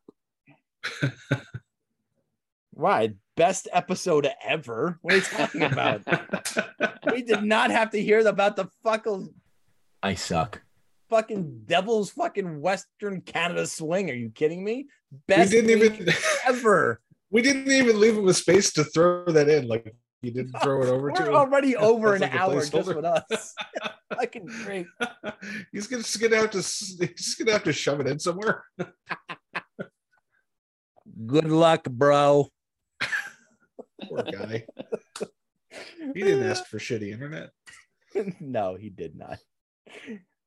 Why? 2.71 3.13
Best 3.35 3.67
episode 3.71 4.27
ever. 4.45 4.99
What 5.01 5.13
are 5.13 5.17
you 5.17 5.23
talking 5.23 5.63
about? 5.63 6.01
we 7.11 7.23
did 7.23 7.43
not 7.43 7.71
have 7.71 7.91
to 7.91 8.01
hear 8.01 8.25
about 8.27 8.55
the 8.55 8.67
fucking 8.83 9.33
I 10.03 10.13
suck. 10.15 10.61
Fucking 11.11 11.63
Devil's 11.65 12.09
fucking 12.11 12.61
Western 12.61 13.21
Canada 13.21 13.67
swing. 13.67 14.09
Are 14.09 14.15
you 14.15 14.29
kidding 14.31 14.63
me? 14.63 14.87
Best 15.27 15.53
we 15.53 15.61
didn't 15.61 15.83
even 15.93 16.09
ever. 16.47 17.01
we 17.29 17.41
didn't 17.43 17.69
even 17.71 17.99
leave 17.99 18.17
him 18.17 18.27
a 18.27 18.33
space 18.33 18.73
to 18.73 18.83
throw 18.85 19.25
that 19.25 19.47
in. 19.49 19.67
Like 19.67 19.93
you 20.23 20.31
didn't 20.31 20.53
throw 20.63 20.81
it 20.81 20.87
over 20.87 21.11
to 21.11 21.21
We're 21.21 21.29
him. 21.29 21.35
already 21.35 21.75
over 21.91 22.15
an 22.15 22.21
like 22.21 22.33
hour 22.33 22.65
just 22.65 22.73
with 22.73 23.05
us. 23.05 23.53
fucking 24.15 24.45
great. 24.63 24.87
He's 25.71 25.87
gonna, 25.87 26.01
just 26.01 26.19
gonna 26.19 26.37
have 26.37 26.51
to 26.51 26.57
he's 26.57 26.97
just 27.17 27.37
gonna 27.37 27.51
have 27.51 27.63
to 27.65 27.73
shove 27.73 27.99
it 27.99 28.07
in 28.07 28.17
somewhere. 28.17 28.63
Good 31.27 31.49
luck, 31.49 31.83
bro. 31.83 32.47
Poor 34.07 34.23
guy. 34.23 34.65
He 36.13 36.23
didn't 36.23 36.49
ask 36.49 36.65
for 36.65 36.79
shitty 36.79 37.11
internet. 37.11 37.49
no, 38.39 38.75
he 38.75 38.89
did 38.89 39.15
not. 39.15 39.37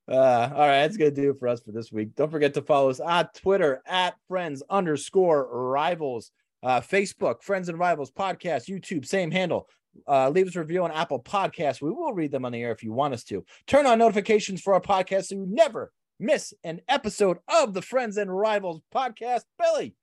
Uh, 0.07 0.49
all 0.53 0.67
right, 0.67 0.81
that's 0.81 0.97
gonna 0.97 1.11
do 1.11 1.31
it 1.31 1.39
for 1.39 1.47
us 1.47 1.61
for 1.61 1.71
this 1.71 1.91
week. 1.91 2.15
Don't 2.15 2.29
forget 2.29 2.53
to 2.53 2.61
follow 2.61 2.89
us 2.89 2.99
on 2.99 3.27
Twitter 3.33 3.81
at 3.87 4.15
friends 4.27 4.61
underscore 4.69 5.47
rivals, 5.71 6.31
uh, 6.61 6.81
Facebook, 6.81 7.41
Friends 7.41 7.69
and 7.69 7.79
Rivals 7.79 8.11
Podcast, 8.11 8.69
YouTube, 8.69 9.05
same 9.05 9.31
handle. 9.31 9.67
Uh, 10.07 10.29
leave 10.29 10.47
us 10.47 10.55
a 10.55 10.59
review 10.59 10.83
on 10.83 10.91
Apple 10.91 11.21
Podcasts. 11.21 11.81
We 11.81 11.89
will 11.89 12.13
read 12.13 12.31
them 12.31 12.45
on 12.45 12.51
the 12.51 12.61
air 12.61 12.71
if 12.71 12.83
you 12.83 12.91
want 12.91 13.13
us 13.13 13.23
to. 13.25 13.43
Turn 13.65 13.85
on 13.87 13.97
notifications 13.97 14.61
for 14.61 14.73
our 14.73 14.81
podcast 14.81 15.27
so 15.27 15.35
you 15.35 15.47
never 15.49 15.91
miss 16.19 16.53
an 16.63 16.81
episode 16.87 17.37
of 17.47 17.73
the 17.73 17.81
Friends 17.81 18.17
and 18.17 18.35
Rivals 18.35 18.81
podcast. 18.93 19.41
Billy, 19.57 19.95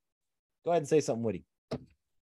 go 0.65 0.73
ahead 0.73 0.83
and 0.83 0.89
say 0.89 1.01
something 1.01 1.23
witty. 1.23 1.45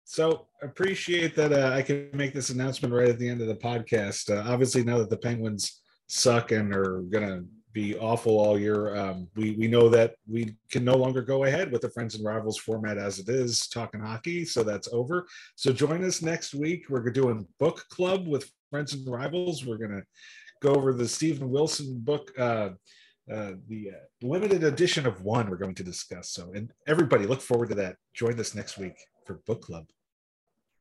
So 0.05 0.45
appreciate 0.61 1.35
that 1.35 1.51
uh, 1.51 1.73
I 1.73 1.81
can 1.81 2.09
make 2.13 2.33
this 2.33 2.51
announcement 2.51 2.93
right 2.93 3.09
at 3.09 3.17
the 3.17 3.27
end 3.27 3.41
of 3.41 3.47
the 3.47 3.55
podcast. 3.55 4.29
Uh, 4.29 4.49
obviously, 4.49 4.83
now 4.83 4.99
that 4.99 5.09
the 5.09 5.17
Penguins 5.17 5.81
suck 6.07 6.51
and 6.51 6.73
are 6.73 7.01
gonna 7.09 7.43
be 7.75 7.97
awful 7.97 8.39
all 8.39 8.57
year, 8.57 8.95
um, 8.95 9.27
we 9.35 9.51
we 9.51 9.67
know 9.67 9.89
that 9.89 10.15
we 10.27 10.55
can 10.71 10.85
no 10.85 10.95
longer 10.95 11.21
go 11.21 11.43
ahead 11.43 11.71
with 11.71 11.81
the 11.81 11.89
friends 11.89 12.15
and 12.15 12.25
rivals 12.25 12.57
format 12.57 12.97
as 12.97 13.19
it 13.19 13.27
is, 13.27 13.67
talking 13.67 13.99
hockey. 13.99 14.45
So 14.45 14.63
that's 14.63 14.87
over. 14.93 15.27
So 15.55 15.73
join 15.73 16.03
us 16.05 16.21
next 16.21 16.55
week. 16.55 16.85
We're 16.89 17.03
doing 17.09 17.45
book 17.59 17.85
club 17.89 18.27
with 18.27 18.49
friends 18.69 18.93
and 18.93 19.05
rivals. 19.05 19.65
We're 19.65 19.77
gonna 19.77 20.03
go 20.63 20.73
over 20.73 20.93
the 20.93 21.07
Steven 21.07 21.49
Wilson 21.51 21.99
book. 21.99 22.31
Uh, 22.39 22.69
uh, 23.31 23.53
the 23.67 23.89
uh, 23.89 23.97
limited 24.21 24.63
edition 24.63 25.07
of 25.07 25.23
one 25.23 25.49
we're 25.49 25.57
going 25.57 25.73
to 25.73 25.83
discuss. 25.83 26.29
So, 26.29 26.53
and 26.53 26.71
everybody 26.87 27.25
look 27.25 27.41
forward 27.41 27.69
to 27.69 27.75
that. 27.75 27.95
Join 28.13 28.39
us 28.39 28.53
next 28.53 28.77
week 28.77 28.93
for 29.25 29.41
book 29.47 29.63
club. 29.63 29.87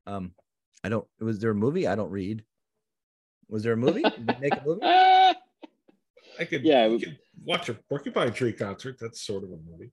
Um, 0.05 0.33
I 0.83 0.89
don't. 0.89 1.07
Was 1.19 1.39
there 1.39 1.51
a 1.51 1.55
movie? 1.55 1.87
I 1.87 1.95
don't 1.95 2.11
read. 2.11 2.43
Was 3.49 3.63
there 3.63 3.73
a 3.73 3.77
movie? 3.77 4.03
Did 4.03 4.27
they 4.27 4.37
make 4.39 4.53
a 4.53 4.63
movie? 4.63 4.81
I 6.39 6.45
could 6.45 6.63
Yeah, 6.63 6.87
we- 6.87 6.99
could 6.99 7.17
watch 7.43 7.69
a 7.69 7.73
Porcupine 7.73 8.33
Tree 8.33 8.53
concert. 8.53 8.97
That's 8.99 9.21
sort 9.25 9.43
of 9.43 9.49
a 9.51 9.57
movie. 9.57 9.91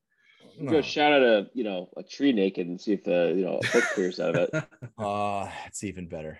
Go 0.69 0.83
shout 0.83 1.13
out 1.13 1.23
a 1.23 1.47
you 1.55 1.65
know 1.65 1.89
a 1.97 2.03
tree 2.03 2.33
naked 2.33 2.67
and 2.67 2.79
see 2.81 2.93
if 2.93 3.09
uh, 3.09 3.35
you 3.35 3.45
know 3.45 3.59
a 3.59 3.73
book 3.73 3.85
clears 3.95 4.21
out 4.21 4.37
of 4.37 4.51
it. 4.53 4.65
Uh, 4.99 5.49
it's 5.67 5.83
even 5.83 6.09
better. 6.09 6.39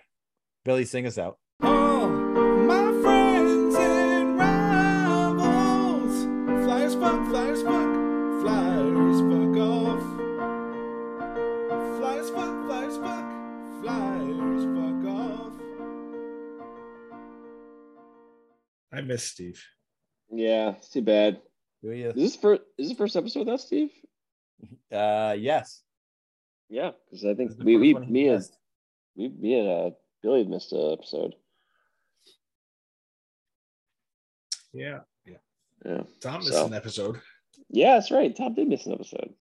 Billy, 0.65 0.85
sing 0.85 1.07
us 1.07 1.17
out. 1.19 1.39
My 1.61 2.93
friends 3.03 3.75
and 3.75 4.37
rivals. 4.39 6.25
Flyers 6.65 6.95
fuck, 6.95 7.27
flyers 7.31 7.63
fuck, 7.63 7.95
flyers 8.43 9.21
fuck 9.21 9.57
off. 9.63 10.03
Flyers 11.99 12.31
fuck, 12.31 12.67
flyers 12.67 12.97
fuck, 12.99 13.27
flyers 13.83 14.65
fuck 14.77 15.05
off. 15.11 15.53
I 18.93 19.01
miss 19.01 19.25
Steve. 19.25 19.65
Yeah, 20.33 20.71
it's 20.77 20.89
too 20.89 21.03
bad. 21.03 21.41
Do 21.83 21.91
you? 21.93 22.09
Is 22.11 22.15
this 22.17 22.37
first? 22.37 22.63
Is 22.79 22.89
this 22.89 22.97
first 22.99 23.17
episode 23.17 23.41
without 23.41 23.61
Steve? 23.61 23.91
Uh, 24.93 25.35
yes. 25.39 25.83
Yeah, 26.69 26.93
because 27.11 27.25
I 27.25 27.35
think 27.35 27.51
This 27.51 27.53
is 27.53 27.59
the 27.59 27.65
we, 27.65 27.77
we 27.79 27.95
me 27.95 28.29
and 28.29 28.37
missed. 28.37 28.57
we 29.17 29.29
me 29.29 29.59
and 29.59 29.69
uh, 29.69 29.91
Billy 30.23 30.45
missed 30.45 30.73
an 30.73 30.93
episode. 30.93 31.35
Yeah, 34.73 35.01
yeah. 35.27 35.37
Yeah. 35.85 36.03
Tom 36.21 36.39
missed 36.41 36.53
So- 36.53 36.67
an 36.67 36.75
episode. 36.75 37.21
Yeah, 37.71 37.95
that's 37.95 38.11
right. 38.11 38.35
Tom 38.37 38.55
did 38.55 38.69
miss 38.69 38.87
an 38.87 38.93
episode. 38.93 39.31